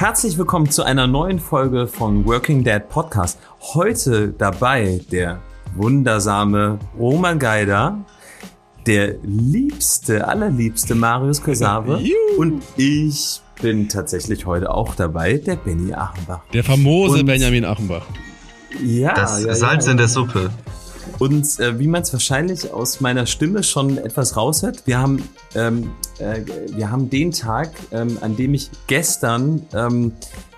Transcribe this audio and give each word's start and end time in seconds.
Herzlich 0.00 0.38
willkommen 0.38 0.70
zu 0.70 0.82
einer 0.82 1.06
neuen 1.06 1.38
Folge 1.38 1.86
von 1.86 2.24
Working 2.24 2.64
Dad 2.64 2.88
Podcast. 2.88 3.38
Heute 3.74 4.28
dabei 4.28 4.98
der 5.12 5.42
wundersame 5.74 6.78
Roman 6.98 7.38
Geider, 7.38 8.02
der 8.86 9.16
liebste, 9.22 10.26
allerliebste 10.26 10.94
Marius 10.94 11.42
Kasave 11.42 12.02
und 12.38 12.62
ich 12.78 13.42
bin 13.60 13.90
tatsächlich 13.90 14.46
heute 14.46 14.72
auch 14.72 14.94
dabei, 14.94 15.34
der 15.34 15.56
Benny 15.56 15.92
Achenbach. 15.92 16.40
Der 16.54 16.64
famose 16.64 17.18
und 17.18 17.26
Benjamin 17.26 17.66
Achenbach. 17.66 18.06
Ja, 18.82 19.12
das 19.12 19.44
ja, 19.44 19.54
Salz 19.54 19.84
ja. 19.84 19.90
in 19.90 19.98
der 19.98 20.08
Suppe. 20.08 20.50
Und 21.20 21.60
äh, 21.60 21.78
wie 21.78 21.86
man 21.86 22.00
es 22.00 22.12
wahrscheinlich 22.14 22.72
aus 22.72 23.02
meiner 23.02 23.26
Stimme 23.26 23.62
schon 23.62 23.98
etwas 23.98 24.38
raushört, 24.38 24.86
wir 24.86 24.98
haben, 24.98 25.22
ähm, 25.54 25.90
äh, 26.18 26.40
wir 26.74 26.90
haben 26.90 27.10
den 27.10 27.30
Tag, 27.30 27.70
ähm, 27.92 28.16
an 28.22 28.36
dem 28.36 28.54
ich 28.54 28.70
gestern 28.86 29.66
ähm, 29.74 30.12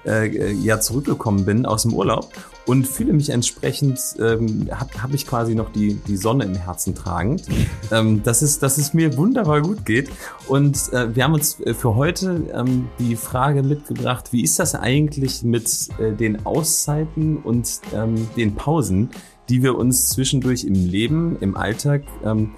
äh, 0.06 0.52
ja 0.52 0.80
zurückgekommen 0.80 1.44
bin 1.44 1.66
aus 1.66 1.82
dem 1.82 1.92
Urlaub 1.92 2.32
und 2.64 2.86
fühle 2.86 3.12
mich 3.12 3.30
entsprechend, 3.30 3.98
ähm, 4.20 4.68
habe 4.70 5.02
hab 5.02 5.12
ich 5.12 5.26
quasi 5.26 5.56
noch 5.56 5.72
die, 5.72 5.94
die 5.94 6.16
Sonne 6.16 6.44
im 6.44 6.54
Herzen 6.54 6.94
tragend, 6.94 7.42
ähm, 7.90 8.22
dass, 8.22 8.42
es, 8.42 8.60
dass 8.60 8.78
es 8.78 8.94
mir 8.94 9.16
wunderbar 9.16 9.62
gut 9.62 9.84
geht. 9.84 10.10
Und 10.46 10.92
äh, 10.92 11.12
wir 11.12 11.24
haben 11.24 11.34
uns 11.34 11.58
für 11.76 11.96
heute 11.96 12.40
ähm, 12.54 12.88
die 13.00 13.16
Frage 13.16 13.64
mitgebracht, 13.64 14.32
wie 14.32 14.42
ist 14.42 14.60
das 14.60 14.76
eigentlich 14.76 15.42
mit 15.42 15.88
äh, 15.98 16.12
den 16.12 16.46
Auszeiten 16.46 17.38
und 17.38 17.80
ähm, 17.92 18.28
den 18.36 18.54
Pausen, 18.54 19.10
die 19.48 19.62
wir 19.62 19.76
uns 19.76 20.08
zwischendurch 20.08 20.64
im 20.64 20.74
Leben, 20.74 21.36
im 21.40 21.56
Alltag 21.56 22.02
ähm, 22.24 22.52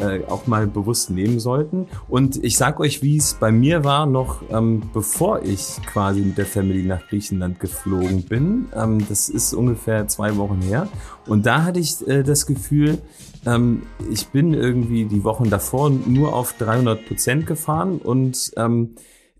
äh, 0.00 0.24
auch 0.28 0.46
mal 0.46 0.66
bewusst 0.66 1.10
nehmen 1.10 1.40
sollten. 1.40 1.86
Und 2.08 2.42
ich 2.44 2.56
sag 2.56 2.80
euch, 2.80 3.02
wie 3.02 3.16
es 3.16 3.34
bei 3.34 3.50
mir 3.50 3.84
war, 3.84 4.06
noch 4.06 4.42
ähm, 4.50 4.82
bevor 4.92 5.42
ich 5.42 5.76
quasi 5.86 6.20
mit 6.20 6.38
der 6.38 6.46
Family 6.46 6.84
nach 6.84 7.06
Griechenland 7.08 7.58
geflogen 7.60 8.22
bin. 8.22 8.66
Ähm, 8.74 9.04
das 9.08 9.28
ist 9.28 9.54
ungefähr 9.54 10.06
zwei 10.08 10.36
Wochen 10.36 10.62
her. 10.62 10.88
Und 11.26 11.46
da 11.46 11.64
hatte 11.64 11.80
ich 11.80 12.06
äh, 12.06 12.22
das 12.22 12.46
Gefühl, 12.46 12.98
ähm, 13.46 13.82
ich 14.10 14.28
bin 14.28 14.54
irgendwie 14.54 15.04
die 15.04 15.24
Wochen 15.24 15.50
davor 15.50 15.90
nur 15.90 16.34
auf 16.34 16.52
300 16.54 17.06
Prozent 17.06 17.46
gefahren 17.46 17.98
und 17.98 18.52
ähm, 18.56 18.94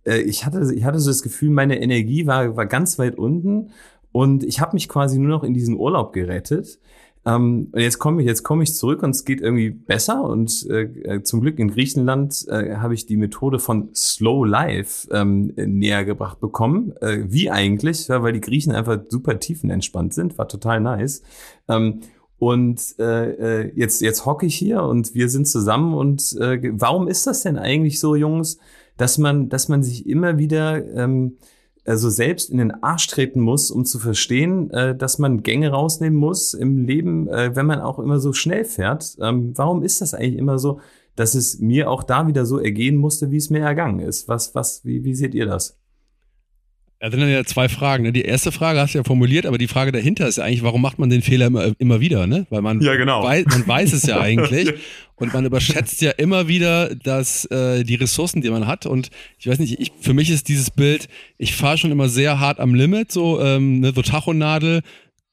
äh, 0.04 0.18
ich 0.18 0.44
hatte, 0.46 0.72
ich 0.74 0.84
hatte 0.84 1.00
so 1.00 1.10
das 1.10 1.22
Gefühl, 1.22 1.50
meine 1.50 1.80
Energie 1.80 2.26
war, 2.26 2.56
war 2.56 2.66
ganz 2.66 2.98
weit 2.98 3.16
unten 3.16 3.70
und 4.12 4.44
ich 4.44 4.60
habe 4.60 4.74
mich 4.74 4.88
quasi 4.88 5.18
nur 5.18 5.30
noch 5.30 5.44
in 5.44 5.54
diesen 5.54 5.76
Urlaub 5.76 6.12
gerettet. 6.12 6.78
Ähm, 7.28 7.68
und 7.72 7.80
jetzt 7.80 7.98
komme 7.98 8.22
ich, 8.22 8.26
jetzt 8.26 8.42
komme 8.42 8.62
ich 8.62 8.74
zurück 8.74 9.02
und 9.02 9.10
es 9.10 9.24
geht 9.24 9.40
irgendwie 9.40 9.70
besser. 9.70 10.22
Und 10.22 10.66
äh, 10.70 10.82
äh, 10.82 11.22
zum 11.22 11.40
Glück 11.40 11.58
in 11.58 11.68
Griechenland 11.68 12.46
äh, 12.48 12.76
habe 12.76 12.94
ich 12.94 13.04
die 13.06 13.16
Methode 13.16 13.58
von 13.58 13.90
Slow 13.94 14.46
Life 14.46 15.08
ähm, 15.12 15.52
näher 15.56 16.04
gebracht 16.04 16.40
bekommen. 16.40 16.94
Äh, 17.00 17.24
wie 17.26 17.50
eigentlich, 17.50 18.08
ja, 18.08 18.22
weil 18.22 18.32
die 18.32 18.40
Griechen 18.40 18.72
einfach 18.72 18.98
super 19.08 19.38
tiefenentspannt 19.38 20.14
sind, 20.14 20.38
war 20.38 20.48
total 20.48 20.80
nice. 20.80 21.22
Ähm, 21.68 22.00
und 22.38 22.80
äh, 22.98 23.64
äh, 23.64 23.72
jetzt, 23.74 24.00
jetzt 24.00 24.24
hocke 24.24 24.46
ich 24.46 24.54
hier 24.54 24.82
und 24.82 25.14
wir 25.14 25.28
sind 25.28 25.48
zusammen. 25.48 25.92
Und 25.92 26.36
äh, 26.40 26.60
warum 26.72 27.08
ist 27.08 27.26
das 27.26 27.42
denn 27.42 27.58
eigentlich 27.58 28.00
so, 28.00 28.14
Jungs, 28.14 28.58
dass 28.96 29.18
man, 29.18 29.48
dass 29.48 29.68
man 29.68 29.82
sich 29.82 30.08
immer 30.08 30.38
wieder 30.38 30.84
ähm, 30.94 31.36
also 31.88 32.10
selbst 32.10 32.50
in 32.50 32.58
den 32.58 32.82
Arsch 32.82 33.06
treten 33.06 33.40
muss, 33.40 33.70
um 33.70 33.84
zu 33.84 33.98
verstehen, 33.98 34.70
äh, 34.70 34.94
dass 34.94 35.18
man 35.18 35.42
Gänge 35.42 35.70
rausnehmen 35.70 36.18
muss 36.18 36.52
im 36.52 36.84
Leben, 36.84 37.28
äh, 37.28 37.56
wenn 37.56 37.66
man 37.66 37.80
auch 37.80 37.98
immer 37.98 38.20
so 38.20 38.32
schnell 38.32 38.64
fährt. 38.64 39.16
Ähm, 39.20 39.52
warum 39.56 39.82
ist 39.82 40.00
das 40.00 40.12
eigentlich 40.12 40.36
immer 40.36 40.58
so, 40.58 40.80
dass 41.16 41.34
es 41.34 41.58
mir 41.58 41.90
auch 41.90 42.02
da 42.04 42.26
wieder 42.26 42.44
so 42.44 42.58
ergehen 42.58 42.96
musste, 42.96 43.30
wie 43.30 43.38
es 43.38 43.50
mir 43.50 43.60
ergangen 43.60 44.00
ist? 44.00 44.28
Was, 44.28 44.54
was, 44.54 44.84
wie, 44.84 45.04
wie 45.04 45.14
seht 45.14 45.34
ihr 45.34 45.46
das? 45.46 45.77
Ja, 47.00 47.12
sind 47.12 47.20
dann 47.20 47.30
ja 47.30 47.44
zwei 47.44 47.68
Fragen. 47.68 48.02
Ne? 48.02 48.12
Die 48.12 48.22
erste 48.22 48.50
Frage 48.50 48.80
hast 48.80 48.94
du 48.94 48.98
ja 48.98 49.04
formuliert, 49.04 49.46
aber 49.46 49.56
die 49.56 49.68
Frage 49.68 49.92
dahinter 49.92 50.26
ist 50.26 50.38
ja 50.38 50.44
eigentlich, 50.44 50.64
warum 50.64 50.82
macht 50.82 50.98
man 50.98 51.08
den 51.08 51.22
Fehler 51.22 51.46
immer, 51.46 51.72
immer 51.78 52.00
wieder? 52.00 52.26
Ne? 52.26 52.46
Weil 52.50 52.60
man, 52.60 52.80
ja, 52.80 52.96
genau. 52.96 53.22
weiß, 53.22 53.44
man 53.46 53.68
weiß 53.68 53.92
es 53.92 54.02
ja 54.02 54.20
eigentlich 54.20 54.74
und 55.14 55.32
man 55.32 55.44
überschätzt 55.44 56.00
ja 56.02 56.10
immer 56.10 56.48
wieder 56.48 56.96
dass 56.96 57.44
äh, 57.46 57.84
die 57.84 57.94
Ressourcen, 57.94 58.42
die 58.42 58.50
man 58.50 58.66
hat. 58.66 58.84
Und 58.84 59.10
ich 59.38 59.46
weiß 59.46 59.60
nicht, 59.60 59.78
ich, 59.78 59.92
für 60.00 60.12
mich 60.12 60.28
ist 60.28 60.48
dieses 60.48 60.72
Bild, 60.72 61.08
ich 61.36 61.54
fahre 61.54 61.78
schon 61.78 61.92
immer 61.92 62.08
sehr 62.08 62.40
hart 62.40 62.58
am 62.58 62.74
Limit, 62.74 63.12
so, 63.12 63.40
ähm, 63.40 63.78
ne, 63.78 63.92
so 63.94 64.02
Tachonadel, 64.02 64.82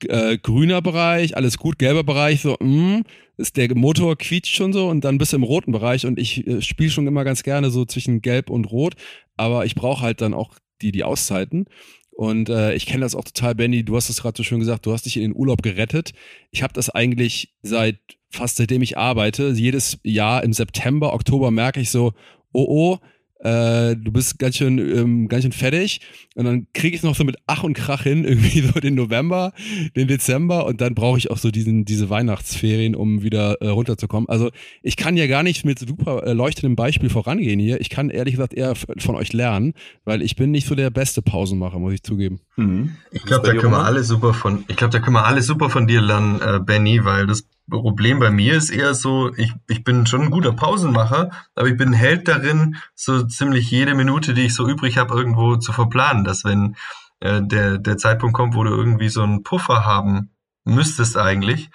äh, 0.07 0.37
grüner 0.37 0.83
Bereich, 0.83 1.35
alles 1.35 1.57
gut, 1.57 1.79
gelber 1.79 2.03
Bereich, 2.03 2.41
so, 2.41 2.57
mh, 2.59 3.01
ist 3.37 3.57
der 3.57 3.75
Motor 3.75 4.17
quietscht 4.17 4.55
schon 4.55 4.71
so 4.71 4.87
und 4.87 5.03
dann 5.03 5.17
bist 5.17 5.33
du 5.33 5.37
im 5.37 5.43
roten 5.43 5.71
Bereich 5.71 6.05
und 6.05 6.19
ich 6.19 6.45
äh, 6.45 6.61
spiele 6.61 6.91
schon 6.91 7.07
immer 7.07 7.23
ganz 7.23 7.41
gerne 7.43 7.71
so 7.71 7.85
zwischen 7.85 8.21
gelb 8.21 8.49
und 8.51 8.65
rot, 8.65 8.93
aber 9.35 9.65
ich 9.65 9.75
brauche 9.75 10.01
halt 10.01 10.21
dann 10.21 10.33
auch 10.33 10.51
die, 10.81 10.91
die 10.91 11.03
Auszeiten. 11.03 11.65
Und 12.11 12.47
äh, 12.47 12.73
ich 12.75 12.85
kenne 12.85 13.01
das 13.01 13.13
auch 13.13 13.25
total, 13.25 13.55
Benny. 13.55 13.83
Du 13.83 13.95
hast 13.95 14.09
es 14.09 14.21
gerade 14.21 14.37
so 14.37 14.43
schön 14.43 14.59
gesagt, 14.59 14.85
du 14.85 14.93
hast 14.93 15.05
dich 15.05 15.17
in 15.17 15.23
den 15.23 15.35
Urlaub 15.35 15.61
gerettet. 15.61 16.13
Ich 16.51 16.63
habe 16.63 16.73
das 16.73 16.89
eigentlich 16.89 17.53
seit 17.61 17.99
fast 18.29 18.55
seitdem 18.55 18.81
ich 18.81 18.97
arbeite. 18.97 19.49
Jedes 19.49 19.99
Jahr 20.03 20.43
im 20.43 20.53
September, 20.53 21.13
Oktober 21.13 21.51
merke 21.51 21.81
ich 21.81 21.89
so, 21.89 22.13
oh 22.53 22.65
oh, 22.67 22.99
äh, 23.45 23.95
du 23.95 24.11
bist 24.11 24.39
ganz 24.39 24.57
schön, 24.57 24.79
ähm, 24.79 25.27
ganz 25.27 25.43
schön 25.43 25.51
fertig. 25.51 26.01
Und 26.33 26.45
dann 26.45 26.67
kriege 26.73 26.95
ich 26.95 27.01
es 27.01 27.03
noch 27.03 27.15
so 27.15 27.23
mit 27.23 27.37
Ach 27.45 27.63
und 27.63 27.75
Krach 27.75 28.01
hin, 28.01 28.25
irgendwie 28.27 28.61
so 28.61 28.79
den 28.79 28.95
November, 28.95 29.53
den 29.95 30.07
Dezember 30.07 30.65
und 30.65 30.81
dann 30.81 30.95
brauche 30.95 31.19
ich 31.19 31.29
auch 31.29 31.37
so 31.37 31.51
diesen, 31.51 31.85
diese 31.85 32.09
Weihnachtsferien, 32.09 32.95
um 32.95 33.21
wieder 33.21 33.61
äh, 33.61 33.67
runterzukommen. 33.67 34.27
Also 34.29 34.49
ich 34.81 34.97
kann 34.97 35.15
ja 35.15 35.27
gar 35.27 35.43
nicht 35.43 35.63
mit 35.63 35.77
super 35.77 36.23
äh, 36.25 36.33
leuchtendem 36.33 36.75
Beispiel 36.75 37.09
vorangehen 37.09 37.59
hier. 37.59 37.79
Ich 37.79 37.89
kann 37.89 38.09
ehrlich 38.09 38.33
gesagt 38.33 38.53
eher 38.53 38.73
von 38.75 39.15
euch 39.15 39.31
lernen, 39.31 39.73
weil 40.05 40.23
ich 40.23 40.35
bin 40.35 40.49
nicht 40.49 40.67
so 40.67 40.73
der 40.73 40.89
beste 40.89 41.21
Pausenmacher, 41.21 41.77
muss 41.77 41.93
ich 41.93 42.01
zugeben. 42.01 42.39
Mhm. 42.55 42.95
Ich 43.11 43.23
glaube, 43.23 43.47
da 43.47 43.53
können 43.53 43.73
wir 43.73 43.85
alle 43.85 44.03
super 44.03 44.33
von, 44.33 44.65
ich 44.67 44.75
glaube, 44.75 44.91
da 44.91 44.99
können 44.99 45.15
wir 45.15 45.25
alle 45.25 45.43
super 45.43 45.69
von 45.69 45.85
dir 45.85 46.01
lernen, 46.01 46.41
äh, 46.41 46.59
Benny, 46.59 47.05
weil 47.05 47.27
das 47.27 47.43
Problem 47.69 48.19
bei 48.19 48.29
mir 48.29 48.55
ist 48.55 48.69
eher 48.69 48.93
so, 48.93 49.33
ich, 49.35 49.53
ich 49.67 49.83
bin 49.83 50.05
schon 50.05 50.23
ein 50.23 50.31
guter 50.31 50.53
Pausenmacher, 50.53 51.31
aber 51.55 51.67
ich 51.67 51.77
bin 51.77 51.93
Held 51.93 52.27
darin, 52.27 52.77
so 52.93 53.23
ziemlich 53.23 53.71
jede 53.71 53.95
Minute, 53.95 54.33
die 54.33 54.45
ich 54.45 54.53
so 54.53 54.67
übrig 54.67 54.97
habe, 54.97 55.15
irgendwo 55.15 55.55
zu 55.55 55.73
verplanen, 55.73 56.23
dass 56.23 56.45
wenn 56.45 56.75
äh, 57.21 57.41
der, 57.41 57.77
der 57.77 57.97
Zeitpunkt 57.97 58.35
kommt, 58.35 58.55
wo 58.55 58.63
du 58.63 58.71
irgendwie 58.71 59.09
so 59.09 59.23
einen 59.23 59.43
Puffer 59.43 59.85
haben 59.85 60.31
müsstest 60.63 61.17
eigentlich, 61.17 61.69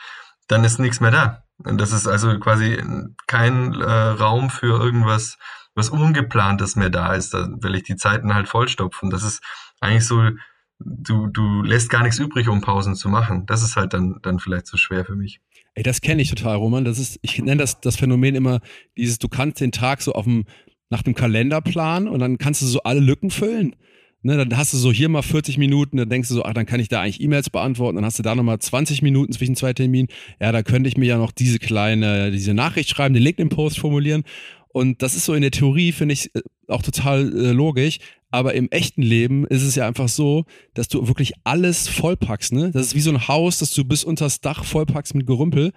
dann 0.47 0.65
ist 0.65 0.79
nichts 0.79 1.01
mehr 1.01 1.11
da. 1.11 1.45
Und 1.65 1.81
das 1.81 1.93
ist 1.93 2.07
also 2.07 2.39
quasi 2.39 2.83
kein 3.27 3.75
äh, 3.75 3.85
Raum 3.85 4.51
für 4.51 4.81
irgendwas, 4.81 5.39
was 5.75 5.91
Ungeplantes 5.91 6.77
mehr 6.77 6.91
da 6.91 7.15
ist. 7.15 7.35
Da 7.35 7.49
will 7.61 7.75
ich 7.75 7.83
die 7.83 7.97
Zeiten 7.97 8.35
halt 8.35 8.49
vollstopfen. 8.49 9.11
Das 9.11 9.23
ist 9.23 9.43
eigentlich 9.81 10.07
so, 10.07 10.31
du, 10.79 11.27
du 11.27 11.63
lässt 11.63 11.91
gar 11.91 12.03
nichts 12.03 12.19
übrig, 12.19 12.49
um 12.49 12.61
Pausen 12.61 12.95
zu 12.95 13.09
machen. 13.09 13.47
Das 13.47 13.63
ist 13.63 13.77
halt 13.77 13.93
dann, 13.93 14.19
dann 14.23 14.39
vielleicht 14.39 14.67
so 14.67 14.77
schwer 14.77 15.05
für 15.05 15.17
mich. 15.17 15.41
Ey, 15.75 15.83
das 15.83 16.01
kenne 16.01 16.23
ich 16.23 16.31
total, 16.31 16.57
Roman. 16.57 16.85
Das 16.85 16.99
ist, 16.99 17.19
ich 17.23 17.39
nenne 17.39 17.59
das 17.59 17.81
das 17.81 17.97
Phänomen 17.97 18.35
immer, 18.35 18.61
dieses, 18.97 19.19
du 19.19 19.29
kannst 19.29 19.61
den 19.61 19.73
Tag 19.73 20.03
so 20.03 20.13
auf 20.13 20.25
dem, 20.25 20.45
nach 20.91 21.03
dem 21.03 21.15
Kalender 21.15 21.61
planen 21.61 22.09
und 22.09 22.19
dann 22.21 22.39
kannst 22.39 22.63
du 22.63 22.67
so 22.67 22.83
alle 22.83 23.01
Lücken 23.01 23.31
füllen. 23.31 23.77
Ne, 24.23 24.37
dann 24.37 24.55
hast 24.55 24.75
du 24.75 24.77
so 24.77 24.93
hier 24.93 25.09
mal 25.09 25.23
40 25.23 25.57
Minuten, 25.57 25.97
dann 25.97 26.11
denkst 26.11 26.29
du 26.29 26.35
so, 26.35 26.45
ach, 26.45 26.53
dann 26.53 26.67
kann 26.67 26.79
ich 26.79 26.89
da 26.89 27.01
eigentlich 27.01 27.23
E-Mails 27.23 27.49
beantworten, 27.49 27.97
dann 27.97 28.05
hast 28.05 28.19
du 28.19 28.23
da 28.23 28.35
nochmal 28.35 28.59
20 28.59 29.01
Minuten 29.01 29.33
zwischen 29.33 29.57
zwei 29.57 29.73
Terminen. 29.73 30.09
Ja, 30.39 30.53
da 30.53 30.63
könnte 30.63 30.89
ich 30.89 30.99
mir 30.99 31.07
ja 31.07 31.17
noch 31.17 31.33
diese 31.33 31.59
kleine, 31.59 32.31
diese 32.31 32.53
Nachricht 32.53 32.91
schreiben, 32.91 33.15
den 33.15 33.23
LinkedIn-Post 33.23 33.79
formulieren. 33.79 34.25
Und 34.73 35.01
das 35.01 35.15
ist 35.15 35.25
so 35.25 35.33
in 35.33 35.41
der 35.41 35.51
Theorie, 35.51 35.93
finde 35.93 36.13
ich, 36.13 36.35
äh, 36.35 36.43
auch 36.69 36.83
total 36.83 37.33
äh, 37.35 37.53
logisch. 37.53 37.99
Aber 38.31 38.55
im 38.55 38.71
echten 38.71 39.03
Leben 39.03 39.47
ist 39.47 39.63
es 39.63 39.75
ja 39.75 39.87
einfach 39.87 40.09
so, 40.09 40.45
dass 40.75 40.89
du 40.89 41.09
wirklich 41.09 41.33
alles 41.43 41.89
vollpackst, 41.89 42.53
ne? 42.53 42.71
Das 42.71 42.87
ist 42.87 42.95
wie 42.95 43.01
so 43.01 43.11
ein 43.11 43.27
Haus, 43.27 43.59
dass 43.59 43.73
du 43.73 43.85
bis 43.85 44.05
unters 44.05 44.41
Dach 44.41 44.65
vollpackst 44.65 45.15
mit 45.15 45.27
Gerümpel. 45.27 45.73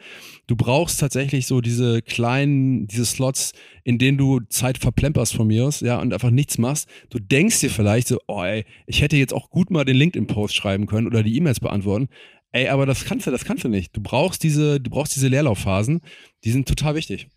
Du 0.46 0.56
brauchst 0.56 1.00
tatsächlich 1.00 1.48
so 1.48 1.62
diese 1.62 2.02
kleinen, 2.02 2.86
diese 2.88 3.06
Slots, 3.06 3.54
in 3.84 3.98
denen 3.98 4.18
du 4.18 4.40
Zeit 4.50 4.78
verplemperst 4.78 5.36
von 5.36 5.48
mir 5.48 5.66
aus, 5.66 5.82
ja, 5.82 6.00
und 6.00 6.14
einfach 6.14 6.30
nichts 6.30 6.58
machst. 6.60 6.88
Du 7.10 7.20
denkst 7.20 7.60
dir 7.60 7.72
vielleicht 7.72 8.08
so, 8.08 8.20
oh 8.28 8.44
ey, 8.44 8.66
ich 8.86 9.02
hätte 9.02 9.18
jetzt 9.18 9.34
auch 9.34 9.50
gut 9.50 9.72
mal 9.72 9.84
den 9.84 9.98
LinkedIn-Post 9.98 10.56
schreiben 10.56 10.86
können 10.86 11.08
oder 11.08 11.24
die 11.24 11.36
E-Mails 11.36 11.60
beantworten. 11.60 12.08
Ey, 12.52 12.68
aber 12.68 12.86
das 12.86 13.04
kannst 13.06 13.26
du, 13.26 13.32
das 13.32 13.46
kannst 13.46 13.64
du 13.64 13.68
nicht. 13.68 13.98
Du 13.98 14.02
brauchst 14.02 14.44
diese, 14.44 14.80
du 14.80 14.92
brauchst 14.92 15.16
diese 15.16 15.28
Leerlaufphasen. 15.28 16.02
Die 16.44 16.52
sind 16.52 16.68
total 16.68 16.94
wichtig. 16.94 17.30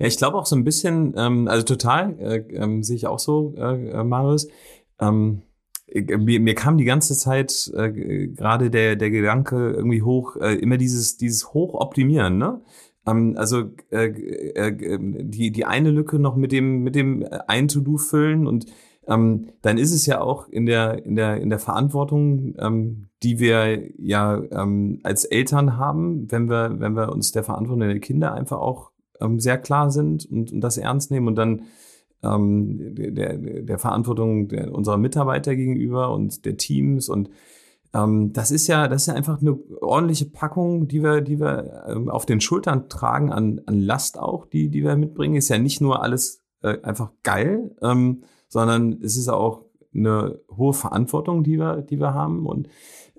Ja, 0.00 0.06
ich 0.06 0.16
glaube 0.16 0.38
auch 0.38 0.46
so 0.46 0.56
ein 0.56 0.64
bisschen, 0.64 1.12
ähm, 1.16 1.46
also 1.46 1.62
total, 1.62 2.18
äh, 2.18 2.38
ähm, 2.54 2.82
sehe 2.82 2.96
ich 2.96 3.06
auch 3.06 3.18
so, 3.18 3.54
äh, 3.58 3.90
äh 3.90 4.02
Marius. 4.02 4.48
Ähm, 4.98 5.42
mir, 5.92 6.40
mir 6.40 6.54
kam 6.54 6.78
die 6.78 6.84
ganze 6.84 7.14
Zeit 7.16 7.70
äh, 7.76 8.28
gerade 8.28 8.70
der, 8.70 8.96
der 8.96 9.10
Gedanke 9.10 9.72
irgendwie 9.72 10.00
hoch, 10.00 10.36
äh, 10.36 10.54
immer 10.54 10.78
dieses, 10.78 11.18
dieses 11.18 11.52
Hochoptimieren, 11.52 12.38
ne? 12.38 12.62
Ähm, 13.06 13.34
also 13.36 13.64
äh, 13.90 14.06
äh, 14.06 14.98
die, 15.00 15.50
die 15.50 15.64
eine 15.66 15.90
Lücke 15.90 16.18
noch 16.18 16.36
mit 16.36 16.52
dem, 16.52 16.82
mit 16.82 16.94
dem 16.94 17.26
ein 17.46 17.68
To-Do 17.68 17.98
füllen 17.98 18.46
und 18.46 18.66
ähm, 19.06 19.48
dann 19.60 19.76
ist 19.76 19.92
es 19.92 20.06
ja 20.06 20.20
auch 20.22 20.48
in 20.48 20.64
der, 20.64 21.04
in 21.04 21.16
der, 21.16 21.38
in 21.42 21.50
der 21.50 21.58
Verantwortung, 21.58 22.54
ähm, 22.58 23.08
die 23.22 23.38
wir 23.38 23.90
ja 23.98 24.40
ähm, 24.50 25.00
als 25.02 25.24
Eltern 25.26 25.76
haben, 25.76 26.30
wenn 26.30 26.48
wir, 26.48 26.76
wenn 26.78 26.94
wir 26.94 27.12
uns 27.12 27.32
der 27.32 27.44
Verantwortung 27.44 27.86
der 27.86 28.00
Kinder 28.00 28.32
einfach 28.32 28.58
auch 28.58 28.92
ähm, 29.20 29.40
sehr 29.40 29.58
klar 29.58 29.90
sind 29.90 30.26
und, 30.30 30.52
und 30.52 30.60
das 30.60 30.78
ernst 30.78 31.10
nehmen 31.10 31.28
und 31.28 31.36
dann 31.36 31.62
ähm, 32.22 32.94
der, 32.94 33.36
der 33.36 33.78
Verantwortung 33.78 34.48
der, 34.48 34.72
unserer 34.72 34.98
Mitarbeiter 34.98 35.56
gegenüber 35.56 36.12
und 36.12 36.44
der 36.44 36.56
Teams 36.56 37.08
und 37.08 37.30
ähm, 37.92 38.32
das 38.32 38.50
ist 38.50 38.66
ja, 38.66 38.88
das 38.88 39.02
ist 39.02 39.06
ja 39.06 39.14
einfach 39.14 39.40
eine 39.40 39.58
ordentliche 39.80 40.26
Packung, 40.26 40.86
die 40.86 41.02
wir, 41.02 41.20
die 41.20 41.40
wir 41.40 41.84
ähm, 41.88 42.08
auf 42.08 42.24
den 42.26 42.40
Schultern 42.40 42.88
tragen 42.88 43.32
an, 43.32 43.60
an 43.66 43.80
Last 43.80 44.18
auch, 44.18 44.46
die, 44.46 44.68
die 44.68 44.84
wir 44.84 44.96
mitbringen. 44.96 45.34
Ist 45.34 45.48
ja 45.48 45.58
nicht 45.58 45.80
nur 45.80 46.02
alles 46.02 46.42
äh, 46.62 46.80
einfach 46.82 47.10
geil, 47.22 47.74
ähm, 47.82 48.22
sondern 48.48 49.00
es 49.02 49.16
ist 49.16 49.28
auch 49.28 49.64
eine 49.92 50.38
hohe 50.56 50.72
Verantwortung, 50.72 51.42
die 51.42 51.58
wir, 51.58 51.82
die 51.82 51.98
wir 51.98 52.14
haben 52.14 52.46
und 52.46 52.68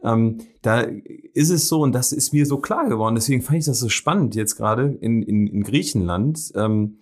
ähm, 0.03 0.39
da 0.61 0.81
ist 0.81 1.49
es 1.49 1.67
so, 1.67 1.81
und 1.81 1.93
das 1.93 2.11
ist 2.11 2.33
mir 2.33 2.45
so 2.45 2.57
klar 2.57 2.87
geworden, 2.87 3.15
deswegen 3.15 3.41
fand 3.41 3.59
ich 3.59 3.65
das 3.65 3.79
so 3.79 3.89
spannend 3.89 4.35
jetzt 4.35 4.55
gerade 4.55 4.97
in, 5.01 5.21
in, 5.21 5.47
in 5.47 5.63
Griechenland, 5.63 6.51
ähm, 6.55 6.97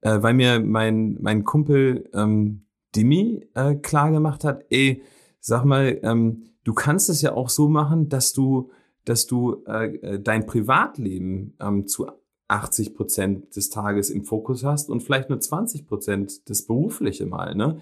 äh, 0.00 0.22
weil 0.22 0.34
mir 0.34 0.60
mein, 0.60 1.16
mein 1.20 1.44
Kumpel 1.44 2.08
ähm, 2.14 2.66
Dimi 2.94 3.46
äh, 3.54 3.74
klar 3.76 4.10
gemacht 4.12 4.44
hat, 4.44 4.64
ey, 4.70 5.02
sag 5.40 5.64
mal, 5.64 5.98
ähm, 6.02 6.44
du 6.64 6.74
kannst 6.74 7.10
es 7.10 7.22
ja 7.22 7.34
auch 7.34 7.48
so 7.48 7.68
machen, 7.68 8.08
dass 8.08 8.32
du, 8.32 8.70
dass 9.04 9.26
du 9.26 9.62
äh, 9.66 9.96
äh 9.96 10.20
dein 10.20 10.46
Privatleben 10.46 11.54
ähm, 11.60 11.86
zu 11.86 12.06
80 12.48 12.94
Prozent 12.94 13.56
des 13.56 13.70
Tages 13.70 14.10
im 14.10 14.24
Fokus 14.24 14.64
hast 14.64 14.90
und 14.90 15.02
vielleicht 15.02 15.28
nur 15.28 15.40
20 15.40 15.86
Prozent 15.86 16.48
das 16.48 16.62
Berufliche 16.62 17.26
mal. 17.26 17.54
Ne? 17.54 17.78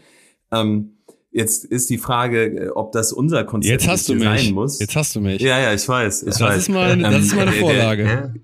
Ähm, 0.50 0.98
jetzt 1.32 1.64
ist 1.64 1.90
die 1.90 1.98
Frage, 1.98 2.44
äh, 2.44 2.68
ob 2.68 2.92
das 2.92 3.12
unser 3.12 3.44
Konzept 3.44 3.82
jetzt 3.82 3.88
hast 3.88 4.08
du 4.08 4.14
mich. 4.14 4.24
sein 4.24 4.54
muss. 4.54 4.78
Jetzt 4.78 4.94
hast 4.94 5.14
du 5.16 5.20
mich. 5.20 5.40
Ja, 5.40 5.58
ja, 5.58 5.72
ich 5.72 5.88
weiß. 5.88 6.22
Ich 6.22 6.28
das, 6.28 6.40
weiß. 6.40 6.56
Ist 6.58 6.68
meine, 6.68 7.02
das 7.02 7.24
ist 7.24 7.34
meine 7.34 7.54
ähm, 7.54 7.60
Vorlage. 7.60 8.04
Der, 8.04 8.16
der, 8.28 8.34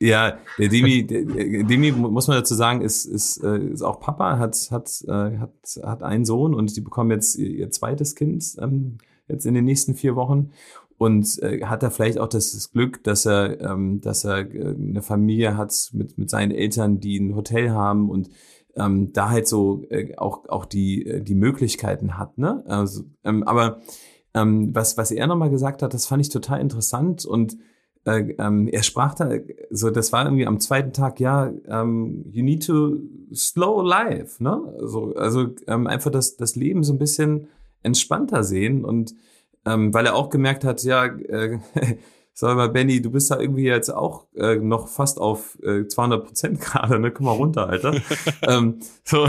ja, 0.00 0.38
der 0.58 0.68
Demi, 0.68 1.06
der, 1.06 1.24
Demi 1.62 1.92
muss 1.92 2.26
man 2.26 2.36
dazu 2.36 2.56
sagen, 2.56 2.80
ist, 2.80 3.04
ist, 3.04 3.36
äh, 3.44 3.58
ist 3.58 3.82
auch 3.82 4.00
Papa, 4.00 4.36
hat, 4.36 4.56
hat, 4.72 4.90
äh, 5.06 5.38
hat, 5.38 5.52
hat 5.84 6.02
einen 6.02 6.24
Sohn 6.24 6.54
und 6.54 6.76
die 6.76 6.80
bekommen 6.80 7.12
jetzt 7.12 7.36
ihr 7.36 7.70
zweites 7.70 8.16
Kind 8.16 8.44
ähm, 8.60 8.98
jetzt 9.28 9.46
in 9.46 9.54
den 9.54 9.64
nächsten 9.64 9.94
vier 9.94 10.16
Wochen 10.16 10.50
und 10.98 11.40
äh, 11.42 11.64
hat 11.64 11.84
er 11.84 11.92
vielleicht 11.92 12.18
auch 12.18 12.28
das, 12.28 12.52
das 12.52 12.72
Glück, 12.72 13.04
dass 13.04 13.26
er, 13.26 13.60
ähm, 13.60 14.00
dass 14.00 14.24
er 14.24 14.38
äh, 14.52 14.74
eine 14.74 15.02
Familie 15.02 15.56
hat 15.56 15.72
mit, 15.92 16.18
mit 16.18 16.30
seinen 16.30 16.50
Eltern, 16.50 16.98
die 16.98 17.18
ein 17.18 17.36
Hotel 17.36 17.70
haben 17.70 18.10
und 18.10 18.28
ähm, 18.76 19.12
da 19.12 19.30
halt 19.30 19.48
so 19.48 19.84
äh, 19.90 20.16
auch, 20.16 20.48
auch 20.48 20.64
die, 20.64 21.06
äh, 21.06 21.20
die 21.22 21.34
Möglichkeiten 21.34 22.18
hat. 22.18 22.38
Ne? 22.38 22.62
Also, 22.66 23.04
ähm, 23.24 23.42
aber 23.42 23.80
ähm, 24.34 24.74
was, 24.74 24.96
was 24.96 25.10
er 25.10 25.26
nochmal 25.26 25.50
gesagt 25.50 25.82
hat, 25.82 25.94
das 25.94 26.06
fand 26.06 26.22
ich 26.22 26.30
total 26.30 26.60
interessant 26.60 27.24
und 27.24 27.56
äh, 28.04 28.34
ähm, 28.38 28.66
er 28.66 28.82
sprach 28.82 29.14
da, 29.14 29.30
so 29.70 29.90
das 29.90 30.12
war 30.12 30.24
irgendwie 30.24 30.46
am 30.46 30.58
zweiten 30.58 30.92
Tag, 30.92 31.20
ja, 31.20 31.52
ähm, 31.68 32.24
you 32.32 32.42
need 32.42 32.66
to 32.66 32.96
slow 33.32 33.86
life, 33.86 34.42
ne? 34.42 34.60
Also, 34.80 35.14
also 35.14 35.48
ähm, 35.68 35.86
einfach 35.86 36.10
das, 36.10 36.36
das 36.36 36.56
Leben 36.56 36.82
so 36.82 36.92
ein 36.92 36.98
bisschen 36.98 37.48
entspannter 37.82 38.42
sehen 38.42 38.84
und 38.84 39.14
ähm, 39.64 39.94
weil 39.94 40.06
er 40.06 40.16
auch 40.16 40.30
gemerkt 40.30 40.64
hat, 40.64 40.82
ja, 40.82 41.04
äh, 41.06 41.58
sag 42.34 42.56
mal, 42.56 42.68
Benny, 42.68 43.02
du 43.02 43.10
bist 43.10 43.30
da 43.30 43.38
irgendwie 43.38 43.64
jetzt 43.64 43.90
auch 43.90 44.26
äh, 44.34 44.56
noch 44.56 44.88
fast 44.88 45.20
auf 45.20 45.58
äh, 45.62 45.86
200 45.86 46.24
Prozent 46.24 46.60
gerade, 46.62 46.98
ne? 46.98 47.10
Komm 47.10 47.26
mal 47.26 47.32
runter, 47.32 47.68
Alter. 47.68 47.94
ähm, 48.42 48.80
so 49.04 49.28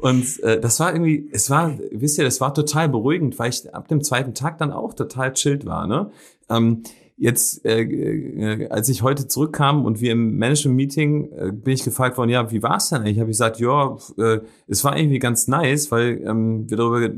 und 0.00 0.40
äh, 0.42 0.60
das 0.60 0.78
war 0.80 0.92
irgendwie, 0.92 1.28
es 1.32 1.50
war, 1.50 1.72
wisst 1.90 2.18
ihr, 2.18 2.24
das 2.24 2.40
war 2.40 2.54
total 2.54 2.88
beruhigend, 2.88 3.38
weil 3.38 3.50
ich 3.50 3.74
ab 3.74 3.88
dem 3.88 4.02
zweiten 4.02 4.34
Tag 4.34 4.58
dann 4.58 4.72
auch 4.72 4.94
total 4.94 5.32
chillt 5.32 5.66
war, 5.66 5.86
ne? 5.86 6.10
Ähm, 6.48 6.82
Jetzt, 7.16 7.64
äh, 7.64 7.82
äh, 7.82 8.68
als 8.68 8.88
ich 8.88 9.02
heute 9.02 9.28
zurückkam 9.28 9.84
und 9.84 10.00
wir 10.00 10.12
im 10.12 10.36
Management-Meeting, 10.38 11.32
äh, 11.32 11.52
bin 11.52 11.74
ich 11.74 11.84
gefragt 11.84 12.16
worden, 12.16 12.30
ja, 12.30 12.50
wie 12.50 12.62
war 12.62 12.76
es 12.76 12.88
denn 12.88 13.02
eigentlich? 13.02 13.20
Habe 13.20 13.30
ich 13.30 13.34
gesagt, 13.34 13.60
ja, 13.60 13.96
äh, 14.18 14.40
es 14.66 14.82
war 14.82 14.96
irgendwie 14.96 15.18
ganz 15.18 15.46
nice, 15.46 15.90
weil 15.90 16.22
ähm, 16.24 16.68
wir 16.68 16.76
darüber 16.76 17.08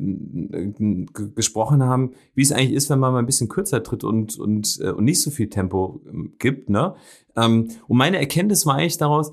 gesprochen 1.35 1.83
haben, 1.83 2.13
wie 2.35 2.43
es 2.43 2.53
eigentlich 2.53 2.73
ist, 2.73 2.91
wenn 2.91 2.99
man 2.99 3.13
mal 3.13 3.21
ein 3.21 3.27
bisschen 3.27 3.49
kürzer 3.49 3.83
tritt 3.83 4.05
und, 4.05 4.39
und, 4.39 4.79
äh, 4.83 4.91
und 4.91 5.05
nicht 5.05 5.23
so 5.23 5.31
viel 5.31 5.49
Tempo 5.49 6.01
äh, 6.07 6.29
gibt. 6.39 6.71
Ne? 6.71 6.95
Ähm, 7.37 7.69
und 7.87 7.97
meine 7.97 8.19
Erkenntnis 8.19 8.67
war 8.67 8.75
eigentlich 8.75 8.99
daraus, 8.99 9.33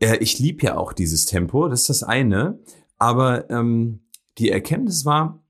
äh, 0.00 0.18
ich 0.18 0.38
liebe 0.38 0.66
ja 0.66 0.76
auch 0.76 0.92
dieses 0.92 1.26
Tempo, 1.26 1.68
das 1.68 1.82
ist 1.82 1.90
das 1.90 2.02
eine, 2.02 2.58
aber 2.98 3.48
ähm, 3.50 4.00
die 4.38 4.50
Erkenntnis 4.50 5.04
war, 5.04 5.41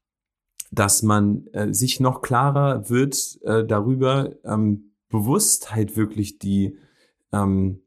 dass 0.73 1.03
man 1.03 1.47
äh, 1.53 1.73
sich 1.73 2.01
noch 2.01 2.23
klarer 2.23 2.89
wird 2.89 3.39
äh, 3.43 3.65
darüber, 3.65 4.31
ähm, 4.45 4.93
bewusst 5.11 5.75
halt 5.75 5.97
wirklich 5.97 6.39
die, 6.39 6.79
ähm, 7.31 7.83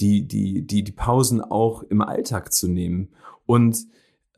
die, 0.00 0.28
die, 0.28 0.64
die, 0.64 0.84
die 0.84 0.92
Pausen 0.92 1.40
auch 1.40 1.82
im 1.82 2.02
Alltag 2.02 2.52
zu 2.52 2.68
nehmen. 2.68 3.08
Und 3.46 3.86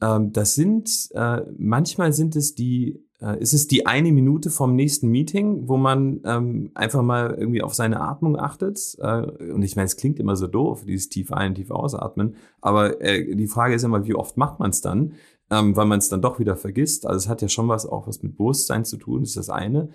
ähm, 0.01 0.33
das 0.33 0.55
sind, 0.55 1.09
äh, 1.15 1.43
manchmal 1.59 2.13
sind 2.13 2.37
es 2.37 2.55
die, 2.55 3.05
äh, 3.21 3.41
ist 3.41 3.55
es 3.55 3.67
die 3.67 3.87
eine 3.87 4.13
Minute 4.13 4.51
vom 4.51 4.77
nächsten 4.77 5.09
Meeting, 5.09 5.69
wo 5.69 5.77
man 5.77 6.21
ähm, 6.25 6.71
einfach 6.75 7.03
mal 7.03 7.35
irgendwie 7.37 7.63
auf 7.63 7.75
seine 7.75 8.01
Atmung 8.01 8.39
achtet. 8.39 8.97
Äh, 9.01 9.51
und 9.53 9.63
ich 9.63 9.75
meine, 9.75 9.87
es 9.87 9.97
klingt 9.97 10.21
immer 10.21 10.37
so 10.37 10.47
doof, 10.47 10.85
dieses 10.87 11.09
tief 11.09 11.33
ein, 11.33 11.57
tief 11.57 11.73
ausatmen. 11.73 12.37
Aber 12.61 13.01
äh, 13.01 13.35
die 13.35 13.49
Frage 13.49 13.75
ist 13.75 13.83
immer, 13.83 14.07
wie 14.07 14.15
oft 14.15 14.37
macht 14.37 14.61
man 14.61 14.71
es 14.71 14.81
dann? 14.81 15.15
Ähm, 15.51 15.77
weil 15.77 15.87
man 15.87 15.99
es 15.99 16.09
dann 16.09 16.23
doch 16.23 16.39
wieder 16.39 16.57
vergisst. 16.57 17.07
Also 17.07 17.19
es 17.19 17.29
hat 17.29 17.43
ja 17.43 17.49
schon 17.49 17.69
was 17.69 17.87
auch 17.87 18.07
was 18.07 18.23
mit 18.23 18.37
Bewusstsein 18.37 18.85
zu 18.85 18.97
tun, 18.97 19.23
ist 19.23 19.37
das 19.37 19.51
eine. 19.51 19.91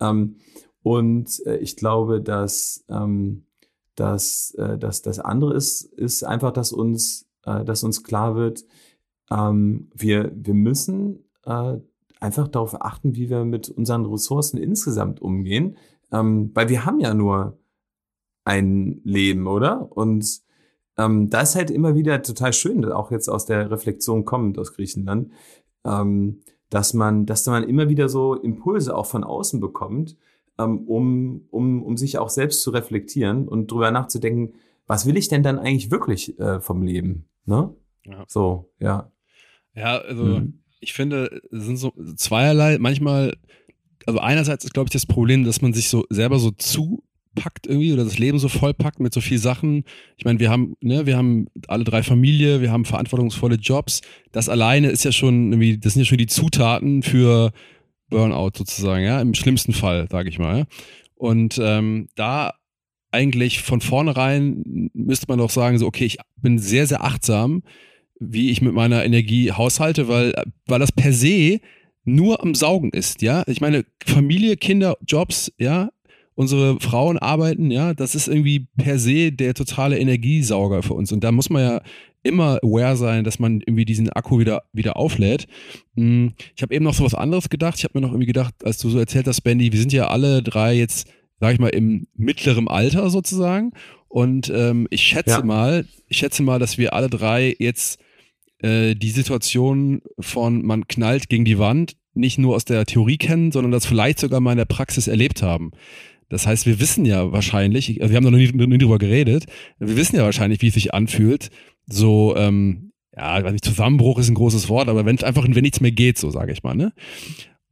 Ähm, 0.00 0.36
und 0.82 1.44
äh, 1.46 1.56
ich 1.58 1.76
glaube, 1.76 2.20
dass, 2.20 2.84
ähm, 2.88 3.44
dass, 3.94 4.54
äh, 4.54 4.78
dass 4.78 5.02
das 5.02 5.18
andere 5.18 5.54
ist, 5.54 5.82
ist 5.82 6.24
einfach, 6.24 6.52
dass 6.52 6.72
uns, 6.72 7.26
äh, 7.44 7.64
dass 7.64 7.82
uns 7.82 8.04
klar 8.04 8.36
wird, 8.36 8.64
ähm, 9.30 9.90
wir, 9.94 10.32
wir 10.34 10.54
müssen 10.54 11.24
äh, 11.44 11.76
einfach 12.20 12.48
darauf 12.48 12.80
achten, 12.80 13.14
wie 13.16 13.30
wir 13.30 13.44
mit 13.44 13.68
unseren 13.68 14.06
Ressourcen 14.06 14.58
insgesamt 14.58 15.20
umgehen, 15.20 15.76
ähm, 16.12 16.50
weil 16.54 16.68
wir 16.68 16.84
haben 16.84 17.00
ja 17.00 17.14
nur 17.14 17.58
ein 18.44 19.00
Leben, 19.02 19.46
oder? 19.46 19.90
Und 19.90 20.40
ähm, 20.98 21.30
da 21.30 21.42
ist 21.42 21.56
halt 21.56 21.70
immer 21.70 21.94
wieder 21.94 22.22
total 22.22 22.52
schön, 22.52 22.84
auch 22.84 23.10
jetzt 23.10 23.28
aus 23.28 23.46
der 23.46 23.70
Reflexion 23.70 24.24
kommend 24.24 24.58
aus 24.58 24.72
Griechenland, 24.72 25.30
ähm, 25.84 26.40
dass 26.70 26.94
man, 26.94 27.26
dass 27.26 27.46
man 27.46 27.64
immer 27.64 27.88
wieder 27.88 28.08
so 28.08 28.34
Impulse 28.34 28.96
auch 28.96 29.06
von 29.06 29.24
außen 29.24 29.60
bekommt, 29.60 30.16
ähm, 30.58 30.78
um, 30.86 31.46
um, 31.50 31.82
um 31.82 31.96
sich 31.96 32.18
auch 32.18 32.30
selbst 32.30 32.62
zu 32.62 32.70
reflektieren 32.70 33.46
und 33.46 33.70
drüber 33.70 33.90
nachzudenken, 33.90 34.54
was 34.86 35.06
will 35.06 35.16
ich 35.16 35.28
denn 35.28 35.42
dann 35.42 35.58
eigentlich 35.58 35.90
wirklich 35.90 36.38
äh, 36.38 36.60
vom 36.60 36.82
Leben? 36.82 37.26
Ne? 37.44 37.74
Ja. 38.04 38.24
So, 38.28 38.70
ja. 38.78 39.10
Ja, 39.74 39.98
also 39.98 40.24
mhm. 40.24 40.60
ich 40.80 40.94
finde, 40.94 41.42
es 41.50 41.64
sind 41.64 41.76
so 41.76 41.92
zweierlei. 42.16 42.78
Manchmal, 42.78 43.36
also 44.06 44.20
einerseits 44.20 44.64
ist, 44.64 44.72
glaube 44.72 44.86
ich, 44.86 44.92
das 44.92 45.06
Problem, 45.06 45.44
dass 45.44 45.60
man 45.60 45.74
sich 45.74 45.90
so 45.90 46.04
selber 46.08 46.38
so 46.38 46.50
zu 46.52 47.02
packt 47.36 47.68
irgendwie 47.68 47.92
oder 47.92 48.02
das 48.02 48.18
Leben 48.18 48.40
so 48.40 48.48
vollpackt 48.48 48.98
mit 48.98 49.14
so 49.14 49.20
viel 49.20 49.38
Sachen. 49.38 49.84
Ich 50.16 50.24
meine, 50.24 50.40
wir 50.40 50.50
haben, 50.50 50.74
ne, 50.80 51.06
wir 51.06 51.16
haben 51.16 51.46
alle 51.68 51.84
drei 51.84 52.02
Familie, 52.02 52.60
wir 52.60 52.72
haben 52.72 52.84
verantwortungsvolle 52.84 53.56
Jobs. 53.56 54.00
Das 54.32 54.48
alleine 54.48 54.88
ist 54.88 55.04
ja 55.04 55.12
schon 55.12 55.52
irgendwie, 55.52 55.78
das 55.78 55.92
sind 55.92 56.02
ja 56.02 56.06
schon 56.06 56.18
die 56.18 56.26
Zutaten 56.26 57.04
für 57.04 57.52
Burnout 58.08 58.52
sozusagen, 58.56 59.04
ja, 59.04 59.20
im 59.20 59.34
schlimmsten 59.34 59.72
Fall, 59.72 60.08
sage 60.10 60.28
ich 60.28 60.40
mal. 60.40 60.66
Und 61.14 61.60
ähm, 61.62 62.08
da 62.16 62.54
eigentlich 63.12 63.60
von 63.62 63.80
vornherein 63.80 64.90
müsste 64.92 65.26
man 65.28 65.38
doch 65.38 65.50
sagen, 65.50 65.78
so, 65.78 65.86
okay, 65.86 66.04
ich 66.04 66.18
bin 66.36 66.58
sehr, 66.58 66.86
sehr 66.86 67.04
achtsam, 67.04 67.62
wie 68.18 68.50
ich 68.50 68.60
mit 68.60 68.74
meiner 68.74 69.04
Energie 69.04 69.52
haushalte, 69.52 70.08
weil, 70.08 70.34
weil 70.66 70.80
das 70.80 70.92
per 70.92 71.12
se 71.12 71.60
nur 72.04 72.42
am 72.42 72.54
Saugen 72.54 72.90
ist, 72.90 73.20
ja. 73.22 73.42
Ich 73.46 73.60
meine, 73.60 73.84
Familie, 74.04 74.56
Kinder, 74.56 74.96
Jobs, 75.06 75.52
ja, 75.58 75.90
unsere 76.36 76.78
Frauen 76.80 77.18
arbeiten, 77.18 77.70
ja, 77.70 77.94
das 77.94 78.14
ist 78.14 78.28
irgendwie 78.28 78.68
per 78.76 78.98
se 78.98 79.32
der 79.32 79.54
totale 79.54 79.98
Energiesauger 79.98 80.82
für 80.82 80.94
uns. 80.94 81.10
Und 81.10 81.24
da 81.24 81.32
muss 81.32 81.50
man 81.50 81.62
ja 81.62 81.80
immer 82.22 82.58
aware 82.62 82.96
sein, 82.96 83.24
dass 83.24 83.38
man 83.38 83.60
irgendwie 83.60 83.86
diesen 83.86 84.10
Akku 84.10 84.38
wieder, 84.38 84.62
wieder 84.72 84.96
auflädt. 84.96 85.46
Hm, 85.96 86.34
ich 86.54 86.62
habe 86.62 86.74
eben 86.74 86.84
noch 86.84 86.94
so 86.94 87.04
was 87.04 87.14
anderes 87.14 87.48
gedacht. 87.48 87.78
Ich 87.78 87.84
habe 87.84 87.98
mir 87.98 88.02
noch 88.02 88.10
irgendwie 88.12 88.26
gedacht, 88.26 88.54
als 88.64 88.78
du 88.78 88.90
so 88.90 88.98
erzählt 88.98 89.26
hast, 89.26 89.40
Bendy, 89.40 89.72
wir 89.72 89.80
sind 89.80 89.92
ja 89.92 90.08
alle 90.08 90.42
drei 90.42 90.74
jetzt, 90.74 91.08
sag 91.40 91.54
ich 91.54 91.58
mal, 91.58 91.68
im 91.68 92.06
mittleren 92.14 92.68
Alter 92.68 93.08
sozusagen. 93.08 93.72
Und 94.08 94.52
ähm, 94.54 94.86
ich 94.90 95.02
schätze 95.02 95.38
ja. 95.38 95.42
mal, 95.42 95.86
ich 96.06 96.18
schätze 96.18 96.42
mal, 96.42 96.58
dass 96.58 96.76
wir 96.76 96.92
alle 96.92 97.08
drei 97.08 97.56
jetzt 97.58 97.98
äh, 98.58 98.94
die 98.94 99.10
Situation 99.10 100.02
von 100.20 100.64
man 100.64 100.86
knallt 100.86 101.28
gegen 101.30 101.46
die 101.46 101.58
Wand 101.58 101.96
nicht 102.12 102.38
nur 102.38 102.56
aus 102.56 102.64
der 102.64 102.86
Theorie 102.86 103.18
kennen, 103.18 103.52
sondern 103.52 103.72
das 103.72 103.86
vielleicht 103.86 104.18
sogar 104.18 104.40
mal 104.40 104.52
in 104.52 104.58
der 104.58 104.64
Praxis 104.64 105.06
erlebt 105.06 105.42
haben. 105.42 105.72
Das 106.28 106.46
heißt, 106.46 106.66
wir 106.66 106.80
wissen 106.80 107.04
ja 107.04 107.32
wahrscheinlich, 107.32 108.00
also 108.02 108.10
wir 108.10 108.16
haben 108.16 108.24
noch 108.24 108.30
nie, 108.30 108.50
nie 108.50 108.78
drüber 108.78 108.98
geredet, 108.98 109.46
wir 109.78 109.96
wissen 109.96 110.16
ja 110.16 110.22
wahrscheinlich, 110.22 110.62
wie 110.62 110.68
es 110.68 110.74
sich 110.74 110.94
anfühlt, 110.94 111.50
so, 111.86 112.34
ähm, 112.36 112.92
ja, 113.16 113.42
weiß 113.42 113.52
nicht, 113.52 113.64
Zusammenbruch 113.64 114.18
ist 114.18 114.28
ein 114.28 114.34
großes 114.34 114.68
Wort, 114.68 114.88
aber 114.88 115.06
wenn 115.06 115.22
einfach, 115.22 115.44
wenn 115.48 115.62
nichts 115.62 115.80
mehr 115.80 115.92
geht, 115.92 116.18
so 116.18 116.30
sage 116.30 116.52
ich 116.52 116.62
mal, 116.62 116.74
ne? 116.74 116.92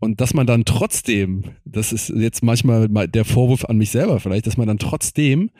Und 0.01 0.21
dass 0.21 0.35
man 0.35 0.47
dann 0.47 0.65
trotzdem, 0.65 1.45
das 1.65 1.93
ist 1.93 2.11
jetzt 2.11 2.43
manchmal 2.43 2.89
der 2.89 3.25
Vorwurf 3.25 3.65
an 3.65 3.79
mich 3.79 3.91
selber 3.91 4.21
vielleicht, 4.21 4.47
dass 4.47 4.57
man 4.57 4.67
dann 4.67 4.79
trotzdem 4.79 5.51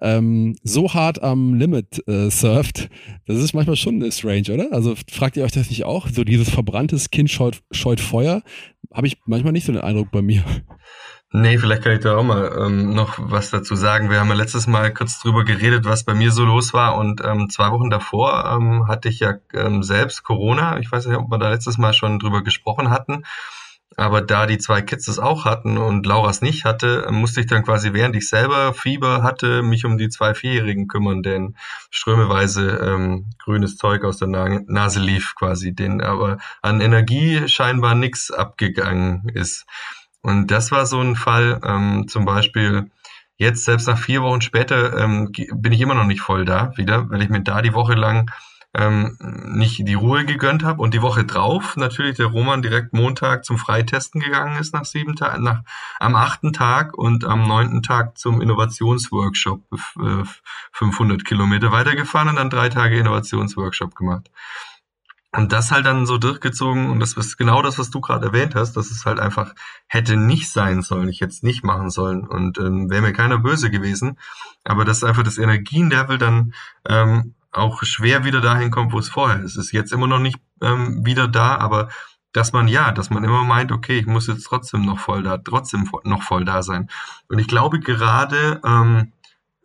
ähm, 0.00 0.56
so 0.62 0.94
hart 0.94 1.22
am 1.22 1.54
Limit 1.54 2.06
äh, 2.06 2.30
surft, 2.30 2.88
das 3.26 3.38
ist 3.38 3.54
manchmal 3.54 3.76
schon 3.76 4.08
strange, 4.12 4.52
oder? 4.52 4.72
Also 4.72 4.94
fragt 5.10 5.36
ihr 5.36 5.44
euch 5.44 5.52
das 5.52 5.70
nicht 5.70 5.84
auch? 5.84 6.08
So 6.08 6.24
dieses 6.24 6.48
verbranntes 6.48 7.10
Kind 7.10 7.30
scheut, 7.30 7.60
scheut 7.72 8.00
Feuer, 8.00 8.42
habe 8.92 9.06
ich 9.06 9.16
manchmal 9.26 9.52
nicht 9.52 9.64
so 9.64 9.72
den 9.72 9.80
Eindruck 9.80 10.10
bei 10.10 10.22
mir. 10.22 10.44
Nee, 11.30 11.58
vielleicht 11.58 11.82
kann 11.82 11.92
ich 11.92 12.00
da 12.00 12.16
auch 12.16 12.22
mal 12.22 12.50
ähm, 12.58 12.94
noch 12.94 13.16
was 13.18 13.50
dazu 13.50 13.76
sagen. 13.76 14.08
Wir 14.08 14.18
haben 14.18 14.30
ja 14.30 14.34
letztes 14.34 14.66
Mal 14.66 14.94
kurz 14.94 15.20
drüber 15.20 15.44
geredet, 15.44 15.84
was 15.84 16.04
bei 16.04 16.14
mir 16.14 16.32
so 16.32 16.44
los 16.44 16.72
war. 16.72 16.96
Und 16.96 17.22
ähm, 17.22 17.50
zwei 17.50 17.70
Wochen 17.70 17.90
davor 17.90 18.50
ähm, 18.50 18.88
hatte 18.88 19.10
ich 19.10 19.20
ja 19.20 19.34
ähm, 19.52 19.82
selbst 19.82 20.22
Corona. 20.22 20.78
Ich 20.78 20.90
weiß 20.90 21.06
nicht, 21.06 21.18
ob 21.18 21.30
wir 21.30 21.38
da 21.38 21.50
letztes 21.50 21.76
Mal 21.76 21.92
schon 21.92 22.18
drüber 22.18 22.42
gesprochen 22.42 22.88
hatten. 22.88 23.24
Aber 23.96 24.22
da 24.22 24.46
die 24.46 24.58
zwei 24.58 24.80
Kids 24.80 25.06
das 25.06 25.18
auch 25.18 25.44
hatten 25.44 25.76
und 25.76 26.06
Lauras 26.06 26.40
nicht 26.40 26.64
hatte, 26.64 27.08
musste 27.10 27.40
ich 27.40 27.46
dann 27.46 27.64
quasi, 27.64 27.92
während 27.92 28.16
ich 28.16 28.28
selber 28.28 28.72
Fieber 28.72 29.22
hatte, 29.22 29.62
mich 29.62 29.84
um 29.84 29.98
die 29.98 30.08
zwei 30.08 30.34
Vierjährigen 30.34 30.88
kümmern, 30.88 31.22
denn 31.22 31.56
strömeweise 31.90 32.78
ähm, 32.80 33.26
grünes 33.38 33.76
Zeug 33.76 34.04
aus 34.04 34.18
der 34.18 34.28
Na 34.28 34.60
Nase 34.66 35.00
lief 35.00 35.34
quasi, 35.34 35.74
denen 35.74 36.00
aber 36.00 36.38
an 36.62 36.80
Energie 36.80 37.48
scheinbar 37.48 37.94
nichts 37.94 38.30
abgegangen 38.30 39.28
ist. 39.34 39.66
Und 40.28 40.48
das 40.50 40.70
war 40.70 40.84
so 40.84 41.00
ein 41.00 41.16
Fall, 41.16 41.58
ähm, 41.64 42.06
zum 42.06 42.26
Beispiel, 42.26 42.90
jetzt 43.38 43.64
selbst 43.64 43.88
nach 43.88 43.96
vier 43.98 44.20
Wochen 44.20 44.42
später 44.42 44.98
ähm, 44.98 45.32
bin 45.54 45.72
ich 45.72 45.80
immer 45.80 45.94
noch 45.94 46.04
nicht 46.04 46.20
voll 46.20 46.44
da 46.44 46.76
wieder, 46.76 47.08
weil 47.08 47.22
ich 47.22 47.30
mir 47.30 47.42
da 47.42 47.62
die 47.62 47.72
Woche 47.72 47.94
lang 47.94 48.30
ähm, 48.74 49.16
nicht 49.46 49.88
die 49.88 49.94
Ruhe 49.94 50.26
gegönnt 50.26 50.64
habe 50.64 50.82
und 50.82 50.92
die 50.92 51.00
Woche 51.00 51.24
drauf 51.24 51.76
natürlich 51.76 52.18
der 52.18 52.26
Roman 52.26 52.60
direkt 52.60 52.92
Montag 52.92 53.46
zum 53.46 53.56
Freitesten 53.56 54.20
gegangen 54.20 54.58
ist 54.58 54.74
nach 54.74 54.84
sieben 54.84 55.16
Tagen, 55.16 55.42
nach 55.44 55.62
am 55.98 56.14
achten 56.14 56.52
Tag 56.52 56.98
und 56.98 57.24
am 57.24 57.48
neunten 57.48 57.82
Tag 57.82 58.18
zum 58.18 58.42
Innovationsworkshop 58.42 59.62
äh, 59.72 60.24
500 60.72 61.24
Kilometer 61.24 61.72
weitergefahren 61.72 62.28
und 62.28 62.36
dann 62.36 62.50
drei 62.50 62.68
Tage 62.68 62.98
Innovationsworkshop 62.98 63.94
gemacht. 63.94 64.30
Und 65.30 65.52
das 65.52 65.70
halt 65.70 65.84
dann 65.84 66.06
so 66.06 66.16
durchgezogen 66.16 66.88
und 66.88 67.00
das 67.00 67.12
ist 67.12 67.36
genau 67.36 67.60
das, 67.60 67.78
was 67.78 67.90
du 67.90 68.00
gerade 68.00 68.28
erwähnt 68.28 68.54
hast, 68.54 68.78
dass 68.78 68.90
es 68.90 69.04
halt 69.04 69.20
einfach 69.20 69.54
hätte 69.86 70.16
nicht 70.16 70.50
sein 70.50 70.80
sollen, 70.80 71.10
ich 71.10 71.20
es 71.20 71.42
nicht 71.42 71.62
machen 71.62 71.90
sollen 71.90 72.26
und 72.26 72.58
ähm, 72.58 72.88
wäre 72.88 73.02
mir 73.02 73.12
keiner 73.12 73.36
böse 73.36 73.70
gewesen, 73.70 74.18
aber 74.64 74.86
dass 74.86 75.04
einfach 75.04 75.22
das 75.22 75.36
Energienlevel 75.36 76.16
dann 76.16 76.54
ähm, 76.88 77.34
auch 77.52 77.82
schwer 77.82 78.24
wieder 78.24 78.40
dahin 78.40 78.70
kommt, 78.70 78.92
wo 78.92 78.98
es 78.98 79.10
vorher 79.10 79.40
ist. 79.40 79.56
Es 79.56 79.66
ist 79.66 79.72
jetzt 79.72 79.92
immer 79.92 80.06
noch 80.06 80.18
nicht 80.18 80.38
ähm, 80.62 81.04
wieder 81.04 81.28
da, 81.28 81.56
aber 81.58 81.88
dass 82.32 82.52
man 82.52 82.68
ja, 82.68 82.92
dass 82.92 83.10
man 83.10 83.24
immer 83.24 83.42
meint, 83.44 83.72
okay, 83.72 83.98
ich 83.98 84.06
muss 84.06 84.28
jetzt 84.28 84.44
trotzdem 84.44 84.84
noch 84.84 84.98
voll 84.98 85.22
da, 85.22 85.38
trotzdem 85.38 85.90
noch 86.04 86.22
voll 86.22 86.44
da 86.44 86.62
sein. 86.62 86.88
Und 87.28 87.38
ich 87.38 87.48
glaube 87.48 87.80
gerade 87.80 88.60
ähm, 88.64 89.12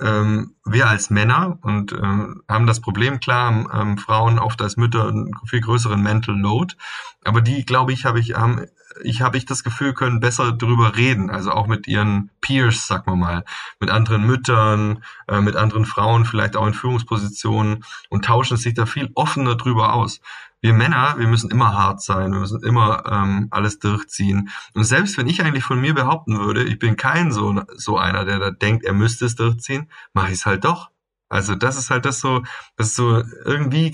ähm, 0.02 0.56
wir 0.66 0.88
als 0.88 1.10
Männer 1.10 1.60
und 1.62 1.92
ähm, 1.94 2.44
haben 2.50 2.68
das 2.68 2.82
Problem, 2.82 3.20
klar, 3.20 3.46
haben 3.46 3.68
ähm, 3.74 3.98
Frauen 3.98 4.40
oft 4.40 4.62
als 4.62 4.78
Mütter 4.78 5.08
einen 5.08 5.32
viel 5.46 5.62
größeren 5.62 6.02
Mental 6.02 6.36
Load, 6.38 6.76
aber 7.24 7.42
die, 7.42 7.66
glaube 7.66 7.94
ich, 7.94 8.06
habe 8.06 8.20
ich, 8.20 8.36
ähm, 8.36 8.66
ich 9.04 9.22
habe 9.22 9.38
ich 9.38 9.46
das 9.46 9.64
Gefühl, 9.64 9.94
können 9.94 10.20
besser 10.20 10.52
drüber 10.52 10.96
reden, 10.96 11.30
also 11.30 11.52
auch 11.52 11.68
mit 11.68 11.88
ihren 11.88 12.32
Peers, 12.42 12.88
sag 12.88 13.08
mal 13.08 13.16
mal, 13.16 13.46
mit 13.80 13.90
anderen 13.90 14.26
Müttern, 14.26 15.04
äh, 15.28 15.42
mit 15.42 15.56
anderen 15.56 15.86
Frauen, 15.86 16.26
vielleicht 16.26 16.56
auch 16.56 16.68
in 16.68 16.74
Führungspositionen 16.74 17.84
und 18.10 18.26
tauschen 18.26 18.58
sich 18.58 18.74
da 18.74 18.86
viel 18.86 19.10
offener 19.16 19.56
drüber 19.56 19.94
aus 19.94 20.22
wir 20.64 20.74
Männer, 20.74 21.16
wir 21.18 21.28
müssen 21.28 21.52
immer 21.52 21.74
hart 21.74 22.02
sein, 22.02 22.32
wir 22.32 22.40
müssen 22.40 22.64
immer 22.64 23.04
ähm, 23.06 23.50
alles 23.52 23.80
durchziehen. 23.80 24.50
Und 24.74 24.86
selbst 24.86 25.18
wenn 25.18 25.28
ich 25.28 25.44
eigentlich 25.44 25.66
von 25.66 25.82
mir 25.82 25.94
behaupten 25.94 26.40
würde, 26.40 26.64
ich 26.64 26.80
bin 26.80 26.96
kein 26.96 27.34
so, 27.34 27.62
so 27.76 27.98
einer, 27.98 28.24
der 28.24 28.40
da 28.40 28.50
denkt, 28.50 28.86
er 28.86 28.94
müsste 28.94 29.26
es 29.26 29.36
durchziehen, 29.36 29.92
mache 30.14 30.30
ich 30.30 30.36
es 30.36 30.46
halt 30.46 30.64
doch. 30.64 30.90
Also 31.28 31.56
das 31.56 31.78
ist 31.78 31.90
halt 31.90 32.06
das 32.06 32.22
so, 32.22 32.44
das 32.78 32.88
ist 32.88 32.96
so 32.96 33.24
irgendwie 33.44 33.92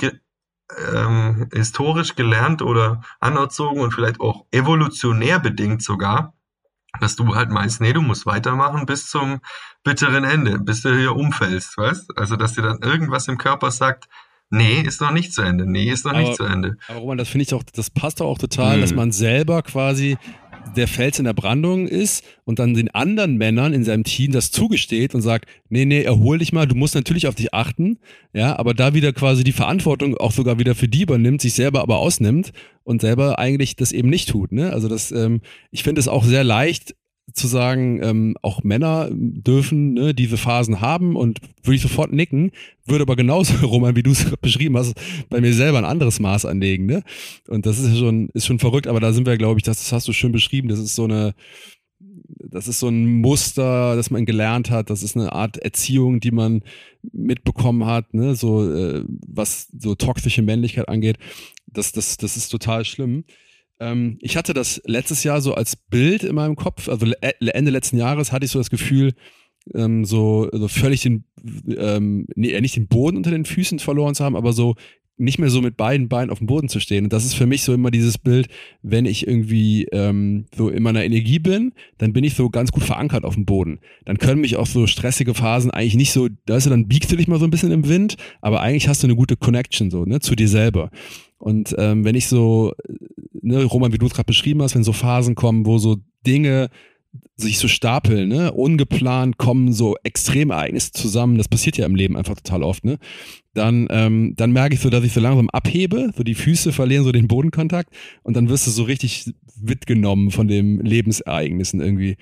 ähm, 0.94 1.50
historisch 1.52 2.14
gelernt 2.16 2.62
oder 2.62 3.02
anerzogen 3.20 3.82
und 3.82 3.92
vielleicht 3.92 4.22
auch 4.22 4.46
evolutionär 4.52 5.40
bedingt 5.40 5.82
sogar, 5.82 6.36
dass 7.00 7.16
du 7.16 7.34
halt 7.34 7.50
meinst, 7.50 7.82
nee, 7.82 7.94
du 7.94 8.02
musst 8.02 8.28
weitermachen 8.28 8.86
bis 8.86 9.10
zum 9.10 9.40
bitteren 9.84 10.24
Ende, 10.24 10.60
bis 10.60 10.84
du 10.84 10.96
hier 10.96 11.16
umfällst, 11.16 11.76
weißt? 11.80 12.16
Also 12.16 12.36
dass 12.36 12.54
dir 12.54 12.62
dann 12.62 12.84
irgendwas 12.84 13.28
im 13.28 13.40
Körper 13.40 13.72
sagt, 13.72 14.08
Nee, 14.52 14.82
ist 14.82 15.00
noch 15.00 15.12
nicht 15.12 15.34
zu 15.34 15.42
Ende. 15.42 15.70
Nee, 15.70 15.92
ist 15.92 16.06
noch 16.06 16.14
aber, 16.14 16.22
nicht 16.22 16.36
zu 16.36 16.44
Ende. 16.44 16.78
Aber 16.88 17.00
Roman, 17.00 17.18
das 17.18 17.30
finde 17.30 17.44
ich 17.44 17.54
auch, 17.54 17.64
das 17.64 17.90
passt 17.90 18.20
doch 18.20 18.26
auch 18.26 18.38
total, 18.38 18.76
hm. 18.76 18.82
dass 18.82 18.94
man 18.94 19.12
selber 19.12 19.62
quasi 19.62 20.18
der 20.76 20.88
Fels 20.88 21.20
in 21.20 21.26
der 21.26 21.34
Brandung 21.34 21.88
ist 21.88 22.24
und 22.46 22.60
dann 22.60 22.74
den 22.74 22.90
anderen 22.92 23.38
Männern 23.38 23.74
in 23.74 23.84
seinem 23.84 24.04
Team 24.04 24.32
das 24.32 24.52
zugesteht 24.52 25.16
und 25.16 25.22
sagt, 25.22 25.46
nee, 25.70 25.86
nee, 25.86 26.02
erhol 26.02 26.38
dich 26.40 26.54
mal, 26.54 26.68
du 26.68 26.76
musst 26.76 26.96
natürlich 26.96 27.28
auf 27.28 27.36
dich 27.36 27.54
achten, 27.54 27.98
ja, 28.34 28.58
aber 28.58 28.74
da 28.74 28.94
wieder 28.94 29.14
quasi 29.14 29.44
die 29.44 29.52
Verantwortung 29.52 30.18
auch 30.18 30.32
sogar 30.32 30.60
wieder 30.60 30.76
für 30.76 30.88
die 30.88 31.04
übernimmt, 31.04 31.42
sich 31.42 31.54
selber 31.54 31.82
aber 31.82 31.98
ausnimmt 31.98 32.52
und 32.84 33.02
selber 33.02 33.40
eigentlich 33.40 33.76
das 33.76 33.92
eben 33.92 34.10
nicht 34.10 34.30
tut, 34.30 34.52
ne? 34.52 34.72
Also 34.72 34.88
das, 34.88 35.12
ähm, 35.12 35.42
ich 35.72 35.84
finde 35.84 36.00
es 36.00 36.08
auch 36.08 36.24
sehr 36.24 36.44
leicht, 36.44 36.96
zu 37.34 37.48
sagen, 37.48 38.02
ähm, 38.04 38.36
auch 38.42 38.64
Männer 38.64 39.10
dürfen 39.12 39.94
ne, 39.94 40.14
diese 40.14 40.38
Phasen 40.38 40.82
haben 40.82 41.16
und 41.16 41.40
würde 41.64 41.76
ich 41.76 41.82
sofort 41.82 42.12
nicken, 42.12 42.52
würde 42.86 43.04
aber 43.04 43.16
genauso, 43.16 43.54
Roman, 43.66 43.96
wie 43.96 44.04
du 44.04 44.12
es 44.12 44.26
beschrieben 44.42 44.78
hast, 44.78 44.94
bei 45.30 45.42
mir 45.42 45.54
selber 45.54 45.78
ein 45.78 45.86
anderes 45.86 46.20
Maß 46.20 46.46
anlegen. 46.46 46.86
Ne? 46.86 47.04
Und 47.48 47.66
das 47.66 47.80
ist 47.80 47.98
schon, 47.98 48.30
ist 48.34 48.46
schon 48.46 48.60
verrückt, 48.60 48.88
aber 48.88 49.00
da 49.00 49.14
sind 49.14 49.26
wir, 49.26 49.38
glaube 49.38 49.60
ich, 49.60 49.64
das, 49.64 49.78
das 49.78 49.92
hast 49.92 50.08
du 50.08 50.14
schön 50.14 50.32
beschrieben, 50.32 50.70
das 50.70 50.80
ist 50.80 50.96
so 50.96 51.06
eine, 51.06 51.34
das 52.52 52.68
ist 52.68 52.80
so 52.80 52.88
ein 52.88 53.22
Muster, 53.22 53.96
das 53.96 54.12
man 54.12 54.26
gelernt 54.26 54.70
hat, 54.70 54.90
das 54.90 55.04
ist 55.04 55.16
eine 55.16 55.34
Art 55.34 55.58
Erziehung, 55.58 56.20
die 56.20 56.32
man 56.32 56.62
mitbekommen 57.12 57.86
hat, 57.86 58.14
ne? 58.14 58.36
so 58.36 58.72
äh, 58.72 59.04
was 59.08 59.68
so 59.78 59.96
toxische 59.96 60.42
Männlichkeit 60.42 60.88
angeht. 60.90 61.18
Das, 61.68 61.92
das, 61.92 62.18
das 62.18 62.38
ist 62.38 62.50
total 62.50 62.86
schlimm. 62.86 63.24
Ähm, 63.80 64.18
ich 64.22 64.38
hatte 64.38 64.54
das 64.54 64.82
letztes 64.86 65.24
Jahr 65.24 65.42
so 65.42 65.54
als 65.54 65.76
Bild 65.76 66.24
in 66.24 66.36
meinem 66.36 66.56
Kopf, 66.56 66.90
also 66.90 67.06
Ende 67.22 67.72
letzten 67.72 67.98
Jahres 67.98 68.32
hatte 68.32 68.46
ich 68.46 68.52
so 68.52 68.60
das 68.60 68.70
Gefühl, 68.70 69.14
ähm, 69.74 70.06
so, 70.06 70.50
so 70.52 70.68
völlig 70.68 71.02
den, 71.02 71.26
ähm, 71.78 72.28
nee, 72.36 72.60
nicht 72.62 72.76
den 72.76 72.88
Boden 72.88 73.18
unter 73.18 73.32
den 73.32 73.46
Füßen 73.46 73.80
verloren 73.80 74.16
zu 74.16 74.24
haben, 74.24 74.36
aber 74.36 74.54
so 74.54 74.76
nicht 75.20 75.38
mehr 75.38 75.50
so 75.50 75.62
mit 75.62 75.76
beiden 75.76 76.08
Beinen 76.08 76.30
auf 76.30 76.38
dem 76.38 76.48
Boden 76.48 76.70
zu 76.70 76.80
stehen. 76.80 77.04
Und 77.04 77.14
das 77.14 77.26
ist 77.26 77.34
für 77.34 77.46
mich 77.46 77.64
so 77.64 77.74
immer 77.74 77.92
dieses 77.92 78.18
Bild, 78.18 78.48
wenn 78.82 79.06
ich 79.06 79.28
irgendwie 79.28 79.84
ähm, 79.92 80.46
so 80.56 80.70
in 80.70 80.82
meiner 80.82 81.04
Energie 81.04 81.40
bin, 81.40 81.74
dann 81.98 82.14
bin 82.14 82.24
ich 82.24 82.36
so 82.36 82.50
ganz 82.50 82.72
gut 82.72 82.84
verankert 82.84 83.26
auf 83.26 83.36
dem 83.36 83.46
Boden. 83.46 83.80
Dann 84.06 84.18
können 84.18 84.42
mich 84.42 84.56
auch 84.56 84.66
so 84.66 84.88
stressige 84.88 85.34
Phasen 85.34 85.72
eigentlich 85.72 85.96
nicht 85.96 86.14
so, 86.14 86.30
da 86.46 86.56
ist 86.56 86.68
dann 86.68 86.88
biegst 86.88 87.12
du 87.12 87.18
dich 87.18 87.28
mal 87.28 87.40
so 87.40 87.46
ein 87.46 87.52
bisschen 87.52 87.72
im 87.72 87.88
Wind, 87.90 88.16
aber 88.42 88.62
eigentlich 88.62 88.88
hast 88.88 89.04
du 89.04 89.08
eine 89.08 89.16
gute 89.16 89.36
Connection 89.36 89.92
so, 89.92 90.06
ne, 90.06 90.22
zu 90.22 90.36
dir 90.36 90.48
selber. 90.48 90.90
Und 91.38 91.76
ähm, 91.78 92.06
wenn 92.06 92.16
ich 92.16 92.28
so, 92.28 92.74
ne, 93.50 93.64
Roman, 93.64 93.94
wie 93.94 93.98
du 93.98 94.06
es 94.06 94.14
gerade 94.14 94.28
beschrieben 94.28 94.62
hast, 94.62 94.76
wenn 94.76 94.84
so 94.84 94.94
Phasen 94.94 95.36
kommen, 95.36 95.66
wo 95.66 95.78
so 95.78 95.98
Dinge 96.26 96.70
sich 97.36 97.58
so 97.58 97.68
stapeln, 97.68 98.30
ne, 98.30 98.52
ungeplant 98.52 99.38
kommen 99.38 99.74
so 99.74 99.96
Extremereignisse 100.04 100.92
zusammen, 100.92 101.38
das 101.38 101.48
passiert 101.48 101.78
ja 101.78 101.86
im 101.86 101.96
Leben 101.96 102.16
einfach 102.16 102.36
total 102.36 102.64
oft, 102.64 102.86
ne, 102.86 102.98
dann, 103.54 103.88
ähm, 103.90 104.34
dann 104.36 104.52
merke 104.52 104.76
ich 104.76 104.82
so, 104.82 104.90
dass 104.90 105.04
ich 105.04 105.14
so 105.14 105.20
langsam 105.20 105.50
abhebe, 105.50 106.12
so 106.16 106.24
die 106.24 106.36
Füße 106.36 106.72
verlieren 106.72 107.04
so 107.04 107.12
den 107.12 107.28
Bodenkontakt 107.28 107.94
und 108.24 108.36
dann 108.36 108.50
wirst 108.50 108.68
du 108.68 108.72
so 108.72 108.84
richtig 108.84 109.34
mitgenommen 109.60 110.32
von 110.32 110.48
den 110.48 110.80
Lebensereignissen 110.80 111.82
irgendwie. 111.82 112.18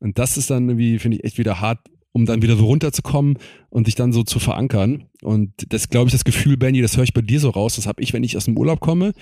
Und 0.00 0.18
das 0.18 0.36
ist 0.36 0.50
dann 0.50 0.68
irgendwie, 0.68 0.98
finde 0.98 1.18
ich, 1.18 1.24
echt 1.24 1.38
wieder 1.38 1.60
hart 1.60 1.78
um 2.12 2.26
dann 2.26 2.42
wieder 2.42 2.56
so 2.56 2.66
runterzukommen 2.66 3.38
und 3.70 3.86
sich 3.86 3.94
dann 3.94 4.12
so 4.12 4.22
zu 4.22 4.38
verankern. 4.38 5.04
Und 5.22 5.72
das 5.72 5.88
glaube 5.88 6.08
ich, 6.08 6.12
das 6.12 6.24
Gefühl, 6.24 6.56
Benny, 6.56 6.82
das 6.82 6.96
höre 6.96 7.04
ich 7.04 7.14
bei 7.14 7.22
dir 7.22 7.40
so 7.40 7.50
raus, 7.50 7.76
das 7.76 7.86
habe 7.86 8.02
ich, 8.02 8.12
wenn 8.12 8.22
ich 8.22 8.36
aus 8.36 8.44
dem 8.44 8.56
Urlaub 8.56 8.80
komme, 8.80 9.12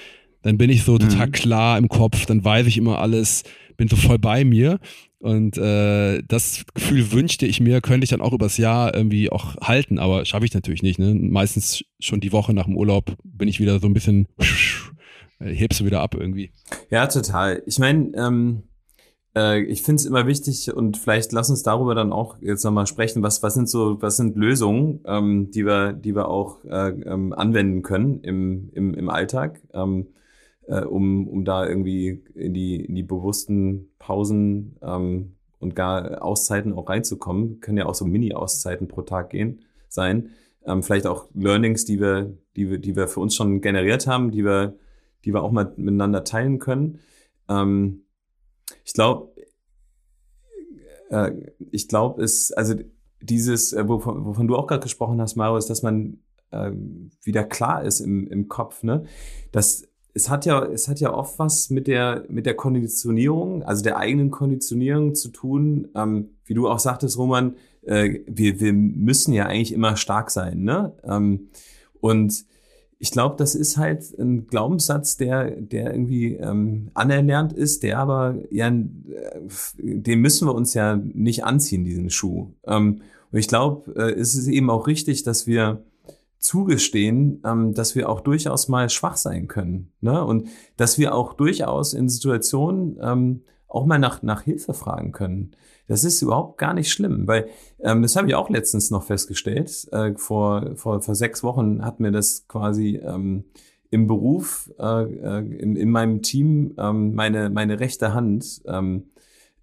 dann 0.43 0.59
bin 0.59 0.71
ich 0.71 0.85
so 0.85 0.99
total 0.99 1.29
mhm. 1.29 1.33
klar 1.33 1.79
im 1.79 1.89
Kopf, 1.89 2.27
dann 2.27 2.45
weiß 2.45 2.67
ich 2.67 2.79
immer 2.79 2.99
alles, 2.99 3.43
bin 3.77 3.89
so 3.89 3.97
voll 3.97 4.19
bei 4.19 4.45
mir. 4.45 4.79
Und 5.19 5.59
äh, 5.59 6.23
das 6.27 6.65
Gefühl 6.73 7.13
wünschte 7.13 7.45
ich 7.47 7.61
mir, 7.61 7.83
könnte 7.83 8.05
ich 8.05 8.11
dann 8.11 8.23
auch 8.23 8.33
übers 8.33 8.57
Jahr 8.57 8.95
irgendwie 8.95 9.31
auch 9.31 9.55
halten, 9.61 9.99
aber 9.99 10.25
schaffe 10.25 10.47
ich 10.47 10.55
natürlich 10.55 10.83
nicht. 10.83 10.99
Ne? 10.99 11.15
Meistens 11.15 11.85
schon 11.99 12.21
die 12.21 12.33
Woche 12.33 12.55
nach 12.55 12.65
dem 12.65 12.77
Urlaub 12.77 13.17
bin 13.23 13.47
ich 13.47 13.61
wieder 13.61 13.79
so 13.81 13.87
ein 13.87 13.93
bisschen, 13.93 14.29
hebst 15.39 15.81
du 15.81 15.85
wieder 15.85 16.01
ab 16.01 16.15
irgendwie. 16.15 16.53
Ja, 16.91 17.07
total. 17.07 17.63
Ich 17.67 17.79
meine, 17.79 18.13
ähm, 18.17 18.63
äh, 19.37 19.61
ich 19.63 19.83
finde 19.83 20.01
es 20.01 20.07
immer 20.07 20.27
wichtig 20.27 20.73
und 20.73 20.97
vielleicht 20.97 21.33
lass 21.33 21.51
uns 21.51 21.63
darüber 21.63 21.95
dann 21.95 22.13
auch 22.13 22.37
jetzt 22.41 22.65
nochmal 22.65 22.87
sprechen, 22.87 23.23
was, 23.23 23.43
was 23.43 23.53
sind 23.53 23.69
so, 23.69 24.01
was 24.01 24.17
sind 24.17 24.37
Lösungen, 24.37 25.01
ähm, 25.05 25.51
die 25.51 25.67
wir, 25.67 25.93
die 25.93 26.15
wir 26.15 26.29
auch 26.29 26.65
äh, 26.65 26.89
ähm, 26.89 27.35
anwenden 27.35 27.83
können 27.83 28.21
im, 28.23 28.71
im, 28.73 28.95
im 28.95 29.11
Alltag. 29.11 29.61
Ähm, 29.75 30.07
äh, 30.71 30.85
um, 30.85 31.27
um 31.27 31.45
da 31.45 31.67
irgendwie 31.67 32.23
in 32.35 32.55
die, 32.55 32.77
in 32.77 32.95
die 32.95 33.03
bewussten 33.03 33.91
Pausen 33.99 34.77
ähm, 34.83 35.35
und 35.59 35.75
gar 35.75 36.23
Auszeiten 36.23 36.73
auch 36.73 36.89
reinzukommen. 36.89 37.61
Können 37.61 37.79
ja 37.79 37.87
auch 37.87 37.95
so 37.95 38.05
Mini-Auszeiten 38.05 38.87
pro 38.87 39.03
Tag 39.03 39.31
gehen, 39.31 39.63
sein. 39.89 40.31
Ähm, 40.65 40.83
vielleicht 40.83 41.07
auch 41.07 41.29
Learnings, 41.35 41.85
die 41.85 42.01
wir, 42.01 42.33
die 42.55 42.71
wir, 42.71 42.79
die 42.79 42.95
wir 42.95 43.09
für 43.09 43.19
uns 43.19 43.35
schon 43.35 43.61
generiert 43.61 44.07
haben, 44.07 44.31
die 44.31 44.45
wir, 44.45 44.77
die 45.25 45.35
wir 45.35 45.43
auch 45.43 45.51
mal 45.51 45.73
miteinander 45.77 46.23
teilen 46.23 46.61
können. 46.61 47.01
Ähm, 47.49 48.05
ich 48.85 48.93
glaube, 48.93 49.33
äh, 51.11 51.33
ich 51.73 51.89
glaube, 51.89 52.23
es, 52.23 52.53
also 52.53 52.75
dieses, 53.21 53.73
äh, 53.73 53.89
wovon, 53.89 54.25
wovon 54.25 54.47
du 54.47 54.55
auch 54.55 54.69
gerade 54.69 54.83
gesprochen 54.83 55.21
hast, 55.21 55.35
Mario, 55.35 55.57
ist, 55.57 55.69
dass 55.69 55.83
man 55.83 56.21
äh, 56.53 56.71
wieder 57.25 57.43
klar 57.43 57.83
ist 57.83 57.99
im, 57.99 58.29
im 58.29 58.47
Kopf, 58.47 58.85
ne? 58.85 59.05
Das, 59.51 59.90
es 60.15 60.29
hat 60.29 60.47
ja, 60.47 60.65
es 60.65 60.89
hat 60.89 61.01
ja 61.01 61.13
oft 61.13 61.39
was 61.39 61.71
mit 61.71 61.87
der, 61.87 62.25
mit 62.29 62.47
der 62.47 62.55
Konditionierung, 62.55 63.63
also 63.63 63.83
der 63.83 63.97
eigenen 63.97 64.31
Konditionierung 64.31 65.15
zu 65.15 65.29
tun. 65.29 65.89
Ähm, 65.95 66.31
wie 66.45 66.55
du 66.55 66.69
auch 66.69 66.79
sagtest, 66.79 67.17
Roman, 67.17 67.55
äh, 67.83 68.21
wir, 68.27 68.61
wir 68.61 68.73
müssen 68.73 69.33
ja 69.33 69.47
eigentlich 69.47 69.73
immer 69.73 69.97
stark 69.97 70.31
sein, 70.31 70.63
ne? 70.63 70.93
Ähm, 71.05 71.49
und 72.01 72.45
ich 73.03 73.11
glaube, 73.13 73.37
das 73.39 73.55
ist 73.55 73.79
halt 73.79 74.19
ein 74.19 74.47
Glaubenssatz, 74.47 75.17
der, 75.17 75.51
der 75.53 75.93
irgendwie 75.93 76.35
ähm, 76.35 76.91
anerlernt 76.93 77.53
ist, 77.53 77.83
der 77.83 77.99
aber 77.99 78.37
ja, 78.51 78.69
äh, 78.69 78.81
den 79.79 80.21
müssen 80.21 80.47
wir 80.47 80.55
uns 80.55 80.75
ja 80.75 80.97
nicht 80.97 81.45
anziehen, 81.45 81.85
diesen 81.85 82.11
Schuh. 82.11 82.53
Ähm, 82.67 83.01
und 83.33 83.39
ich 83.39 83.49
glaube, 83.49 83.95
äh, 83.95 84.13
es 84.13 84.35
ist 84.35 84.49
eben 84.49 84.69
auch 84.69 84.87
richtig, 84.87 85.23
dass 85.23 85.47
wir 85.47 85.83
zugestehen, 86.41 87.43
ähm, 87.45 87.75
dass 87.75 87.95
wir 87.95 88.09
auch 88.09 88.21
durchaus 88.21 88.69
mal 88.69 88.89
schwach 88.89 89.17
sein 89.17 89.47
können. 89.47 89.93
Ne? 90.01 90.25
Und 90.25 90.49
dass 90.77 90.99
wir 90.99 91.15
auch 91.15 91.35
durchaus 91.35 91.93
in 91.93 92.09
Situationen 92.09 92.99
ähm, 93.01 93.43
auch 93.69 93.87
mal 93.87 93.99
nach, 93.99 94.23
nach 94.23 94.43
Hilfe 94.43 94.75
fragen 94.75 95.13
können. 95.13 95.53
Das 95.87 96.05
ist 96.05 96.23
überhaupt 96.23 96.59
gar 96.59 96.73
nicht 96.73 96.91
schlimm, 96.91 97.27
weil 97.27 97.49
ähm, 97.81 98.03
das 98.03 98.17
habe 98.17 98.29
ich 98.29 98.35
auch 98.35 98.49
letztens 98.49 98.91
noch 98.91 99.05
festgestellt. 99.05 99.89
Äh, 99.93 100.15
vor, 100.17 100.77
vor, 100.77 101.03
vor 101.03 101.15
sechs 101.15 101.43
Wochen 101.43 101.85
hat 101.85 102.01
mir 102.01 102.11
das 102.11 102.47
quasi 102.49 102.97
ähm, 102.97 103.45
im 103.91 104.07
Beruf, 104.07 104.73
äh, 104.79 105.03
äh, 105.03 105.39
in, 105.39 105.77
in 105.77 105.91
meinem 105.91 106.23
Team, 106.23 106.75
ähm, 106.79 107.15
meine, 107.15 107.51
meine 107.51 107.81
rechte 107.81 108.15
Hand 108.15 108.63
ähm, 108.67 109.11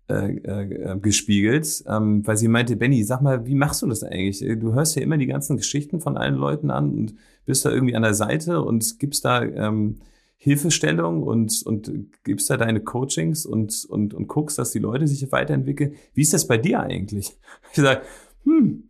äh, 0.09 0.37
äh, 0.37 0.99
gespiegelt, 0.99 1.83
ähm, 1.87 2.25
weil 2.25 2.37
sie 2.37 2.47
meinte, 2.47 2.77
Benny, 2.77 3.03
sag 3.03 3.21
mal, 3.21 3.45
wie 3.45 3.55
machst 3.55 3.81
du 3.81 3.87
das 3.87 4.03
eigentlich? 4.03 4.39
Du 4.59 4.73
hörst 4.73 4.95
ja 4.95 5.01
immer 5.01 5.17
die 5.17 5.27
ganzen 5.27 5.57
Geschichten 5.57 5.99
von 5.99 6.15
allen 6.15 6.35
Leuten 6.35 6.71
an 6.71 6.91
und 6.93 7.15
bist 7.45 7.65
da 7.65 7.71
irgendwie 7.71 7.95
an 7.95 8.03
der 8.03 8.13
Seite 8.13 8.61
und 8.61 8.99
gibst 8.99 9.25
da 9.25 9.43
ähm, 9.43 9.97
Hilfestellung 10.37 11.23
und, 11.23 11.61
und 11.65 11.91
gibst 12.23 12.49
da 12.49 12.57
deine 12.57 12.79
Coachings 12.79 13.45
und, 13.45 13.85
und, 13.89 14.13
und 14.13 14.27
guckst, 14.27 14.57
dass 14.57 14.71
die 14.71 14.79
Leute 14.79 15.07
sich 15.07 15.31
weiterentwickeln. 15.31 15.95
Wie 16.13 16.21
ist 16.21 16.33
das 16.33 16.47
bei 16.47 16.57
dir 16.57 16.79
eigentlich? 16.79 17.35
Ich 17.73 17.81
sage, 17.81 18.01
hm, 18.43 18.83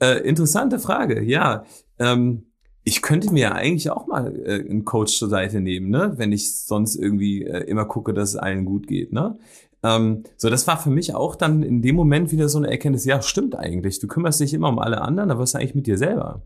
äh, 0.00 0.18
interessante 0.28 0.78
Frage. 0.78 1.22
Ja, 1.22 1.64
ähm, 1.98 2.44
ich 2.84 3.02
könnte 3.02 3.32
mir 3.32 3.40
ja 3.40 3.52
eigentlich 3.52 3.90
auch 3.90 4.06
mal 4.06 4.34
äh, 4.44 4.60
einen 4.68 4.84
Coach 4.84 5.18
zur 5.18 5.28
Seite 5.28 5.60
nehmen, 5.60 5.90
ne? 5.90 6.14
wenn 6.16 6.32
ich 6.32 6.54
sonst 6.56 6.96
irgendwie 6.96 7.42
äh, 7.42 7.64
immer 7.64 7.84
gucke, 7.84 8.12
dass 8.14 8.30
es 8.30 8.36
allen 8.36 8.64
gut 8.64 8.86
geht. 8.86 9.12
Ne? 9.12 9.38
Ähm, 9.82 10.24
so, 10.36 10.50
das 10.50 10.66
war 10.66 10.78
für 10.78 10.90
mich 10.90 11.14
auch 11.14 11.36
dann 11.36 11.62
in 11.62 11.82
dem 11.82 11.94
Moment 11.94 12.32
wieder 12.32 12.48
so 12.48 12.58
eine 12.58 12.70
Erkenntnis, 12.70 13.04
ja, 13.04 13.22
stimmt 13.22 13.56
eigentlich. 13.56 14.00
Du 14.00 14.08
kümmerst 14.08 14.40
dich 14.40 14.54
immer 14.54 14.68
um 14.68 14.78
alle 14.78 15.00
anderen, 15.00 15.30
aber 15.30 15.40
was 15.40 15.50
ist 15.50 15.54
eigentlich 15.56 15.74
mit 15.74 15.86
dir 15.86 15.98
selber? 15.98 16.42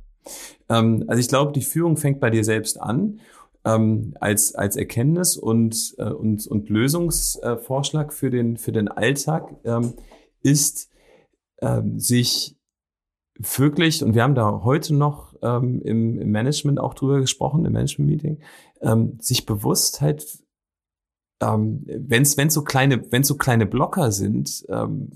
Ähm, 0.69 1.05
also 1.07 1.21
ich 1.21 1.29
glaube, 1.29 1.53
die 1.53 1.63
Führung 1.63 1.97
fängt 1.97 2.21
bei 2.21 2.31
dir 2.31 2.45
selbst 2.45 2.81
an 2.81 3.21
ähm, 3.65 4.15
als, 4.21 4.55
als 4.55 4.77
Erkenntnis 4.77 5.37
und, 5.37 5.95
äh, 5.99 6.11
und, 6.11 6.47
und 6.47 6.69
Lösungsvorschlag 6.69 8.13
für 8.13 8.31
den, 8.31 8.57
für 8.57 8.73
den 8.73 8.89
Alltag 8.89 9.55
ähm, 9.65 9.95
ist, 10.43 10.91
ähm, 11.61 11.99
sich 11.99 12.57
wirklich, 13.39 14.05
und 14.05 14.15
wir 14.15 14.23
haben 14.23 14.35
da 14.35 14.63
heute 14.65 14.95
noch 14.95 15.35
ähm, 15.43 15.81
im, 15.83 16.19
im 16.19 16.31
Management 16.31 16.81
auch 16.81 16.95
drüber 16.95 17.21
gesprochen, 17.21 17.65
im 17.65 17.73
Management-Meeting, 17.73 18.41
ähm, 18.83 19.19
sich 19.21 19.47
bewusst 19.47 20.01
halt 20.01 20.43
ähm, 21.43 21.85
wenn 21.87 22.23
es 22.23 22.37
so 22.55 22.63
kleine 22.63 23.05
wenn 23.11 23.25
so 23.25 23.37
kleine 23.37 23.67
Blocker 23.67 24.13
sind 24.13 24.65
ähm, 24.69 25.11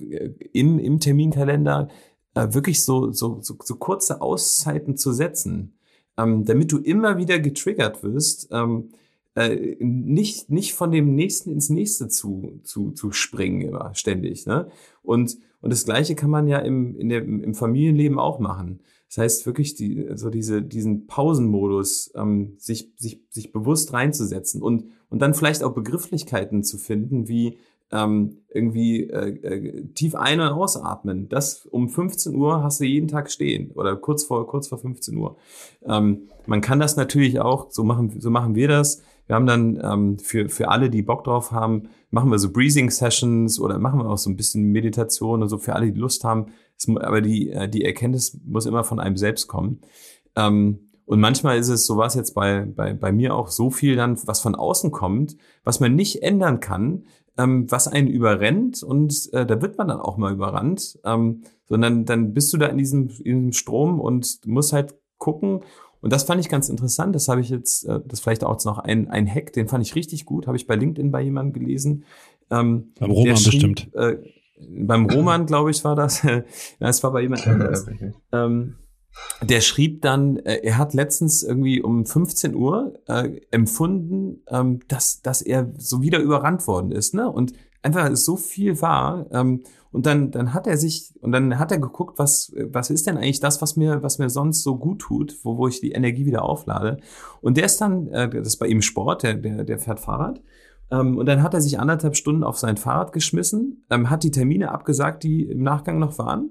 im 0.52 0.78
im 0.78 1.00
Terminkalender 1.00 1.88
äh, 2.34 2.52
wirklich 2.52 2.82
so, 2.82 3.12
so 3.12 3.38
so 3.40 3.56
so 3.62 3.76
kurze 3.76 4.20
Auszeiten 4.20 4.96
zu 4.96 5.12
setzen 5.12 5.76
ähm, 6.18 6.44
damit 6.44 6.72
du 6.72 6.78
immer 6.78 7.18
wieder 7.18 7.38
getriggert 7.38 8.02
wirst, 8.02 8.48
ähm, 8.50 8.90
äh, 9.34 9.76
nicht, 9.80 10.50
nicht 10.50 10.74
von 10.74 10.90
dem 10.90 11.14
nächsten 11.14 11.50
ins 11.50 11.68
nächste 11.68 12.08
zu, 12.08 12.60
zu, 12.62 12.92
zu 12.92 13.12
springen 13.12 13.60
immer 13.60 13.94
ständig. 13.94 14.46
Ne? 14.46 14.70
Und, 15.02 15.36
und 15.60 15.72
das 15.72 15.84
Gleiche 15.84 16.14
kann 16.14 16.30
man 16.30 16.48
ja 16.48 16.58
im, 16.58 16.96
in 16.96 17.08
der, 17.08 17.22
im 17.22 17.54
Familienleben 17.54 18.18
auch 18.18 18.38
machen. 18.38 18.80
Das 19.08 19.18
heißt 19.18 19.46
wirklich 19.46 19.74
die, 19.74 20.08
so 20.14 20.30
diese, 20.30 20.62
diesen 20.62 21.06
Pausenmodus, 21.06 22.12
ähm, 22.16 22.54
sich, 22.58 22.92
sich, 22.96 23.22
sich 23.30 23.52
bewusst 23.52 23.92
reinzusetzen 23.92 24.62
und, 24.62 24.86
und 25.08 25.20
dann 25.20 25.34
vielleicht 25.34 25.62
auch 25.62 25.74
Begrifflichkeiten 25.74 26.64
zu 26.64 26.78
finden, 26.78 27.28
wie 27.28 27.58
ähm, 27.92 28.38
irgendwie 28.52 29.04
äh, 29.04 29.28
äh, 29.28 29.86
tief 29.94 30.14
ein- 30.14 30.40
und 30.40 30.48
ausatmen. 30.48 31.28
Das 31.28 31.66
um 31.66 31.88
15 31.88 32.34
Uhr 32.34 32.62
hast 32.62 32.80
du 32.80 32.84
jeden 32.84 33.08
Tag 33.08 33.30
stehen 33.30 33.70
oder 33.72 33.96
kurz 33.96 34.24
vor 34.24 34.46
kurz 34.46 34.68
vor 34.68 34.78
15 34.78 35.16
Uhr. 35.16 35.36
Ähm, 35.84 36.28
man 36.46 36.60
kann 36.60 36.80
das 36.80 36.96
natürlich 36.96 37.38
auch 37.38 37.70
so 37.70 37.84
machen. 37.84 38.20
So 38.20 38.30
machen 38.30 38.54
wir 38.54 38.68
das. 38.68 39.02
Wir 39.26 39.36
haben 39.36 39.46
dann 39.46 39.80
ähm, 39.82 40.18
für 40.18 40.48
für 40.48 40.68
alle, 40.68 40.90
die 40.90 41.02
Bock 41.02 41.24
drauf 41.24 41.52
haben, 41.52 41.88
machen 42.10 42.30
wir 42.30 42.38
so 42.38 42.52
Breathing 42.52 42.90
Sessions 42.90 43.60
oder 43.60 43.78
machen 43.78 44.00
wir 44.00 44.08
auch 44.08 44.18
so 44.18 44.30
ein 44.30 44.36
bisschen 44.36 44.72
Meditation 44.72 45.42
und 45.42 45.48
so 45.48 45.58
für 45.58 45.74
alle, 45.74 45.92
die 45.92 45.98
Lust 45.98 46.24
haben. 46.24 46.46
Es, 46.78 46.88
aber 46.88 47.20
die 47.20 47.50
äh, 47.50 47.68
die 47.68 47.84
Erkenntnis 47.84 48.38
muss 48.44 48.66
immer 48.66 48.84
von 48.84 49.00
einem 49.00 49.16
selbst 49.16 49.48
kommen. 49.48 49.80
Ähm, 50.36 50.80
und 51.06 51.20
manchmal 51.20 51.56
ist 51.58 51.68
es 51.68 51.86
sowas 51.86 52.14
jetzt 52.14 52.34
bei, 52.34 52.66
bei, 52.66 52.92
bei 52.92 53.12
mir 53.12 53.34
auch 53.34 53.48
so 53.48 53.70
viel 53.70 53.94
dann, 53.94 54.18
was 54.26 54.40
von 54.40 54.56
außen 54.56 54.90
kommt, 54.90 55.36
was 55.62 55.78
man 55.78 55.94
nicht 55.94 56.22
ändern 56.22 56.58
kann, 56.58 57.04
ähm, 57.38 57.70
was 57.70 57.86
einen 57.86 58.08
überrennt 58.08 58.82
und 58.82 59.32
äh, 59.32 59.46
da 59.46 59.62
wird 59.62 59.78
man 59.78 59.88
dann 59.88 60.00
auch 60.00 60.16
mal 60.16 60.32
überrannt, 60.32 60.98
ähm, 61.04 61.42
sondern 61.68 62.04
dann 62.06 62.34
bist 62.34 62.52
du 62.52 62.58
da 62.58 62.66
in 62.66 62.78
diesem, 62.78 63.08
in 63.22 63.38
diesem 63.38 63.52
Strom 63.52 64.00
und 64.00 64.40
musst 64.46 64.72
halt 64.72 64.94
gucken. 65.18 65.60
Und 66.00 66.12
das 66.12 66.24
fand 66.24 66.40
ich 66.40 66.48
ganz 66.48 66.68
interessant. 66.68 67.14
Das 67.14 67.28
habe 67.28 67.40
ich 67.40 67.48
jetzt, 67.50 67.84
äh, 67.84 68.00
das 68.04 68.20
vielleicht 68.20 68.44
auch 68.44 68.62
noch 68.64 68.78
ein, 68.78 69.08
ein 69.08 69.32
Hack, 69.32 69.52
den 69.52 69.68
fand 69.68 69.86
ich 69.86 69.94
richtig 69.94 70.24
gut, 70.24 70.46
habe 70.46 70.56
ich 70.56 70.66
bei 70.66 70.76
LinkedIn 70.76 71.10
bei 71.10 71.22
jemandem 71.22 71.52
gelesen. 71.52 72.04
Ähm, 72.50 72.92
beim 72.98 73.10
Roman 73.10 73.36
schrieb, 73.36 73.52
bestimmt. 73.52 73.94
Äh, 73.94 74.18
beim 74.58 75.06
Roman, 75.06 75.46
glaube 75.46 75.70
ich, 75.70 75.84
war 75.84 75.96
das. 75.96 76.22
es 76.78 77.02
war 77.02 77.12
bei 77.12 77.22
jemand 77.22 77.46
anderes. 77.46 77.86
Ähm, 78.32 78.76
der 79.42 79.60
schrieb 79.60 80.02
dann, 80.02 80.36
äh, 80.38 80.60
er 80.62 80.78
hat 80.78 80.94
letztens 80.94 81.42
irgendwie 81.42 81.80
um 81.80 82.04
15 82.04 82.54
Uhr 82.54 82.94
äh, 83.06 83.40
empfunden, 83.50 84.42
ähm, 84.48 84.80
dass, 84.88 85.22
dass 85.22 85.42
er 85.42 85.72
so 85.78 86.02
wieder 86.02 86.18
überrannt 86.18 86.66
worden 86.66 86.92
ist, 86.92 87.14
ne? 87.14 87.30
Und 87.30 87.52
einfach 87.82 88.14
so 88.14 88.36
viel 88.36 88.80
war. 88.82 89.26
Ähm, 89.30 89.62
und 89.92 90.04
dann, 90.04 90.30
dann 90.30 90.52
hat 90.52 90.66
er 90.66 90.76
sich, 90.76 91.14
und 91.20 91.32
dann 91.32 91.58
hat 91.58 91.72
er 91.72 91.78
geguckt, 91.78 92.18
was, 92.18 92.52
was 92.54 92.90
ist 92.90 93.06
denn 93.06 93.16
eigentlich 93.16 93.40
das, 93.40 93.62
was 93.62 93.76
mir, 93.76 94.02
was 94.02 94.18
mir 94.18 94.28
sonst 94.28 94.62
so 94.62 94.76
gut 94.76 95.00
tut, 95.00 95.38
wo, 95.42 95.56
wo 95.56 95.68
ich 95.68 95.80
die 95.80 95.92
Energie 95.92 96.26
wieder 96.26 96.42
auflade. 96.42 96.98
Und 97.40 97.56
der 97.56 97.64
ist 97.64 97.80
dann, 97.80 98.08
äh, 98.08 98.28
das 98.28 98.48
ist 98.48 98.56
bei 98.58 98.66
ihm 98.66 98.82
Sport, 98.82 99.22
der, 99.22 99.34
der, 99.34 99.64
der 99.64 99.78
fährt 99.78 100.00
Fahrrad. 100.00 100.42
Ähm, 100.90 101.18
und 101.18 101.26
dann 101.26 101.42
hat 101.42 101.54
er 101.54 101.60
sich 101.60 101.78
anderthalb 101.78 102.16
Stunden 102.16 102.44
auf 102.44 102.58
sein 102.58 102.76
Fahrrad 102.76 103.12
geschmissen, 103.12 103.84
ähm, 103.90 104.10
hat 104.10 104.22
die 104.22 104.30
Termine 104.30 104.70
abgesagt, 104.70 105.22
die 105.22 105.44
im 105.44 105.62
Nachgang 105.62 105.98
noch 105.98 106.18
waren 106.18 106.50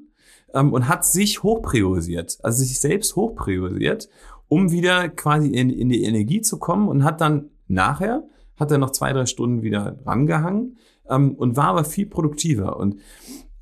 ähm, 0.54 0.74
und 0.74 0.88
hat 0.88 1.06
sich 1.06 1.43
hochpriorisiert, 1.43 2.39
also 2.43 2.63
sich 2.63 2.80
selbst 2.80 3.15
hochpriorisiert, 3.15 4.10
um 4.48 4.71
wieder 4.71 5.10
quasi 5.10 5.50
in, 5.50 5.69
in 5.69 5.89
die 5.89 6.04
Energie 6.04 6.41
zu 6.41 6.60
kommen 6.60 6.88
und 6.88 7.04
hat 7.04 7.21
dann 7.21 7.50
nachher, 7.67 8.24
hat 8.58 8.71
er 8.71 8.78
noch 8.78 8.91
zwei, 8.91 9.12
drei 9.13 9.26
Stunden 9.26 9.63
wieder 9.63 9.98
rangehangen 10.06 10.78
ähm, 11.10 11.34
und 11.34 11.58
war 11.58 11.67
aber 11.67 11.84
viel 11.84 12.06
produktiver. 12.06 12.78
Und 12.78 12.98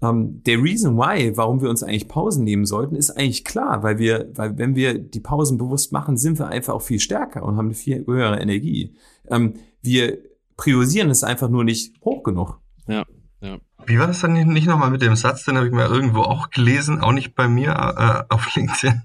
ähm, 0.01 0.43
der 0.43 0.61
Reason 0.61 0.97
why, 0.97 1.35
warum 1.37 1.61
wir 1.61 1.69
uns 1.69 1.83
eigentlich 1.83 2.07
Pausen 2.07 2.43
nehmen 2.43 2.65
sollten, 2.65 2.95
ist 2.95 3.11
eigentlich 3.11 3.45
klar, 3.45 3.83
weil 3.83 3.97
wir, 3.97 4.31
weil 4.35 4.57
wenn 4.57 4.75
wir 4.75 4.99
die 4.99 5.19
Pausen 5.21 5.57
bewusst 5.57 5.93
machen, 5.93 6.17
sind 6.17 6.37
wir 6.39 6.47
einfach 6.47 6.73
auch 6.73 6.81
viel 6.81 6.99
stärker 6.99 7.43
und 7.43 7.57
haben 7.57 7.67
eine 7.67 7.75
viel 7.75 8.05
höhere 8.05 8.39
Energie. 8.39 8.93
Ähm, 9.29 9.53
wir 9.81 10.17
priorisieren 10.63 11.09
es 11.09 11.25
einfach 11.25 11.49
nur 11.49 11.65
nicht 11.65 11.93
hoch 12.05 12.23
genug. 12.23 12.61
Ja. 12.87 13.03
Ja. 13.41 13.57
Wie 13.85 13.99
war 13.99 14.07
das 14.07 14.21
dann 14.21 14.31
nicht 14.31 14.67
nochmal 14.67 14.91
mit 14.91 15.01
dem 15.01 15.17
Satz, 15.17 15.43
den 15.43 15.57
habe 15.57 15.67
ich 15.67 15.73
mal 15.73 15.87
irgendwo 15.87 16.21
auch 16.21 16.51
gelesen, 16.51 17.01
auch 17.01 17.11
nicht 17.11 17.35
bei 17.35 17.49
mir 17.49 17.71
äh, 17.71 18.33
auf 18.33 18.47
LinkedIn, 18.55 19.03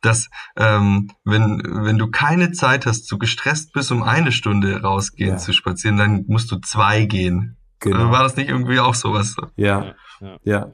dass 0.00 0.30
ähm, 0.56 1.10
wenn, 1.24 1.62
wenn 1.62 1.98
du 1.98 2.10
keine 2.10 2.52
Zeit 2.52 2.86
hast, 2.86 3.06
zu 3.06 3.18
gestresst 3.18 3.74
bist, 3.74 3.92
um 3.92 4.02
eine 4.02 4.32
Stunde 4.32 4.80
rausgehen 4.80 5.32
ja. 5.32 5.36
zu 5.36 5.52
spazieren, 5.52 5.98
dann 5.98 6.24
musst 6.26 6.50
du 6.50 6.56
zwei 6.60 7.04
gehen. 7.04 7.58
Genau. 7.80 8.10
War 8.10 8.22
das 8.22 8.36
nicht 8.36 8.48
irgendwie 8.48 8.80
auch 8.80 8.94
sowas? 8.94 9.36
Ja, 9.56 9.92
ja. 10.20 10.38
ja. 10.44 10.72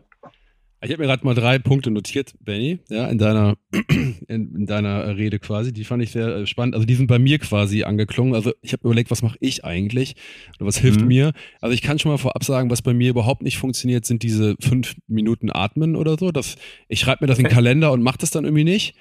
Ich 0.81 0.93
habe 0.93 1.03
mir 1.03 1.09
gerade 1.09 1.25
mal 1.25 1.35
drei 1.35 1.59
Punkte 1.59 1.91
notiert, 1.91 2.35
Benny, 2.41 2.79
ja, 2.89 3.09
in 3.09 3.19
deiner, 3.19 3.57
in, 4.29 4.55
in, 4.55 4.67
deiner 4.67 5.17
Rede 5.17 5.41
quasi. 5.41 5.73
Die 5.73 5.83
fand 5.83 6.05
ich 6.05 6.13
sehr 6.13 6.29
äh, 6.29 6.47
spannend. 6.47 6.77
Also 6.77 6.87
die 6.87 6.95
sind 6.95 7.09
bei 7.09 7.19
mir 7.19 7.41
quasi 7.41 7.83
angeklungen. 7.83 8.35
Also 8.35 8.53
ich 8.63 8.73
habe 8.73 8.85
überlegt, 8.85 9.11
was 9.11 9.23
mache 9.23 9.37
ich 9.41 9.65
eigentlich 9.65 10.15
oder 10.57 10.67
was 10.67 10.79
hilft 10.79 11.01
mhm. 11.01 11.09
mir. 11.09 11.33
Also 11.61 11.75
ich 11.75 11.83
kann 11.83 11.99
schon 11.99 12.13
mal 12.13 12.19
vorab 12.19 12.45
sagen, 12.45 12.71
was 12.71 12.83
bei 12.83 12.95
mir 12.95 13.11
überhaupt 13.11 13.43
nicht 13.43 13.59
funktioniert, 13.59 14.07
sind 14.07 14.23
diese 14.23 14.55
fünf 14.61 14.95
Minuten 15.09 15.51
Atmen 15.51 15.97
oder 15.97 16.17
so. 16.17 16.31
Das, 16.31 16.57
ich 16.87 17.01
schreibe 17.01 17.25
mir 17.25 17.27
das 17.29 17.39
in 17.39 17.45
den 17.47 17.53
Kalender 17.53 17.91
und 17.91 18.03
mache 18.03 18.19
das 18.19 18.31
dann 18.31 18.45
irgendwie 18.45 18.65
nicht. 18.65 18.95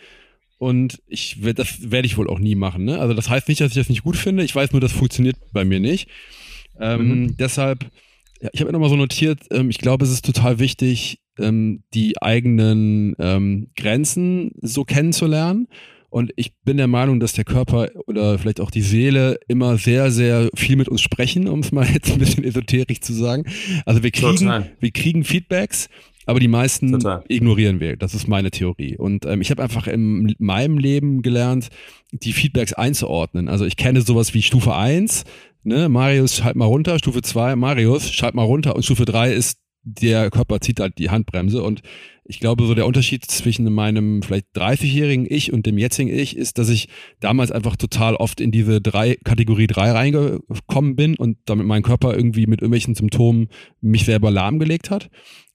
Und 0.57 1.03
ich 1.05 1.37
das 1.55 1.91
werde 1.91 2.07
ich 2.07 2.17
wohl 2.17 2.27
auch 2.27 2.39
nie 2.39 2.55
machen. 2.55 2.85
Ne? 2.85 2.97
Also 2.99 3.13
das 3.13 3.29
heißt 3.29 3.47
nicht, 3.47 3.61
dass 3.61 3.69
ich 3.69 3.77
das 3.77 3.89
nicht 3.89 4.03
gut 4.03 4.15
finde. 4.15 4.43
Ich 4.43 4.55
weiß 4.55 4.71
nur, 4.71 4.81
das 4.81 4.93
funktioniert 4.93 5.35
bei 5.53 5.63
mir 5.63 5.79
nicht. 5.79 6.09
Ähm, 6.79 7.07
mhm. 7.07 7.37
Deshalb, 7.37 7.85
ja, 8.41 8.49
ich 8.51 8.61
habe 8.61 8.69
mir 8.69 8.73
nochmal 8.73 8.89
so 8.89 8.95
notiert, 8.95 9.41
ähm, 9.51 9.69
ich 9.69 9.77
glaube, 9.77 10.05
es 10.05 10.11
ist 10.11 10.25
total 10.25 10.57
wichtig, 10.57 11.19
ähm, 11.39 11.83
die 11.93 12.21
eigenen 12.21 13.15
ähm, 13.19 13.69
Grenzen 13.75 14.51
so 14.61 14.83
kennenzulernen. 14.83 15.67
Und 16.09 16.31
ich 16.37 16.53
bin 16.63 16.77
der 16.77 16.87
Meinung, 16.87 17.19
dass 17.19 17.33
der 17.33 17.43
Körper 17.43 17.89
oder 18.07 18.39
vielleicht 18.39 18.61
auch 18.61 18.71
die 18.71 18.81
Seele 18.81 19.37
immer 19.47 19.77
sehr, 19.77 20.09
sehr 20.09 20.49
viel 20.55 20.77
mit 20.77 20.87
uns 20.87 21.01
sprechen, 21.01 21.47
um 21.47 21.59
es 21.59 21.71
mal 21.71 21.85
jetzt 21.93 22.11
ein 22.11 22.19
bisschen 22.19 22.43
esoterisch 22.43 23.01
zu 23.01 23.13
sagen. 23.13 23.43
Also 23.85 24.03
wir 24.03 24.11
kriegen, 24.11 24.65
wir 24.79 24.91
kriegen 24.91 25.23
Feedbacks, 25.23 25.89
aber 26.25 26.39
die 26.39 26.47
meisten 26.47 26.91
Total. 26.91 27.23
ignorieren 27.27 27.79
wir. 27.79 27.97
Das 27.97 28.13
ist 28.13 28.27
meine 28.27 28.51
Theorie. 28.51 28.97
Und 28.97 29.25
ähm, 29.25 29.41
ich 29.41 29.51
habe 29.51 29.63
einfach 29.63 29.87
in 29.87 30.33
meinem 30.39 30.77
Leben 30.77 31.21
gelernt, 31.21 31.69
die 32.11 32.33
Feedbacks 32.33 32.73
einzuordnen. 32.73 33.49
Also 33.49 33.65
ich 33.65 33.75
kenne 33.75 34.01
sowas 34.01 34.33
wie 34.33 34.41
Stufe 34.41 34.75
1, 34.75 35.25
ne, 35.63 35.89
Marius, 35.89 36.37
schalt 36.37 36.55
mal 36.55 36.65
runter, 36.65 36.99
Stufe 36.99 37.21
2, 37.21 37.55
Marius, 37.55 38.11
schalt 38.11 38.35
mal 38.35 38.43
runter 38.43 38.75
und 38.75 38.83
Stufe 38.83 39.05
3 39.05 39.33
ist 39.33 39.59
der 39.87 40.29
Körper 40.29 40.59
zieht 40.59 40.79
halt 40.79 40.97
die 40.97 41.09
Handbremse 41.09 41.63
und 41.63 41.81
ich 42.29 42.41
glaube, 42.41 42.65
so 42.65 42.75
der 42.75 42.85
Unterschied 42.85 43.23
zwischen 43.25 43.71
meinem 43.73 44.21
vielleicht 44.21 44.47
30-jährigen 44.53 45.25
Ich 45.29 45.53
und 45.53 45.65
dem 45.65 45.77
jetzigen 45.77 46.09
Ich 46.09 46.35
ist, 46.35 46.57
dass 46.57 46.67
ich 46.67 46.89
damals 47.21 47.51
einfach 47.51 47.77
total 47.77 48.15
oft 48.15 48.41
in 48.41 48.51
diese 48.51 48.81
drei, 48.81 49.17
Kategorie 49.23 49.67
3 49.67 49.91
reingekommen 49.91 50.97
bin 50.97 51.15
und 51.15 51.37
damit 51.45 51.65
mein 51.65 51.83
Körper 51.83 52.13
irgendwie 52.15 52.45
mit 52.45 52.61
irgendwelchen 52.61 52.95
Symptomen 52.95 53.47
mich 53.79 54.03
selber 54.03 54.29
lahmgelegt 54.29 54.91
hat. 54.91 55.09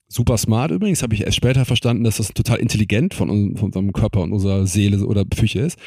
Super 0.09 0.39
smart 0.39 0.71
übrigens, 0.71 1.03
habe 1.03 1.15
ich 1.15 1.25
erst 1.25 1.37
später 1.37 1.67
verstanden, 1.67 2.05
dass 2.05 2.17
das 2.17 2.29
total 2.29 2.59
intelligent 2.59 3.13
von, 3.13 3.57
von 3.57 3.67
unserem 3.67 3.93
Körper 3.93 4.23
und 4.23 4.33
unserer 4.33 4.67
Seele 4.67 5.05
oder 5.07 5.27
Psyche 5.27 5.61
ist. 5.61 5.79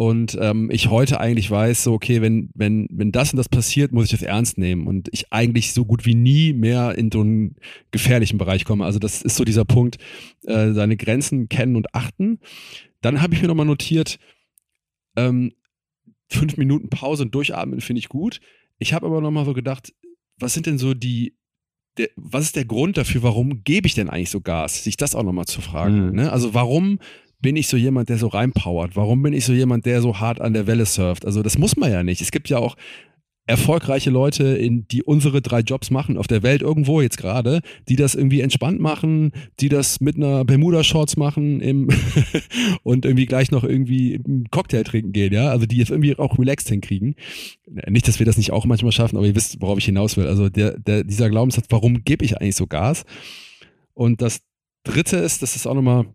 Und 0.00 0.34
ähm, 0.40 0.70
ich 0.70 0.88
heute 0.88 1.20
eigentlich 1.20 1.50
weiß, 1.50 1.84
so, 1.84 1.92
okay, 1.92 2.22
wenn, 2.22 2.48
wenn, 2.54 2.88
wenn 2.90 3.12
das 3.12 3.34
und 3.34 3.36
das 3.36 3.50
passiert, 3.50 3.92
muss 3.92 4.06
ich 4.06 4.12
das 4.12 4.22
ernst 4.22 4.56
nehmen. 4.56 4.86
Und 4.86 5.10
ich 5.12 5.30
eigentlich 5.30 5.74
so 5.74 5.84
gut 5.84 6.06
wie 6.06 6.14
nie 6.14 6.54
mehr 6.54 6.96
in 6.96 7.12
so 7.12 7.20
einen 7.20 7.56
gefährlichen 7.90 8.38
Bereich 8.38 8.64
komme. 8.64 8.86
Also 8.86 8.98
das 8.98 9.20
ist 9.20 9.36
so 9.36 9.44
dieser 9.44 9.66
Punkt, 9.66 9.98
äh, 10.46 10.72
seine 10.72 10.96
Grenzen 10.96 11.50
kennen 11.50 11.76
und 11.76 11.94
achten. 11.94 12.38
Dann 13.02 13.20
habe 13.20 13.34
ich 13.34 13.42
mir 13.42 13.48
nochmal 13.48 13.66
notiert, 13.66 14.18
ähm, 15.16 15.52
fünf 16.30 16.56
Minuten 16.56 16.88
Pause 16.88 17.24
und 17.24 17.34
durchatmen 17.34 17.82
finde 17.82 17.98
ich 17.98 18.08
gut. 18.08 18.40
Ich 18.78 18.94
habe 18.94 19.04
aber 19.04 19.20
nochmal 19.20 19.44
so 19.44 19.52
gedacht, 19.52 19.92
was 20.38 20.54
sind 20.54 20.64
denn 20.64 20.78
so 20.78 20.94
die, 20.94 21.36
der, 21.98 22.08
was 22.16 22.44
ist 22.44 22.56
der 22.56 22.64
Grund 22.64 22.96
dafür, 22.96 23.22
warum 23.22 23.64
gebe 23.64 23.86
ich 23.86 23.92
denn 23.92 24.08
eigentlich 24.08 24.30
so 24.30 24.40
Gas? 24.40 24.82
Sich 24.82 24.96
das 24.96 25.14
auch 25.14 25.24
nochmal 25.24 25.44
zu 25.44 25.60
fragen. 25.60 26.06
Mhm. 26.06 26.14
Ne? 26.14 26.32
Also 26.32 26.54
warum 26.54 27.00
bin 27.40 27.56
ich 27.56 27.68
so 27.68 27.76
jemand, 27.76 28.08
der 28.08 28.18
so 28.18 28.28
reinpowert? 28.28 28.96
Warum 28.96 29.22
bin 29.22 29.32
ich 29.32 29.44
so 29.44 29.52
jemand, 29.52 29.86
der 29.86 30.02
so 30.02 30.18
hart 30.18 30.40
an 30.40 30.52
der 30.52 30.66
Welle 30.66 30.86
surft? 30.86 31.24
Also 31.24 31.42
das 31.42 31.58
muss 31.58 31.76
man 31.76 31.90
ja 31.90 32.02
nicht. 32.02 32.20
Es 32.20 32.30
gibt 32.30 32.48
ja 32.48 32.58
auch 32.58 32.76
erfolgreiche 33.50 34.10
Leute, 34.10 34.44
in, 34.44 34.86
die 34.86 35.02
unsere 35.02 35.42
drei 35.42 35.60
Jobs 35.60 35.90
machen, 35.90 36.16
auf 36.16 36.28
der 36.28 36.44
Welt 36.44 36.62
irgendwo 36.62 37.00
jetzt 37.00 37.18
gerade, 37.18 37.62
die 37.88 37.96
das 37.96 38.14
irgendwie 38.14 38.42
entspannt 38.42 38.78
machen, 38.78 39.32
die 39.58 39.68
das 39.68 40.00
mit 40.00 40.14
einer 40.14 40.44
Bermuda-Shorts 40.44 41.16
machen 41.16 41.60
und 42.84 43.04
irgendwie 43.04 43.26
gleich 43.26 43.50
noch 43.50 43.64
irgendwie 43.64 44.20
einen 44.24 44.48
Cocktail 44.50 44.84
trinken 44.84 45.12
gehen, 45.12 45.32
ja, 45.32 45.48
also 45.48 45.66
die 45.66 45.78
jetzt 45.78 45.90
irgendwie 45.90 46.16
auch 46.16 46.38
relaxed 46.38 46.68
hinkriegen. 46.68 47.16
Nicht, 47.88 48.06
dass 48.06 48.20
wir 48.20 48.26
das 48.26 48.36
nicht 48.36 48.52
auch 48.52 48.66
manchmal 48.66 48.92
schaffen, 48.92 49.16
aber 49.16 49.26
ihr 49.26 49.34
wisst, 49.34 49.60
worauf 49.60 49.78
ich 49.78 49.84
hinaus 49.84 50.16
will. 50.16 50.28
Also 50.28 50.48
der, 50.48 50.78
der, 50.78 51.02
dieser 51.02 51.28
Glaubenssatz, 51.28 51.66
warum 51.70 52.04
gebe 52.04 52.24
ich 52.24 52.40
eigentlich 52.40 52.56
so 52.56 52.68
Gas? 52.68 53.04
Und 53.94 54.22
das 54.22 54.42
dritte 54.84 55.16
ist, 55.16 55.42
das 55.42 55.56
ist 55.56 55.66
auch 55.66 55.74
nochmal 55.74 56.06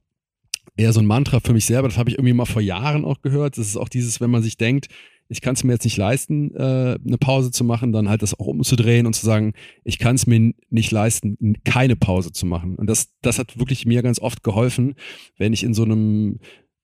eher 0.77 0.93
so 0.93 0.99
ein 0.99 1.05
Mantra 1.05 1.39
für 1.39 1.53
mich 1.53 1.65
selber. 1.65 1.87
Das 1.87 1.97
habe 1.97 2.09
ich 2.09 2.17
irgendwie 2.17 2.33
mal 2.33 2.45
vor 2.45 2.61
Jahren 2.61 3.05
auch 3.05 3.21
gehört. 3.21 3.57
Das 3.57 3.67
ist 3.67 3.77
auch 3.77 3.89
dieses, 3.89 4.21
wenn 4.21 4.29
man 4.29 4.43
sich 4.43 4.57
denkt, 4.57 4.87
ich 5.27 5.41
kann 5.41 5.55
es 5.55 5.63
mir 5.63 5.73
jetzt 5.73 5.85
nicht 5.85 5.97
leisten, 5.97 6.53
äh, 6.55 6.97
eine 7.03 7.17
Pause 7.19 7.49
zu 7.49 7.63
machen, 7.63 7.91
dann 7.91 8.09
halt 8.09 8.21
das 8.21 8.39
auch 8.39 8.45
umzudrehen 8.45 9.07
und 9.07 9.13
zu 9.13 9.25
sagen, 9.25 9.53
ich 9.83 9.97
kann 9.97 10.15
es 10.15 10.27
mir 10.27 10.53
nicht 10.69 10.91
leisten, 10.91 11.57
keine 11.63 11.95
Pause 11.95 12.31
zu 12.31 12.45
machen. 12.45 12.75
Und 12.75 12.87
das, 12.87 13.09
das 13.21 13.39
hat 13.39 13.57
wirklich 13.57 13.85
mir 13.85 14.03
ganz 14.03 14.19
oft 14.19 14.43
geholfen, 14.43 14.95
wenn 15.37 15.53
ich 15.53 15.63
in 15.63 15.73
so 15.73 15.83
einem 15.83 16.39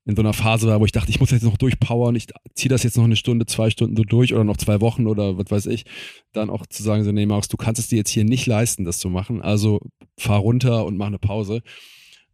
in 0.06 0.15
so 0.15 0.23
einer 0.23 0.34
Phase 0.34 0.67
war, 0.67 0.80
wo 0.80 0.86
ich 0.86 0.91
dachte, 0.91 1.12
ich 1.12 1.19
muss 1.19 1.30
jetzt 1.30 1.43
noch 1.43 1.58
durchpowern, 1.58 2.15
ich 2.15 2.25
ziehe 2.56 2.69
das 2.69 2.82
jetzt 2.82 2.97
noch 2.97 3.04
eine 3.04 3.15
Stunde, 3.15 3.45
zwei 3.45 3.69
Stunden 3.69 3.95
so 3.95 4.04
durch 4.04 4.34
oder 4.34 4.43
noch 4.43 4.58
zwei 4.58 4.82
Wochen 4.82 5.06
oder 5.06 5.38
was 5.38 5.51
weiß 5.51 5.65
ich, 5.67 5.86
dann 6.34 6.49
auch 6.49 6.65
zu 6.65 6.82
sagen, 6.82 7.04
so, 7.04 7.12
nee, 7.12 7.27
Markus, 7.27 7.49
du 7.49 7.58
kannst 7.58 7.80
es 7.80 7.88
dir 7.88 7.97
jetzt 7.97 8.10
hier 8.10 8.23
nicht 8.23 8.47
leisten, 8.47 8.84
das 8.84 8.97
zu 8.97 9.10
machen, 9.10 9.43
also 9.43 9.80
fahr 10.17 10.39
runter 10.39 10.86
und 10.86 10.97
mach 10.97 11.06
eine 11.06 11.19
Pause. 11.19 11.62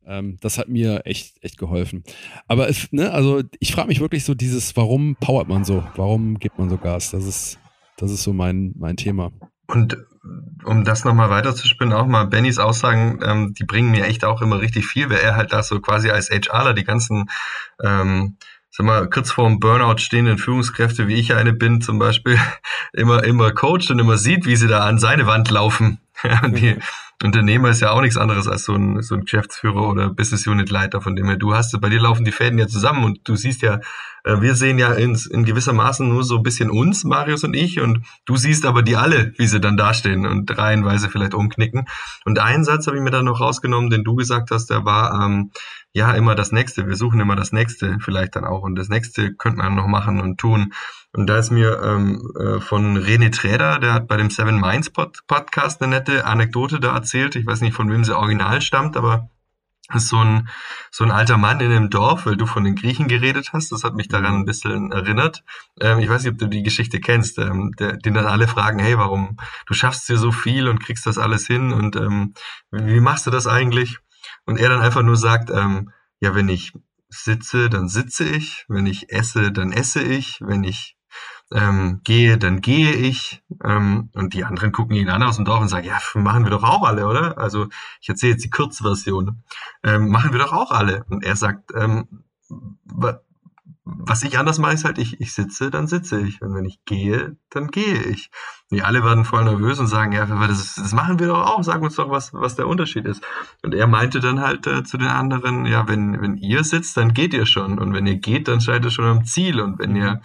Ähm, 0.08 0.38
das 0.40 0.58
hat 0.58 0.70
mir 0.70 1.02
echt, 1.06 1.44
echt 1.44 1.58
geholfen. 1.58 2.04
Aber 2.48 2.70
es, 2.70 2.92
ne, 2.92 3.12
also 3.12 3.44
ich 3.60 3.74
frage 3.74 3.90
mich 3.90 4.00
wirklich 4.00 4.24
so 4.24 4.34
dieses, 4.34 4.76
warum 4.78 5.18
powert 5.20 5.50
man 5.50 5.66
so? 5.66 5.84
Warum 5.96 6.40
gibt 6.40 6.58
man 6.58 6.70
so 6.70 6.78
Gas? 6.78 7.12
Das 7.12 7.26
ist, 7.26 7.60
das 7.98 8.12
ist 8.12 8.24
so 8.24 8.32
mein, 8.32 8.74
mein 8.78 8.96
Thema. 8.96 9.32
Und 9.68 9.98
um 10.64 10.84
das 10.84 11.04
nochmal 11.04 11.30
weiterzuspinnen, 11.30 11.94
auch 11.94 12.06
mal 12.06 12.26
Bennys 12.26 12.60
Aussagen, 12.60 13.20
ähm, 13.24 13.54
die 13.54 13.66
bringen 13.66 13.92
mir 13.92 14.06
echt 14.06 14.26
auch 14.26 14.42
immer 14.42 14.60
richtig 14.60 14.86
viel, 14.86 15.10
weil 15.10 15.20
er 15.20 15.36
halt 15.36 15.54
da 15.54 15.64
so 15.64 15.80
quasi 15.80 16.10
als 16.10 16.30
HRler 16.30 16.74
die 16.74 16.84
ganzen, 16.84 17.30
ähm, 17.84 18.38
sag 18.70 18.86
mal, 18.86 19.10
kurz 19.10 19.32
vor 19.32 19.48
dem 19.48 19.60
Burnout 19.60 19.98
stehenden 19.98 20.38
Führungskräfte, 20.38 21.08
wie 21.08 21.16
ich 21.16 21.34
eine 21.34 21.54
bin 21.54 21.82
zum 21.82 22.00
Beispiel, 22.00 22.40
immer, 22.94 23.24
immer 23.24 23.52
coacht 23.52 23.90
und 23.92 24.00
immer 24.00 24.18
sieht, 24.18 24.46
wie 24.46 24.56
sie 24.56 24.68
da 24.68 24.86
an 24.86 25.00
seine 25.00 25.28
Wand 25.28 25.50
laufen. 25.50 26.00
und 26.44 26.58
die, 26.58 26.78
Unternehmer 27.24 27.70
ist 27.70 27.82
ja 27.82 27.92
auch 27.92 28.02
nichts 28.02 28.18
anderes 28.18 28.48
als 28.48 28.64
so 28.64 28.74
ein, 28.74 29.02
so 29.02 29.16
ein 29.16 29.22
Geschäftsführer 29.22 29.90
oder 29.90 30.10
Business 30.10 30.46
Unit 30.46 30.70
Leiter, 30.70 31.02
von 31.02 31.16
dem 31.16 31.26
her 31.26 31.38
du 31.38 31.56
hast, 31.56 31.80
bei 31.82 31.90
dir 31.90 32.00
laufen 32.00 32.26
die 32.26 32.32
Fäden 32.32 32.60
ja 32.60 32.68
zusammen 32.68 33.04
und 33.04 33.28
du 33.28 33.36
siehst 33.36 33.64
ja, 33.64 33.80
äh, 34.24 34.40
wir 34.42 34.54
sehen 34.54 34.78
ja 34.78 34.94
in, 34.94 35.18
in 35.32 35.44
gewisser 35.44 35.74
Maßen 35.74 36.08
nur 36.08 36.24
so 36.24 36.38
ein 36.38 36.44
bisschen 36.44 36.70
uns, 36.70 37.04
Marius 37.04 37.44
und 37.44 37.56
ich, 37.56 37.80
und 37.80 38.06
du 38.26 38.36
siehst 38.36 38.66
aber 38.66 38.84
die 38.84 38.98
alle, 38.98 39.34
wie 39.38 39.48
sie 39.48 39.60
dann 39.60 39.78
dastehen 39.78 40.28
und 40.28 40.56
reihenweise 40.56 41.10
vielleicht 41.10 41.34
umknicken. 41.34 41.86
Und 42.26 42.38
einen 42.38 42.64
Satz 42.64 42.86
habe 42.86 42.98
ich 42.98 43.04
mir 43.04 43.12
dann 43.12 43.26
noch 43.26 43.42
rausgenommen, 43.42 43.90
den 43.90 44.04
du 44.04 44.16
gesagt 44.16 44.52
hast, 44.52 44.70
der 44.70 44.86
war, 44.86 45.26
ähm, 45.26 45.52
ja, 45.94 46.12
immer 46.12 46.36
das 46.36 46.52
Nächste. 46.52 46.88
Wir 46.88 46.96
suchen 46.96 47.20
immer 47.20 47.36
das 47.36 47.52
Nächste 47.52 47.98
vielleicht 48.00 48.36
dann 48.36 48.46
auch. 48.46 48.62
Und 48.62 48.76
das 48.76 48.88
Nächste 48.90 49.34
könnte 49.34 49.58
man 49.58 49.74
noch 49.74 49.88
machen 49.88 50.22
und 50.22 50.38
tun. 50.38 50.74
Und 51.18 51.26
da 51.26 51.40
ist 51.40 51.50
mir 51.50 51.82
ähm, 51.82 52.32
äh, 52.40 52.60
von 52.60 52.96
René 52.96 53.36
Träder, 53.36 53.80
der 53.80 53.92
hat 53.92 54.08
bei 54.08 54.18
dem 54.18 54.30
Seven 54.30 54.60
Minds 54.60 54.92
Pod 54.92 55.26
Podcast 55.26 55.82
eine 55.82 55.96
nette 55.96 56.26
Anekdote 56.26 56.80
da 56.80 56.94
erzählt. 56.94 57.36
Ich 57.36 57.48
weiß 57.48 57.62
nicht, 57.62 57.74
von 57.74 57.90
wem 57.92 58.04
sie 58.04 58.16
original 58.16 58.62
stammt, 58.62 58.96
aber 58.96 59.28
ist 59.96 60.10
so 60.10 60.18
ein, 60.18 60.48
so 60.92 61.04
ein 61.04 61.10
alter 61.10 61.38
Mann 61.38 61.60
in 61.60 61.72
einem 61.72 61.90
Dorf, 61.90 62.28
weil 62.28 62.38
du 62.38 62.46
von 62.46 62.64
den 62.64 62.76
Griechen 62.76 63.08
geredet 63.08 63.50
hast. 63.52 63.72
Das 63.72 63.84
hat 63.84 63.96
mich 63.96 64.10
daran 64.10 64.36
ein 64.36 64.46
bisschen 64.46 64.92
erinnert. 64.92 65.44
Ähm, 65.82 65.98
ich 65.98 66.08
weiß 66.08 66.22
nicht, 66.22 66.34
ob 66.34 66.38
du 66.38 66.46
die 66.46 66.62
Geschichte 66.62 67.00
kennst, 67.00 67.40
ähm, 67.40 67.72
der, 67.80 67.98
den 67.98 68.14
dann 68.14 68.28
alle 68.28 68.48
fragen, 68.48 68.78
hey, 68.78 68.96
warum, 69.00 69.38
du 69.66 69.74
schaffst 69.74 70.06
hier 70.06 70.20
so 70.20 70.32
viel 70.32 70.68
und 70.68 70.84
kriegst 70.84 71.08
das 71.08 71.18
alles 71.18 71.48
hin 71.48 71.74
und 71.74 71.96
ähm, 71.96 72.36
wie 72.70 73.00
machst 73.00 73.26
du 73.26 73.32
das 73.32 73.48
eigentlich? 73.48 73.98
Und 74.46 74.60
er 74.60 74.70
dann 74.70 74.82
einfach 74.82 75.02
nur 75.02 75.18
sagt, 75.18 75.50
ähm, 75.50 75.90
ja, 76.20 76.36
wenn 76.36 76.48
ich 76.48 76.74
sitze, 77.10 77.72
dann 77.72 77.90
sitze 77.90 78.24
ich, 78.24 78.66
wenn 78.68 78.86
ich 78.86 79.12
esse, 79.12 79.52
dann 79.52 79.72
esse 79.72 80.04
ich, 80.04 80.42
wenn 80.42 80.64
ich 80.64 80.97
ähm, 81.52 82.02
gehe, 82.04 82.38
dann 82.38 82.62
gehe 82.62 82.92
ich. 82.92 83.42
Ähm, 83.64 84.10
und 84.14 84.34
die 84.34 84.44
anderen 84.44 84.72
gucken 84.72 84.96
ihn 84.96 85.10
an 85.10 85.24
aus 85.24 85.38
dem 85.38 85.46
Dorf 85.46 85.62
und 85.62 85.70
sagen, 85.70 85.88
ja, 85.88 85.98
machen 86.16 86.44
wir 86.44 86.52
doch 86.52 86.64
auch 86.64 86.84
alle, 86.84 87.08
oder? 87.08 87.38
Also 87.38 87.68
ich 88.02 88.10
erzähle 88.10 88.34
jetzt 88.34 88.44
die 88.44 88.50
Kurzversion. 88.50 89.44
Ähm, 89.84 90.10
machen 90.10 90.32
wir 90.32 90.40
doch 90.40 90.54
auch 90.54 90.72
alle. 90.72 91.06
Und 91.10 91.24
er 91.24 91.36
sagt, 91.36 91.72
ähm, 91.76 92.24
was 93.90 94.24
ich 94.24 94.38
anders 94.38 94.60
mache, 94.60 94.74
ist 94.74 94.84
halt, 94.84 94.98
ich, 94.98 95.22
ich 95.22 95.34
sitze, 95.34 95.72
dann 95.72 95.88
sitze 95.88 96.20
ich. 96.20 96.42
Und 96.42 96.54
wenn 96.54 96.66
ich 96.66 96.84
gehe, 96.84 97.38
dann 97.50 97.68
gehe 97.68 98.04
ich. 98.04 98.30
Die 98.70 98.84
alle 98.84 99.04
werden 99.04 99.24
voll 99.24 99.46
nervös 99.46 99.80
und 99.80 99.88
sagen, 99.88 100.12
ja, 100.12 100.26
das, 100.26 100.76
das 100.76 100.92
machen 100.92 101.20
wir 101.20 101.28
doch 101.28 101.46
auch, 101.46 101.64
sag 101.64 101.82
uns 101.82 101.96
doch, 101.96 102.10
was, 102.10 102.34
was 102.34 102.56
der 102.56 102.68
Unterschied 102.68 103.06
ist. 103.06 103.24
Und 103.64 103.74
er 103.74 103.88
meinte 103.88 104.20
dann 104.20 104.42
halt 104.42 104.68
äh, 104.68 104.84
zu 104.84 104.98
den 104.98 105.08
anderen, 105.08 105.66
ja, 105.66 105.88
wenn, 105.88 106.22
wenn 106.22 106.36
ihr 106.36 106.66
sitzt, 106.66 106.98
dann 106.98 107.14
geht 107.14 107.34
ihr 107.34 107.46
schon. 107.46 107.80
Und 107.80 107.94
wenn 107.94 108.08
ihr 108.08 108.18
geht, 108.18 108.50
dann 108.50 108.60
seid 108.60 108.84
ihr 108.84 108.92
schon 108.92 109.06
am 109.06 109.24
Ziel. 109.24 109.62
Und 109.62 109.80
wenn 109.80 109.96
ihr, 109.96 110.22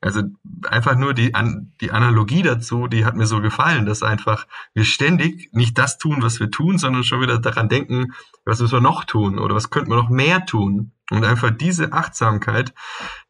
also 0.00 0.22
einfach 0.68 0.96
nur 0.96 1.14
die, 1.14 1.34
an, 1.34 1.72
die 1.80 1.90
Analogie 1.90 2.42
dazu, 2.42 2.86
die 2.86 3.04
hat 3.04 3.16
mir 3.16 3.26
so 3.26 3.40
gefallen, 3.40 3.86
dass 3.86 4.02
einfach 4.02 4.46
wir 4.74 4.84
ständig 4.84 5.48
nicht 5.52 5.78
das 5.78 5.98
tun, 5.98 6.18
was 6.20 6.38
wir 6.38 6.50
tun, 6.50 6.78
sondern 6.78 7.02
schon 7.02 7.20
wieder 7.20 7.38
daran 7.38 7.68
denken, 7.68 8.12
was 8.44 8.60
müssen 8.60 8.72
wir 8.74 8.80
noch 8.80 9.04
tun 9.04 9.38
oder 9.38 9.54
was 9.54 9.70
könnten 9.70 9.90
wir 9.90 9.96
noch 9.96 10.10
mehr 10.10 10.44
tun. 10.44 10.92
Und 11.10 11.24
einfach 11.24 11.50
diese 11.50 11.92
Achtsamkeit, 11.92 12.74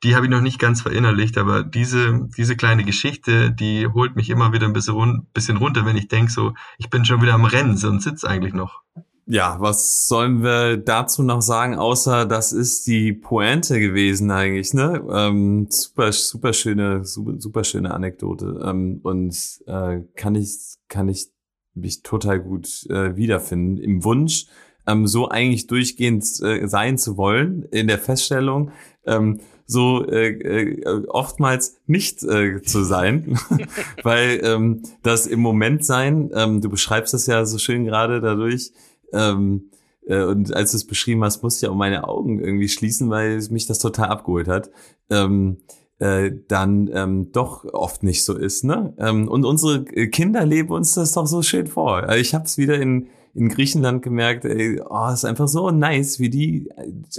die 0.02 0.16
habe 0.16 0.26
ich 0.26 0.31
noch 0.31 0.40
nicht 0.40 0.59
ganz 0.59 0.83
verinnerlicht, 0.83 1.37
aber 1.38 1.62
diese, 1.62 2.26
diese 2.37 2.57
kleine 2.57 2.85
Geschichte, 2.85 3.52
die 3.52 3.87
holt 3.87 4.16
mich 4.16 4.31
immer 4.31 4.52
wieder 4.52 4.66
ein 4.66 4.72
bisschen, 4.72 4.94
run 4.94 5.26
bisschen 5.35 5.59
runter, 5.59 5.85
wenn 5.85 5.96
ich 5.96 6.09
denke, 6.09 6.33
so, 6.33 6.55
ich 6.79 6.90
bin 6.90 7.05
schon 7.05 7.20
wieder 7.22 7.35
am 7.35 7.44
Rennen 7.44 7.79
und 7.85 8.02
sitze 8.02 8.29
eigentlich 8.29 8.55
noch. 8.55 8.81
Ja, 9.29 9.57
was 9.59 10.07
sollen 10.07 10.45
wir 10.45 10.77
dazu 10.77 11.25
noch 11.25 11.43
sagen, 11.43 11.75
außer 11.75 12.27
das 12.27 12.53
ist 12.53 12.87
die 12.87 13.12
Pointe 13.12 13.81
gewesen 13.81 14.31
eigentlich, 14.31 14.73
ne? 14.73 15.05
Ähm, 15.11 15.67
super, 15.69 16.12
super 16.12 16.53
schöne, 16.53 17.05
super, 17.05 17.33
super 17.39 17.65
schöne 17.65 17.93
Anekdote. 17.93 18.61
Ähm, 18.65 19.01
und 19.03 19.37
äh, 19.67 20.03
kann 20.15 20.37
ich, 20.37 20.77
kann 20.87 21.09
ich 21.09 21.27
mich 21.75 22.05
total 22.05 22.39
gut 22.39 22.87
äh, 22.89 23.17
wiederfinden 23.17 23.79
im 23.79 24.05
Wunsch, 24.05 24.47
ähm, 24.87 25.09
so 25.09 25.29
eigentlich 25.29 25.67
durchgehend 25.67 26.25
äh, 26.43 26.69
sein 26.69 26.97
zu 26.97 27.17
wollen, 27.17 27.65
in 27.73 27.89
der 27.89 27.99
Feststellung, 27.99 28.71
ähm, 29.07 29.41
so 29.67 30.07
äh, 30.07 30.29
äh, 30.29 31.07
oftmals 31.09 31.81
nicht 31.87 32.23
äh, 32.23 32.62
zu 32.62 32.85
sein, 32.85 33.37
weil 34.05 34.41
ähm, 34.45 34.83
das 35.03 35.27
im 35.27 35.41
Moment 35.41 35.85
sein, 35.85 36.31
ähm, 36.33 36.61
du 36.61 36.71
beschreibst 36.71 37.12
das 37.12 37.27
ja 37.27 37.45
so 37.45 37.59
schön 37.59 37.85
gerade 37.85 38.21
dadurch, 38.21 38.71
ähm, 39.16 39.70
äh, 40.07 40.22
und 40.22 40.55
als 40.55 40.70
du 40.70 40.76
es 40.76 40.87
beschrieben 40.87 41.24
hast, 41.24 41.42
musste 41.42 41.66
ich 41.66 41.70
auch 41.70 41.76
meine 41.76 42.07
Augen 42.07 42.40
irgendwie 42.40 42.68
schließen, 42.68 43.11
weil 43.11 43.40
mich 43.50 43.66
das 43.66 43.79
total 43.79 44.09
abgeholt 44.09 44.48
hat. 44.48 44.70
Ähm, 45.11 45.59
äh, 45.98 46.31
dann 46.48 46.90
ähm, 46.92 47.33
doch 47.33 47.64
oft 47.72 48.02
nicht 48.02 48.24
so 48.24 48.37
ist. 48.37 48.64
Ne? 48.64 48.94
Ähm, 48.98 49.29
und 49.29 49.44
unsere 49.44 49.85
Kinder 49.85 50.44
leben 50.44 50.70
uns 50.70 50.94
das 50.94 51.12
doch 51.12 51.26
so 51.26 51.42
schön 51.42 51.66
vor. 51.66 52.02
Also 52.02 52.20
ich 52.20 52.35
habe 52.35 52.44
es 52.44 52.59
wieder 52.59 52.79
in, 52.79 53.09
in 53.35 53.48
Griechenland 53.48 54.02
gemerkt, 54.02 54.44
ey, 54.44 54.81
oh, 54.87 55.09
ist 55.11 55.24
einfach 55.24 55.48
so 55.48 55.70
nice, 55.70 56.20
wie 56.20 56.31
die 56.31 56.68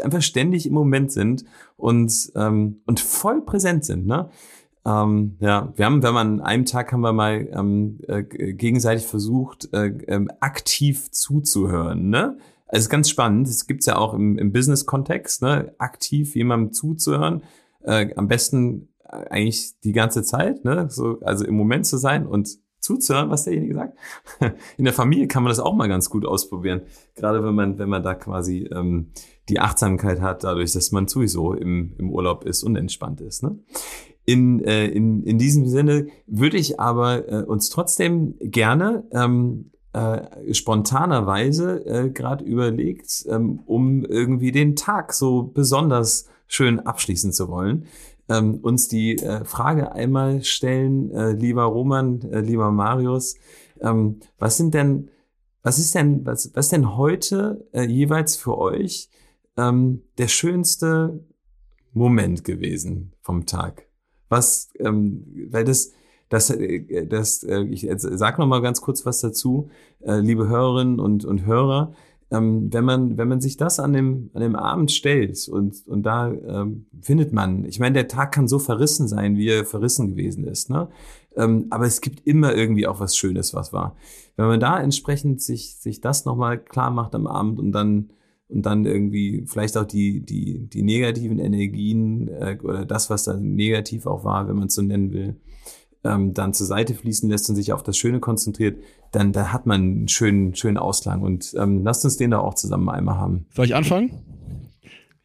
einfach 0.02 0.22
ständig 0.22 0.68
im 0.68 0.74
Moment 0.74 1.12
sind 1.12 1.44
und, 1.76 2.32
ähm, 2.36 2.82
und 2.86 3.00
voll 3.00 3.42
präsent 3.42 3.84
sind. 3.84 4.06
Ne? 4.06 4.30
Ähm, 4.88 5.36
ja, 5.42 5.74
wir 5.76 5.86
haben, 5.86 6.02
wenn 6.02 6.14
man 6.14 6.40
einem 6.40 6.66
Tag 6.66 6.94
haben 6.94 7.02
wir 7.02 7.12
mal 7.12 7.50
ähm, 7.52 8.00
äh, 8.08 8.24
gegenseitig 8.24 9.06
versucht, 9.06 9.68
äh, 9.74 9.88
äh, 9.88 10.26
aktiv 10.40 11.12
zuzuhören. 11.12 12.10
Ne? 12.10 12.38
Also 12.68 12.86
ist 12.86 12.90
ganz 12.90 13.10
spannend. 13.10 13.50
Es 13.50 13.68
gibt's 13.68 13.86
ja 13.86 13.98
auch 13.98 14.14
im, 14.14 14.38
im 14.38 14.54
Business-Kontext, 14.54 15.42
ne? 15.42 15.76
aktiv 15.78 16.36
jemandem 16.36 16.72
zuzuhören 16.72 17.44
äh, 17.84 18.14
am 18.16 18.30
besten 18.30 18.88
äh, 19.04 19.30
eigentlich 19.30 19.80
die 19.82 19.92
ganze 19.92 20.24
Zeit, 20.24 20.64
ne? 20.64 20.88
so, 20.90 21.20
also 21.22 21.44
im 21.46 21.56
Moment 21.56 21.86
zu 21.86 21.98
sein 21.98 22.26
und 22.26 22.50
zuzuhören, 22.80 23.30
was 23.30 23.44
derjenige 23.44 23.74
sagt. 23.74 23.98
In 24.78 24.86
der 24.86 24.94
Familie 24.94 25.28
kann 25.28 25.44
man 25.44 25.50
das 25.50 25.60
auch 25.60 25.74
mal 25.74 25.90
ganz 25.90 26.10
gut 26.10 26.26
ausprobieren, 26.26 26.84
gerade 27.16 27.44
wenn 27.44 27.56
man, 27.56 27.78
wenn 27.78 27.90
man 27.90 28.04
da 28.04 28.16
quasi 28.16 28.70
ähm, 28.72 29.12
die 29.50 29.60
Achtsamkeit 29.60 30.22
hat, 30.22 30.46
dadurch, 30.46 30.72
dass 30.72 30.94
man 30.94 31.08
sowieso 31.08 31.54
im, 31.54 31.94
im 31.98 32.10
Urlaub 32.10 32.46
ist 32.46 32.64
und 32.64 32.78
entspannt 32.78 33.20
ist. 33.20 33.44
Ne? 33.44 33.60
In, 34.30 34.62
äh, 34.66 34.88
in, 34.88 35.24
in 35.24 35.38
diesem 35.38 35.68
Sinne 35.68 36.08
würde 36.28 36.58
ich 36.58 36.82
aber 36.82 37.32
äh, 37.32 37.44
uns 37.44 37.70
trotzdem 37.70 38.36
gerne 38.42 39.06
ähm, 39.12 39.72
äh, 39.94 40.54
spontanerweise 40.54 41.86
äh, 41.86 42.10
gerade 42.10 42.44
überlegt, 42.44 43.26
ähm, 43.30 43.62
um 43.66 44.04
irgendwie 44.04 44.52
den 44.52 44.76
Tag 44.76 45.14
so 45.14 45.44
besonders 45.44 46.28
schön 46.46 46.82
abschließen 46.82 47.32
zu 47.32 47.48
wollen, 47.48 47.86
ähm, 48.28 48.56
uns 48.56 48.90
die 48.90 49.18
äh, 49.18 49.46
Frage 49.46 49.94
einmal 49.94 50.44
stellen, 50.44 51.10
äh, 51.12 51.32
lieber 51.32 51.64
Roman, 51.64 52.22
äh, 52.24 52.42
lieber 52.42 52.70
Marius, 52.70 53.36
ähm, 53.80 54.20
was 54.38 54.58
sind 54.58 54.74
denn, 54.74 55.10
was 55.64 55.80
ist 55.80 55.96
denn, 55.96 56.26
was, 56.26 56.52
was 56.54 56.68
denn 56.68 56.98
heute 56.98 57.66
äh, 57.72 57.84
jeweils 57.84 58.36
für 58.36 58.58
euch 58.58 59.10
ähm, 59.56 60.04
der 60.18 60.28
schönste 60.28 61.24
Moment 61.94 62.44
gewesen 62.44 63.14
vom 63.22 63.46
Tag? 63.46 63.87
Was, 64.30 64.70
ähm, 64.80 65.48
weil 65.50 65.64
das, 65.64 65.94
das, 66.30 66.50
äh, 66.50 67.06
das, 67.08 67.44
äh, 67.44 67.62
ich 67.64 67.88
sag 67.98 68.40
noch 68.40 68.48
mal 68.48 68.62
ganz 68.62 68.82
kurz 68.82 69.06
was 69.06 69.22
dazu, 69.22 69.70
äh, 70.02 70.20
liebe 70.20 70.48
Hörerinnen 70.48 71.00
und, 71.00 71.26
und 71.26 71.46
Hörer 71.46 71.94
ähm, 72.32 72.74
wenn 72.74 72.84
man 72.84 73.18
wenn 73.18 73.28
man 73.28 73.42
sich 73.42 73.58
das 73.58 73.80
an 73.80 73.94
dem 73.94 74.30
an 74.34 74.42
dem 74.42 74.56
Abend 74.56 74.92
stellt 74.92 75.48
und 75.48 75.88
und 75.88 76.04
da 76.04 76.32
ähm, 76.32 76.86
findet 77.02 77.32
man, 77.32 77.64
ich 77.66 77.80
meine, 77.80 77.94
der 77.94 78.08
Tag 78.08 78.34
kann 78.34 78.48
so 78.48 78.60
verrissen 78.60 79.08
sein, 79.08 79.38
wie 79.38 79.48
er 79.48 79.66
verrissen 79.66 80.10
gewesen 80.10 80.46
ist, 80.46 80.70
ne? 80.70 80.90
Ähm, 81.36 81.68
aber 81.70 81.86
es 81.86 82.02
gibt 82.02 82.26
immer 82.28 82.56
irgendwie 82.56 82.88
auch 82.88 83.00
was 83.00 83.16
Schönes, 83.16 83.54
was 83.54 83.72
war. 83.72 83.96
Wenn 84.36 84.48
man 84.48 84.60
da 84.60 84.80
entsprechend 84.80 85.42
sich 85.42 85.76
sich 85.76 86.02
das 86.02 86.26
nochmal 86.26 86.58
klar 86.58 86.92
macht 86.92 87.16
am 87.16 87.28
Abend 87.28 87.60
und 87.60 87.72
dann 87.72 88.10
und 88.50 88.66
dann 88.66 88.86
irgendwie 88.86 89.44
vielleicht 89.46 89.78
auch 89.78 89.86
die 89.86 90.22
die 90.22 90.68
die 90.68 90.84
negativen 90.84 91.40
Energien 91.40 92.28
äh, 92.30 92.58
oder 92.64 92.86
das, 92.86 93.10
was 93.10 93.24
da 93.24 93.36
negativ 93.38 94.06
auch 94.06 94.24
war, 94.24 94.48
wenn 94.48 94.56
man 94.56 94.68
es 94.68 94.76
so 94.76 94.82
nennen 94.82 95.12
will, 95.12 95.36
ähm, 96.04 96.34
dann 96.34 96.54
zur 96.54 96.68
Seite 96.68 96.94
fließen 96.94 97.30
lässt 97.30 97.50
und 97.50 97.56
sich 97.56 97.74
auf 97.74 97.84
das 97.84 97.98
Schöne 97.98 98.20
konzentriert, 98.20 98.82
dann, 99.12 99.32
dann 99.32 99.52
hat 99.52 99.66
man 99.66 99.82
einen 99.82 100.08
schönen, 100.08 100.56
schönen 100.56 100.78
Ausklang. 100.78 101.22
Und 101.22 101.54
ähm, 101.58 101.84
lasst 101.84 102.06
uns 102.06 102.18
den 102.18 102.32
da 102.32 102.40
auch 102.40 102.56
zusammen 102.56 102.90
einmal 102.90 103.18
haben. 103.18 103.46
Soll 103.54 103.66
ich 103.66 103.76
anfangen? 103.76 104.12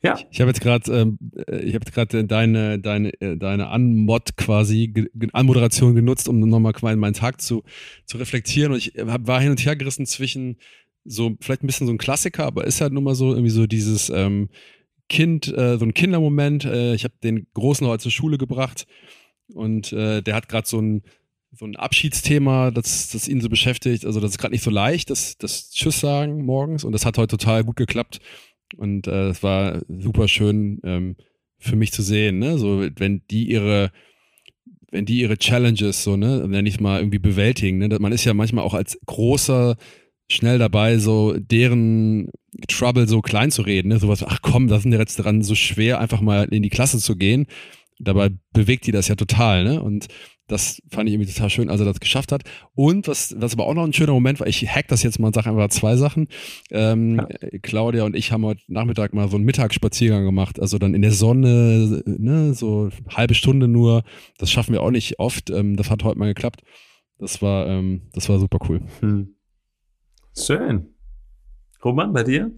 Ja. 0.03 0.17
Ich, 0.17 0.27
ich 0.31 0.41
habe 0.41 0.51
jetzt 0.51 0.61
gerade, 0.61 0.93
ähm, 0.93 1.19
äh, 1.47 1.61
ich 1.61 1.75
habe 1.75 1.91
gerade 1.91 2.25
deine, 2.25 2.81
deine, 2.81 3.21
äh, 3.21 3.37
deine 3.37 3.69
Anmod 3.69 4.37
quasi, 4.37 5.11
Anmoderation 5.33 5.95
genutzt, 5.95 6.29
um 6.29 6.41
nochmal 6.41 6.75
meinen 6.97 7.15
Tag 7.15 7.41
zu, 7.41 7.63
zu 8.05 8.19
reflektieren. 8.19 8.73
Und 8.73 8.79
ich 8.79 8.95
hab, 8.99 9.27
war 9.27 9.41
hin 9.41 9.51
und 9.51 9.65
her 9.65 9.77
gerissen 9.77 10.07
zwischen 10.07 10.57
so, 11.05 11.37
vielleicht 11.41 11.63
ein 11.63 11.67
bisschen 11.67 11.87
so 11.87 11.93
ein 11.93 11.99
Klassiker, 11.99 12.47
aber 12.47 12.65
ist 12.65 12.81
halt 12.81 12.93
nun 12.93 13.05
mal 13.05 13.15
so 13.15 13.31
irgendwie 13.31 13.51
so 13.51 13.67
dieses 13.67 14.11
ähm, 14.11 14.49
Kind, 15.09 15.49
äh, 15.49 15.79
so 15.79 15.85
ein 15.85 15.95
Kindermoment. 15.95 16.65
Äh, 16.65 16.95
ich 16.95 17.05
habe 17.05 17.15
den 17.23 17.47
Großen 17.55 17.87
heute 17.87 18.03
zur 18.03 18.13
Schule 18.13 18.39
gebracht 18.39 18.87
und 19.55 19.93
äh, 19.93 20.23
der 20.23 20.35
hat 20.35 20.49
gerade 20.49 20.69
so 20.69 20.81
ein, 20.81 21.03
so 21.53 21.67
ein 21.67 21.77
Abschiedsthema, 21.77 22.71
das, 22.71 23.11
das 23.11 23.29
ihn 23.29 23.41
so 23.41 23.49
beschäftigt. 23.49 24.07
Also 24.07 24.21
das 24.21 24.33
ist 24.33 24.39
gerade 24.39 24.53
nicht 24.53 24.65
so 24.65 24.71
leicht, 24.71 25.11
das, 25.11 25.37
das 25.37 25.71
Tschüss 25.71 26.01
sagen 26.01 26.45
morgens. 26.45 26.85
Und 26.85 26.93
das 26.93 27.05
hat 27.05 27.19
heute 27.19 27.37
total 27.37 27.65
gut 27.65 27.77
geklappt. 27.77 28.21
Und 28.77 29.07
äh, 29.07 29.29
es 29.29 29.43
war 29.43 29.83
super 29.89 30.29
schön 30.29 30.81
ähm, 30.83 31.17
für 31.59 31.77
mich 31.77 31.93
zu 31.93 32.03
sehen, 32.03 32.39
ne? 32.39 32.59
So, 32.59 32.87
wenn 32.97 33.23
die 33.31 33.49
ihre, 33.49 33.93
wenn 34.91 35.05
die 35.05 35.21
ihre 35.21 35.37
Challenges 35.37 36.03
so, 36.03 36.17
ne, 36.17 36.49
nenne 36.49 36.69
ich 36.69 36.81
mal 36.81 37.01
irgendwie 37.01 37.19
bewältigen, 37.19 37.79
ne? 37.79 37.89
Man 38.01 38.13
ist 38.13 38.25
ja 38.25 38.33
manchmal 38.33 38.65
auch 38.65 38.75
als 38.75 38.99
großer 39.05 39.77
schnell 40.33 40.59
dabei, 40.59 40.99
so 40.99 41.35
deren 41.39 42.29
Trouble 42.69 43.09
so 43.09 43.21
klein 43.21 43.51
zu 43.51 43.63
reden, 43.63 43.89
ne? 43.89 43.99
Sowas, 43.99 44.25
ach 44.25 44.41
komm, 44.43 44.69
da 44.69 44.79
sind 44.79 44.93
ja 44.93 44.99
jetzt 44.99 45.17
dran 45.17 45.43
so 45.43 45.55
schwer, 45.55 46.01
einfach 46.01 46.21
mal 46.21 46.45
in 46.51 46.63
die 46.63 46.71
Klasse 46.71 46.99
zu 46.99 47.17
gehen. 47.17 47.47
Dabei 47.99 48.31
bewegt 48.53 48.87
die 48.87 48.93
das 48.93 49.09
ja 49.09 49.15
total, 49.15 49.65
ne? 49.65 49.83
Und 49.83 50.09
das 50.49 50.83
fand 50.91 51.09
ich 51.09 51.15
irgendwie 51.15 51.33
total 51.33 51.51
schön, 51.51 51.71
als 51.71 51.81
er 51.81 51.87
das 51.87 52.01
geschafft 52.01 52.31
hat. 52.33 52.43
Und 52.75 53.09
was, 53.09 53.35
was 53.39 53.55
aber 53.55 53.67
auch 53.67 53.75
noch 53.75 53.85
ein 53.85 53.93
schöner 53.93 54.13
Moment 54.13 54.41
war, 54.41 54.47
ich 54.47 54.69
hack 54.69 54.89
das 54.89 55.03
jetzt 55.03 55.19
mal 55.19 55.29
und 55.29 55.35
sage 55.35 55.49
einfach 55.49 55.69
zwei 55.69 55.97
Sachen. 55.97 56.29
Ähm, 56.71 57.17
ja. 57.17 57.59
Claudia 57.63 58.05
und 58.05 58.15
ich 58.15 58.33
haben 58.33 58.45
heute 58.45 58.61
Nachmittag 58.67 59.15
mal 59.15 59.29
so 59.29 59.37
einen 59.37 59.47
Mittagsspaziergang 59.47 60.25
gemacht, 60.25 60.61
also 60.61 60.79
dann 60.79 60.95
in 60.95 61.03
der 61.03 61.13
Sonne, 61.13 62.03
ne, 62.05 62.55
so 62.55 62.91
halbe 63.09 63.35
Stunde 63.35 63.69
nur. 63.69 64.03
Das 64.37 64.51
schaffen 64.51 64.73
wir 64.73 64.83
auch 64.83 64.91
nicht 64.91 65.19
oft. 65.19 65.49
Ähm, 65.51 65.77
das 65.77 65.91
hat 65.91 66.05
heute 66.05 66.19
mal 66.19 66.27
geklappt. 66.27 66.63
Das 67.19 67.41
war, 67.41 67.67
ähm, 67.69 68.03
das 68.13 68.29
war 68.29 68.39
super 68.39 68.59
cool. 68.69 68.83
Hm. 69.01 69.35
Schön. 70.37 70.95
Roman, 71.85 72.13
bei 72.13 72.23
dir? 72.23 72.51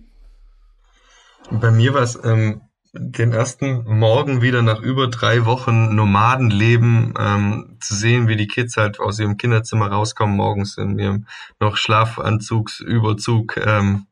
Bei 1.51 1.71
mir 1.71 1.93
war 1.93 2.03
es 2.03 2.19
ähm, 2.25 2.63
den 2.93 3.33
ersten 3.33 3.85
Morgen 3.99 4.43
wieder 4.43 4.63
nach 4.63 4.81
über 4.81 5.09
drei 5.09 5.45
Wochen 5.45 5.97
Nomadenleben 5.97 7.15
ähm, 7.19 7.77
zu 7.81 7.95
sehen, 7.95 8.29
wie 8.29 8.37
die 8.37 8.47
Kids 8.47 8.77
halt 8.77 9.01
aus 9.01 9.19
ihrem 9.19 9.37
Kinderzimmer 9.37 9.89
rauskommen, 9.89 10.37
morgens 10.37 10.79
in 10.79 10.99
ihrem 11.01 11.27
noch 11.59 11.77
Schlafanzugsüberzug, 11.77 13.57
ähm, 13.57 14.07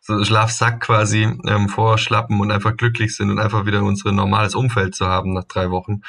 so 0.00 0.22
Schlafsack 0.24 0.80
quasi 0.80 1.22
ähm, 1.46 1.68
vorschlappen 1.68 2.40
und 2.40 2.50
einfach 2.50 2.76
glücklich 2.76 3.14
sind 3.14 3.30
und 3.30 3.38
einfach 3.38 3.64
wieder 3.64 3.82
unser 3.84 4.10
normales 4.10 4.56
Umfeld 4.56 4.96
zu 4.96 5.06
haben 5.06 5.32
nach 5.34 5.44
drei 5.44 5.70
Wochen 5.70 6.00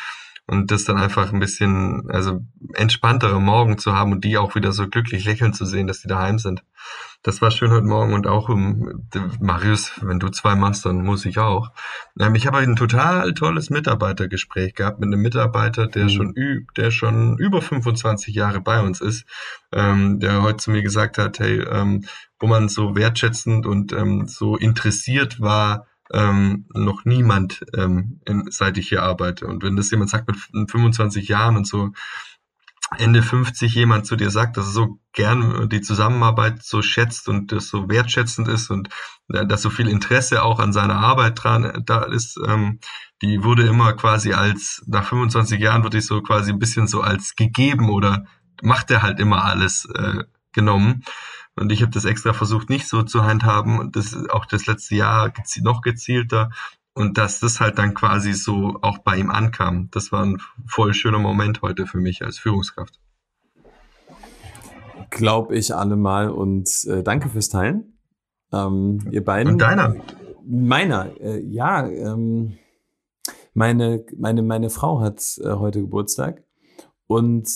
und 0.48 0.70
das 0.72 0.84
dann 0.84 0.98
einfach 0.98 1.34
ein 1.34 1.40
bisschen, 1.40 2.10
also 2.10 2.42
entspanntere 2.74 3.42
Morgen 3.42 3.78
zu 3.78 3.94
haben 3.94 4.12
und 4.12 4.24
die 4.24 4.38
auch 4.38 4.56
wieder 4.56 4.72
so 4.72 4.88
glücklich 4.88 5.26
lächeln 5.26 5.54
zu 5.54 5.66
sehen, 5.66 5.88
dass 5.88 6.02
die 6.02 6.08
daheim 6.08 6.38
sind. 6.38 6.64
Das 7.24 7.42
war 7.42 7.50
schön 7.50 7.72
heute 7.72 7.88
Morgen 7.88 8.14
und 8.14 8.28
auch 8.28 8.50
um, 8.50 9.08
Marius, 9.40 9.94
wenn 10.04 10.20
du 10.20 10.30
zwei 10.30 10.54
machst, 10.54 10.86
dann 10.86 11.04
muss 11.04 11.26
ich 11.26 11.40
auch. 11.40 11.72
Ähm, 12.20 12.36
ich 12.36 12.46
habe 12.46 12.60
ein 12.60 12.76
total 12.76 13.34
tolles 13.34 13.72
Mitarbeitergespräch 13.72 14.76
gehabt 14.76 15.00
mit 15.00 15.08
einem 15.08 15.24
Mitarbeiter, 15.24 15.88
der 15.88 16.04
mhm. 16.04 16.10
schon 16.10 16.68
der 16.78 16.92
schon 16.92 17.40
über 17.40 17.64
25 17.64 18.36
Jahre 18.36 18.62
bei 18.62 18.80
uns 18.80 19.02
ist, 19.02 19.26
ähm, 19.74 20.20
der 20.20 20.44
heute 20.44 20.58
zu 20.58 20.70
mir 20.70 20.84
gesagt 20.84 21.18
hat, 21.18 21.40
hey, 21.40 21.62
ähm, 21.62 22.06
wo 22.40 22.46
man 22.46 22.70
so 22.70 22.96
wertschätzend 22.96 23.66
und 23.66 23.92
ähm, 23.94 24.28
so 24.28 24.56
interessiert 24.56 25.42
war, 25.42 25.88
ähm, 26.14 26.66
noch 26.74 27.06
niemand, 27.06 27.66
ähm, 27.76 28.20
in, 28.26 28.46
seit 28.50 28.78
ich 28.78 28.90
hier 28.90 29.04
arbeite. 29.04 29.48
Und 29.48 29.64
wenn 29.64 29.76
das 29.76 29.92
jemand 29.92 30.10
sagt 30.10 30.28
mit 30.28 30.72
25 30.72 31.28
Jahren 31.28 31.58
und 31.58 31.68
so 31.68 31.92
Ende 32.98 33.24
50 33.24 33.74
jemand 33.74 34.06
zu 34.06 34.16
dir 34.16 34.30
sagt, 34.30 34.58
dass 34.58 34.68
er 34.68 34.72
so 34.72 35.00
gern 35.12 35.70
die 35.70 35.82
Zusammenarbeit 35.82 36.64
so 36.64 36.82
schätzt 36.82 37.28
und 37.28 37.52
das 37.52 37.68
so 37.68 37.90
wertschätzend 37.90 38.48
ist 38.48 38.70
und 38.70 38.90
äh, 39.34 39.46
dass 39.46 39.64
so 39.64 39.70
viel 39.70 39.88
Interesse 39.88 40.44
auch 40.44 40.60
an 40.60 40.72
seiner 40.72 40.98
Arbeit 40.98 41.44
dran 41.44 41.64
äh, 41.64 41.82
da 41.84 42.04
ist, 42.04 42.40
ähm, 42.46 42.80
die 43.22 43.44
wurde 43.44 43.64
immer 43.64 43.94
quasi 43.94 44.34
als, 44.34 44.84
nach 44.86 45.06
25 45.06 45.60
Jahren 45.60 45.84
wurde 45.84 45.98
ich 45.98 46.06
so 46.06 46.22
quasi 46.22 46.52
ein 46.52 46.60
bisschen 46.60 46.88
so 46.88 47.02
als 47.02 47.36
gegeben 47.36 47.90
oder 47.90 48.26
macht 48.62 48.92
er 48.92 49.02
halt 49.02 49.20
immer 49.20 49.44
alles 49.44 49.86
äh, 49.96 50.24
genommen 50.52 51.04
Und 51.56 51.72
ich 51.72 51.82
habe 51.82 51.92
das 51.92 52.06
extra 52.06 52.34
versucht, 52.34 52.70
nicht 52.70 52.88
so 52.88 53.04
zu 53.04 53.24
handhaben 53.24 53.80
und 53.80 53.96
das 53.96 54.16
auch 54.30 54.46
das 54.46 54.66
letzte 54.66 54.96
Jahr 54.96 55.30
gezi 55.30 55.62
noch 55.62 55.82
gezielter. 55.82 56.52
Und 56.94 57.18
dass 57.18 57.40
das 57.40 57.60
halt 57.60 57.78
dann 57.78 57.94
quasi 57.94 58.34
so 58.34 58.80
auch 58.82 59.00
bei 59.00 59.18
ihm 59.18 59.30
ankam. 59.30 59.90
Das 59.92 60.12
war 60.12 60.24
ein 60.24 60.42
voll 60.66 60.94
schöner 60.94 61.20
Moment 61.20 61.62
heute 61.62 61.88
für 61.88 61.98
mich 61.98 62.24
als 62.24 62.38
Führungskraft. 62.40 63.00
Glaube 65.10 65.56
ich 65.56 65.76
allemal 65.76 66.30
und 66.30 66.70
äh, 66.86 67.04
danke 67.04 67.30
fürs 67.30 67.50
Teilen. 67.50 67.98
Ähm, 68.52 69.00
ihr 69.12 69.24
beiden. 69.24 69.54
Und 69.54 69.60
deiner? 69.60 69.96
Meiner, 70.46 71.20
äh, 71.20 71.40
ja. 71.42 71.88
Ähm, 71.88 72.58
meine, 73.54 74.06
meine, 74.18 74.44
meine 74.44 74.70
Frau 74.70 75.00
hat 75.00 75.22
äh, 75.42 75.52
heute 75.52 75.82
Geburtstag 75.82 76.44
und 77.08 77.50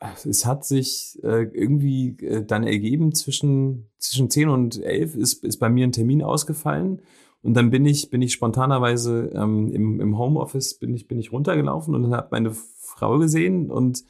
es 0.00 0.46
hat 0.46 0.64
sich 0.64 1.18
äh, 1.22 1.44
irgendwie 1.44 2.16
äh, 2.24 2.44
dann 2.44 2.64
ergeben, 2.64 3.14
zwischen, 3.14 3.90
zwischen 3.98 4.30
10 4.30 4.48
und 4.48 4.82
11 4.82 5.16
ist, 5.16 5.44
ist 5.44 5.58
bei 5.58 5.68
mir 5.68 5.86
ein 5.86 5.92
Termin 5.92 6.22
ausgefallen. 6.22 7.02
Und 7.42 7.54
dann 7.54 7.70
bin 7.70 7.86
ich, 7.86 8.10
bin 8.10 8.22
ich 8.22 8.32
spontanerweise 8.32 9.30
ähm, 9.34 9.72
im, 9.72 10.00
im 10.00 10.18
Homeoffice 10.18 10.78
bin 10.78 10.94
ich, 10.94 11.08
bin 11.08 11.18
ich 11.18 11.32
runtergelaufen 11.32 11.94
und 11.94 12.14
habe 12.14 12.28
meine 12.30 12.52
Frau 12.52 13.18
gesehen 13.18 13.70
und 13.70 14.04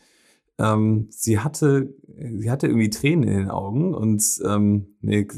ähm, 0.59 1.07
sie 1.11 1.39
hatte, 1.39 1.95
sie 2.17 2.51
hatte 2.51 2.67
irgendwie 2.67 2.91
Tränen 2.91 3.29
in 3.29 3.37
den 3.37 3.51
Augen 3.51 3.95
und 3.95 4.25
ähm, 4.45 4.97
nee, 5.01 5.29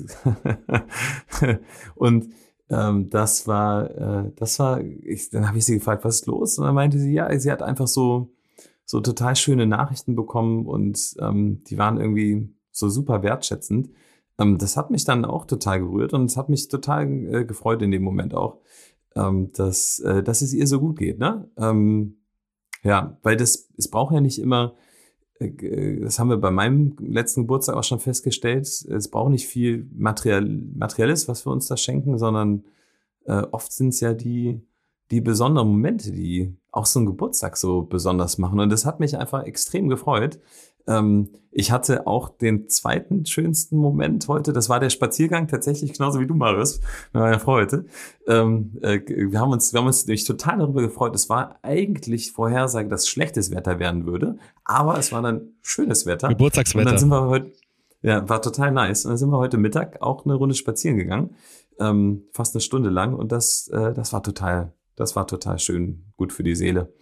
und 1.96 2.30
ähm, 2.70 3.10
das 3.10 3.46
war, 3.46 3.90
äh, 3.90 4.32
das 4.36 4.58
war, 4.60 4.80
ich, 4.80 5.30
dann 5.30 5.46
habe 5.48 5.58
ich 5.58 5.66
sie 5.66 5.74
gefragt, 5.74 6.04
was 6.04 6.20
ist 6.20 6.26
los? 6.26 6.58
Und 6.58 6.64
dann 6.64 6.74
meinte 6.74 6.98
sie, 6.98 7.12
ja, 7.12 7.36
sie 7.38 7.50
hat 7.50 7.62
einfach 7.62 7.88
so, 7.88 8.30
so 8.90 8.98
total 8.98 9.36
schöne 9.36 9.68
Nachrichten 9.68 10.16
bekommen 10.16 10.66
und 10.66 11.14
ähm, 11.20 11.62
die 11.62 11.78
waren 11.78 12.00
irgendwie 12.00 12.52
so 12.72 12.88
super 12.88 13.22
wertschätzend. 13.22 13.88
Ähm, 14.36 14.58
das 14.58 14.76
hat 14.76 14.90
mich 14.90 15.04
dann 15.04 15.24
auch 15.24 15.44
total 15.44 15.78
gerührt 15.78 16.12
und 16.12 16.24
es 16.24 16.36
hat 16.36 16.48
mich 16.48 16.66
total 16.66 17.06
äh, 17.32 17.44
gefreut 17.44 17.82
in 17.82 17.92
dem 17.92 18.02
Moment 18.02 18.34
auch, 18.34 18.58
ähm, 19.14 19.52
dass, 19.52 20.00
äh, 20.00 20.24
dass 20.24 20.42
es 20.42 20.52
ihr 20.52 20.66
so 20.66 20.80
gut 20.80 20.98
geht. 20.98 21.20
Ne? 21.20 21.48
Ähm, 21.56 22.16
ja, 22.82 23.16
weil 23.22 23.36
das, 23.36 23.68
es 23.76 23.86
braucht 23.86 24.12
ja 24.12 24.20
nicht 24.20 24.40
immer, 24.40 24.74
äh, 25.38 26.00
das 26.00 26.18
haben 26.18 26.30
wir 26.30 26.38
bei 26.38 26.50
meinem 26.50 26.96
letzten 26.98 27.42
Geburtstag 27.42 27.76
auch 27.76 27.84
schon 27.84 28.00
festgestellt, 28.00 28.66
es 28.66 29.08
braucht 29.08 29.30
nicht 29.30 29.46
viel 29.46 29.88
Material, 29.94 30.44
Materielles, 30.74 31.28
was 31.28 31.46
wir 31.46 31.52
uns 31.52 31.68
da 31.68 31.76
schenken, 31.76 32.18
sondern 32.18 32.64
äh, 33.26 33.42
oft 33.52 33.70
sind 33.70 33.90
es 33.90 34.00
ja 34.00 34.14
die, 34.14 34.66
die 35.12 35.20
besonderen 35.20 35.68
Momente, 35.68 36.10
die 36.10 36.56
auch 36.72 36.86
so 36.86 36.98
einen 36.98 37.06
Geburtstag 37.06 37.56
so 37.56 37.82
besonders 37.82 38.38
machen. 38.38 38.60
Und 38.60 38.70
das 38.70 38.84
hat 38.86 39.00
mich 39.00 39.16
einfach 39.16 39.44
extrem 39.44 39.88
gefreut. 39.88 40.38
Ähm, 40.86 41.30
ich 41.50 41.72
hatte 41.72 42.06
auch 42.06 42.28
den 42.28 42.68
zweiten 42.68 43.26
schönsten 43.26 43.76
Moment 43.76 44.28
heute. 44.28 44.52
Das 44.52 44.68
war 44.68 44.80
der 44.80 44.90
Spaziergang 44.90 45.48
tatsächlich 45.48 45.92
genauso 45.92 46.20
wie 46.20 46.26
du, 46.26 46.34
Marius, 46.34 46.80
mit 47.12 47.22
meiner 47.22 47.40
Frau 47.40 47.54
heute. 47.54 47.86
Ähm, 48.26 48.78
äh, 48.82 49.00
wir 49.06 49.40
haben 49.40 49.52
uns, 49.52 49.72
wir 49.72 49.80
haben 49.80 49.86
uns 49.86 50.06
nämlich 50.06 50.24
total 50.24 50.58
darüber 50.58 50.82
gefreut. 50.82 51.14
Es 51.14 51.28
war 51.28 51.58
eigentlich 51.62 52.32
Vorhersage, 52.32 52.88
dass 52.88 53.08
schlechtes 53.08 53.50
Wetter 53.50 53.78
werden 53.78 54.06
würde, 54.06 54.38
aber 54.64 54.98
es 54.98 55.12
war 55.12 55.22
dann 55.22 55.54
schönes 55.62 56.06
Wetter. 56.06 56.28
Geburtstagswetter. 56.28 56.86
Und 56.86 56.92
dann 56.92 56.98
sind 56.98 57.08
wir 57.08 57.26
heute, 57.26 57.52
ja, 58.02 58.28
war 58.28 58.40
total 58.40 58.72
nice. 58.72 59.04
Und 59.04 59.10
dann 59.10 59.18
sind 59.18 59.30
wir 59.30 59.38
heute 59.38 59.58
Mittag 59.58 60.00
auch 60.00 60.24
eine 60.24 60.34
Runde 60.34 60.54
spazieren 60.54 60.96
gegangen, 60.96 61.36
ähm, 61.78 62.24
fast 62.32 62.54
eine 62.54 62.62
Stunde 62.62 62.90
lang. 62.90 63.14
Und 63.14 63.32
das, 63.32 63.68
äh, 63.68 63.92
das 63.92 64.12
war 64.12 64.22
total, 64.22 64.72
das 65.00 65.16
war 65.16 65.26
total 65.26 65.58
schön, 65.58 66.04
gut 66.18 66.32
für 66.32 66.42
die 66.42 66.54
Seele. 66.54 66.92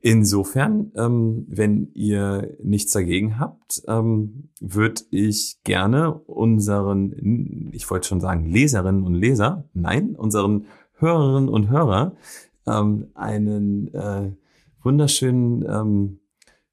Insofern, 0.00 0.92
ähm, 0.96 1.46
wenn 1.48 1.90
ihr 1.92 2.56
nichts 2.62 2.92
dagegen 2.92 3.38
habt, 3.38 3.82
ähm, 3.88 4.50
würde 4.60 5.02
ich 5.10 5.58
gerne 5.62 6.14
unseren, 6.14 7.70
ich 7.72 7.90
wollte 7.90 8.08
schon 8.08 8.20
sagen, 8.20 8.46
Leserinnen 8.46 9.04
und 9.04 9.14
Leser, 9.14 9.68
nein, 9.74 10.14
unseren 10.16 10.66
Hörerinnen 10.94 11.48
und 11.50 11.68
Hörer 11.68 12.12
ähm, 12.66 13.08
einen 13.14 13.92
äh, 13.92 14.32
wunderschönen 14.82 15.64
ähm, 15.68 16.20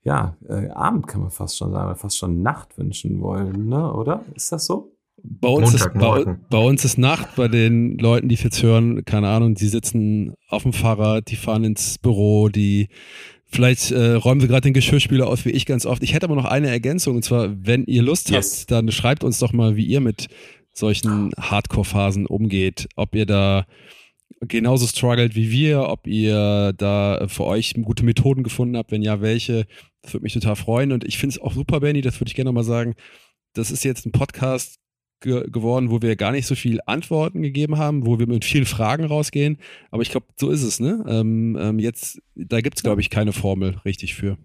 ja, 0.03 0.37
äh, 0.47 0.69
Abend 0.69 1.07
kann 1.07 1.21
man 1.21 1.31
fast 1.31 1.57
schon 1.57 1.71
sagen, 1.71 1.95
fast 1.95 2.17
schon 2.17 2.41
Nacht 2.41 2.77
wünschen 2.77 3.21
wollen, 3.21 3.67
ne? 3.67 3.93
oder? 3.93 4.23
Ist 4.35 4.51
das 4.51 4.65
so? 4.65 4.92
Bei 5.25 5.47
uns, 5.47 5.73
ist, 5.73 5.93
bei, 5.93 6.25
bei, 6.49 6.57
uns 6.57 6.83
ist 6.83 6.97
Nacht, 6.97 7.35
bei 7.37 7.47
den 7.47 7.97
Leuten, 7.97 8.27
die 8.27 8.35
jetzt 8.35 8.61
hören, 8.61 9.05
keine 9.05 9.29
Ahnung, 9.29 9.55
die 9.55 9.69
sitzen 9.69 10.33
auf 10.49 10.63
dem 10.63 10.73
Fahrrad, 10.73 11.31
die 11.31 11.37
fahren 11.37 11.63
ins 11.63 11.97
Büro, 11.97 12.49
die 12.49 12.89
Vielleicht 13.53 13.91
äh, 13.91 14.13
räumen 14.13 14.41
wir 14.41 14.47
gerade 14.47 14.61
den 14.61 14.73
Geschirrspüler 14.73 15.27
aus, 15.27 15.45
wie 15.45 15.51
ich 15.51 15.67
ganz 15.67 15.85
oft. 15.85 16.01
Ich 16.01 16.15
hätte 16.15 16.25
aber 16.25 16.35
noch 16.35 16.45
eine 16.45 16.69
Ergänzung, 16.69 17.17
und 17.17 17.23
zwar, 17.23 17.53
wenn 17.55 17.85
ihr 17.85 18.01
Lust 18.01 18.31
yes. 18.31 18.61
habt, 18.61 18.71
dann 18.71 18.91
schreibt 18.91 19.23
uns 19.23 19.37
doch 19.37 19.53
mal, 19.53 19.75
wie 19.75 19.85
ihr 19.85 20.01
mit 20.01 20.27
solchen 20.73 21.31
Hardcore-Phasen 21.39 22.25
umgeht. 22.25 22.87
Ob 22.95 23.13
ihr 23.13 23.27
da 23.27 23.67
genauso 24.41 24.87
struggelt 24.87 25.35
wie 25.35 25.51
wir, 25.51 25.87
ob 25.87 26.07
ihr 26.07 26.73
da 26.75 27.27
für 27.27 27.43
euch 27.43 27.75
gute 27.83 28.03
Methoden 28.03 28.41
gefunden 28.41 28.75
habt, 28.75 28.91
wenn 28.91 29.03
ja, 29.03 29.21
welche. 29.21 29.67
Das 30.01 30.13
würde 30.13 30.23
mich 30.23 30.33
total 30.33 30.55
freuen. 30.55 30.91
Und 30.91 31.03
ich 31.03 31.19
finde 31.19 31.35
es 31.35 31.41
auch 31.41 31.53
super, 31.53 31.79
Benny, 31.79 32.01
das 32.01 32.19
würde 32.19 32.29
ich 32.29 32.35
gerne 32.35 32.51
mal 32.51 32.63
sagen. 32.63 32.95
Das 33.53 33.69
ist 33.69 33.83
jetzt 33.83 34.07
ein 34.07 34.11
Podcast 34.11 34.79
ge 35.23 35.49
geworden, 35.49 35.89
wo 35.89 36.01
wir 36.01 36.15
gar 36.15 36.31
nicht 36.31 36.45
so 36.45 36.53
viel 36.53 36.79
Antworten 36.85 37.41
gegeben 37.41 37.77
haben, 37.77 38.05
wo 38.05 38.19
wir 38.19 38.27
mit 38.27 38.45
vielen 38.45 38.65
Fragen 38.65 39.05
rausgehen. 39.05 39.57
Aber 39.89 40.03
ich 40.03 40.11
glaube, 40.11 40.27
so 40.39 40.51
ist 40.51 40.61
es, 40.61 40.79
ne? 40.79 41.03
Ähm, 41.07 41.57
ähm, 41.59 41.79
jetzt, 41.79 42.21
da 42.35 42.61
gibt 42.61 42.77
es, 42.77 42.83
glaube 42.83 43.01
ich, 43.01 43.09
keine 43.09 43.33
Formel 43.33 43.79
richtig 43.85 44.13
für. 44.13 44.37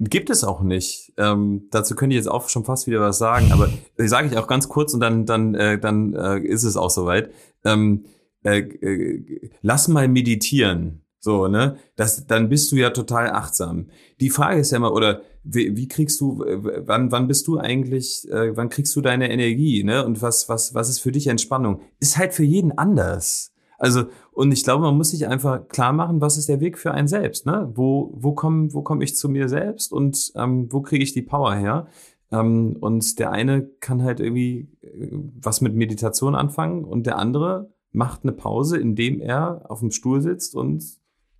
Gibt 0.00 0.28
es 0.28 0.42
auch 0.42 0.62
nicht. 0.62 1.12
Ähm, 1.18 1.68
dazu 1.70 1.94
könnte 1.94 2.14
ich 2.14 2.18
jetzt 2.18 2.30
auch 2.30 2.48
schon 2.48 2.64
fast 2.64 2.88
wieder 2.88 3.00
was 3.00 3.18
sagen, 3.18 3.52
aber 3.52 3.70
ich 3.96 4.10
sage 4.10 4.26
ich 4.26 4.36
auch 4.36 4.48
ganz 4.48 4.68
kurz 4.68 4.92
und 4.92 5.00
dann, 5.00 5.24
dann, 5.24 5.54
äh, 5.54 5.78
dann 5.78 6.14
äh, 6.14 6.40
ist 6.40 6.64
es 6.64 6.76
auch 6.76 6.90
soweit. 6.90 7.30
Ähm, 7.64 8.04
äh, 8.42 8.58
äh, 8.58 9.50
lass 9.62 9.86
mal 9.86 10.08
meditieren. 10.08 11.03
So, 11.24 11.48
ne? 11.48 11.78
Das, 11.96 12.26
dann 12.26 12.50
bist 12.50 12.70
du 12.70 12.76
ja 12.76 12.90
total 12.90 13.30
achtsam. 13.30 13.86
Die 14.20 14.28
Frage 14.28 14.60
ist 14.60 14.72
ja 14.72 14.76
immer, 14.76 14.92
oder 14.92 15.22
wie, 15.42 15.74
wie 15.74 15.88
kriegst 15.88 16.20
du, 16.20 16.44
wann, 16.44 17.10
wann 17.12 17.28
bist 17.28 17.46
du 17.46 17.56
eigentlich, 17.56 18.30
äh, 18.30 18.54
wann 18.54 18.68
kriegst 18.68 18.94
du 18.94 19.00
deine 19.00 19.30
Energie, 19.30 19.84
ne? 19.84 20.04
Und 20.04 20.20
was, 20.20 20.50
was, 20.50 20.74
was 20.74 20.90
ist 20.90 20.98
für 20.98 21.12
dich 21.12 21.26
Entspannung? 21.28 21.80
Ist 21.98 22.18
halt 22.18 22.34
für 22.34 22.44
jeden 22.44 22.76
anders. 22.76 23.54
Also, 23.78 24.04
und 24.32 24.52
ich 24.52 24.64
glaube, 24.64 24.82
man 24.82 24.98
muss 24.98 25.12
sich 25.12 25.26
einfach 25.26 25.66
klar 25.68 25.94
machen, 25.94 26.20
was 26.20 26.36
ist 26.36 26.50
der 26.50 26.60
Weg 26.60 26.76
für 26.76 26.92
einen 26.92 27.08
selbst, 27.08 27.46
ne? 27.46 27.72
Wo, 27.74 28.12
wo 28.14 28.34
komme, 28.34 28.74
wo 28.74 28.82
komme 28.82 29.02
ich 29.02 29.16
zu 29.16 29.30
mir 29.30 29.48
selbst 29.48 29.92
und 29.94 30.30
ähm, 30.36 30.70
wo 30.70 30.82
kriege 30.82 31.02
ich 31.02 31.14
die 31.14 31.22
Power 31.22 31.54
her? 31.54 31.86
Ähm, 32.32 32.76
und 32.80 33.18
der 33.18 33.30
eine 33.30 33.62
kann 33.80 34.02
halt 34.02 34.20
irgendwie 34.20 34.68
äh, 34.82 35.08
was 35.40 35.62
mit 35.62 35.74
Meditation 35.74 36.34
anfangen 36.34 36.84
und 36.84 37.06
der 37.06 37.16
andere 37.16 37.72
macht 37.92 38.24
eine 38.24 38.32
Pause, 38.32 38.76
indem 38.76 39.20
er 39.20 39.70
auf 39.70 39.80
dem 39.80 39.90
Stuhl 39.90 40.20
sitzt 40.20 40.54
und 40.54 40.84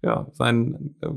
ja, 0.05 0.27
sein 0.33 0.95
äh, 1.01 1.09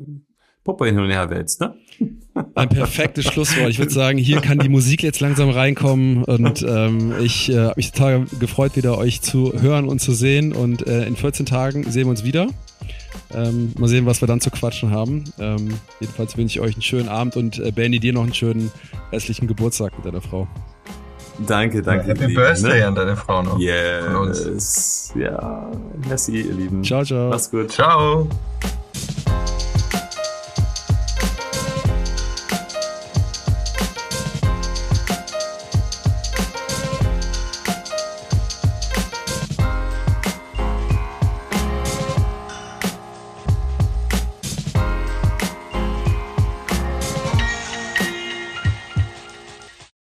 Puppe 0.63 0.85
hin 0.85 0.99
und 0.99 1.09
her 1.09 1.29
wälzt, 1.29 1.61
ne? 1.61 1.75
Ein 2.55 2.69
perfektes 2.69 3.25
Schlusswort. 3.25 3.69
Ich 3.69 3.79
würde 3.79 3.91
sagen, 3.91 4.17
hier 4.17 4.41
kann 4.41 4.59
die 4.59 4.69
Musik 4.69 5.01
jetzt 5.01 5.19
langsam 5.21 5.49
reinkommen 5.49 6.23
und 6.23 6.63
ähm, 6.67 7.13
ich 7.21 7.49
äh, 7.49 7.57
habe 7.57 7.73
mich 7.77 7.91
total 7.91 8.25
gefreut, 8.39 8.75
wieder 8.75 8.97
euch 8.97 9.21
zu 9.21 9.53
hören 9.59 9.87
und 9.87 9.99
zu 9.99 10.11
sehen 10.11 10.53
und 10.53 10.85
äh, 10.85 11.05
in 11.07 11.15
14 11.15 11.47
Tagen 11.47 11.83
sehen 11.89 12.03
wir 12.03 12.11
uns 12.11 12.23
wieder. 12.23 12.47
Ähm, 13.33 13.73
mal 13.77 13.87
sehen, 13.87 14.05
was 14.05 14.21
wir 14.21 14.27
dann 14.27 14.39
zu 14.39 14.51
quatschen 14.51 14.91
haben. 14.91 15.23
Ähm, 15.39 15.69
jedenfalls 15.99 16.37
wünsche 16.37 16.59
ich 16.59 16.61
euch 16.61 16.75
einen 16.75 16.81
schönen 16.83 17.09
Abend 17.09 17.35
und 17.35 17.59
äh, 17.59 17.71
Benny, 17.71 17.99
dir 17.99 18.13
noch 18.13 18.23
einen 18.23 18.33
schönen 18.33 18.71
restlichen 19.11 19.47
Geburtstag 19.47 19.93
mit 19.97 20.05
deiner 20.05 20.21
Frau. 20.21 20.47
Danke, 21.45 21.81
danke. 21.81 22.07
Ja, 22.07 22.15
Happy 22.15 22.33
Birthday 22.33 22.79
ne? 22.79 22.87
an 22.87 22.95
deine 22.95 23.15
Frau 23.15 23.41
noch. 23.41 23.59
Yes. 23.59 25.13
Ja, 25.15 25.71
merci, 26.07 26.41
ihr 26.41 26.53
Lieben. 26.53 26.83
Ciao, 26.83 27.03
ciao. 27.03 27.29
Mach's 27.29 27.49
gut. 27.49 27.71
Ciao. 27.71 28.27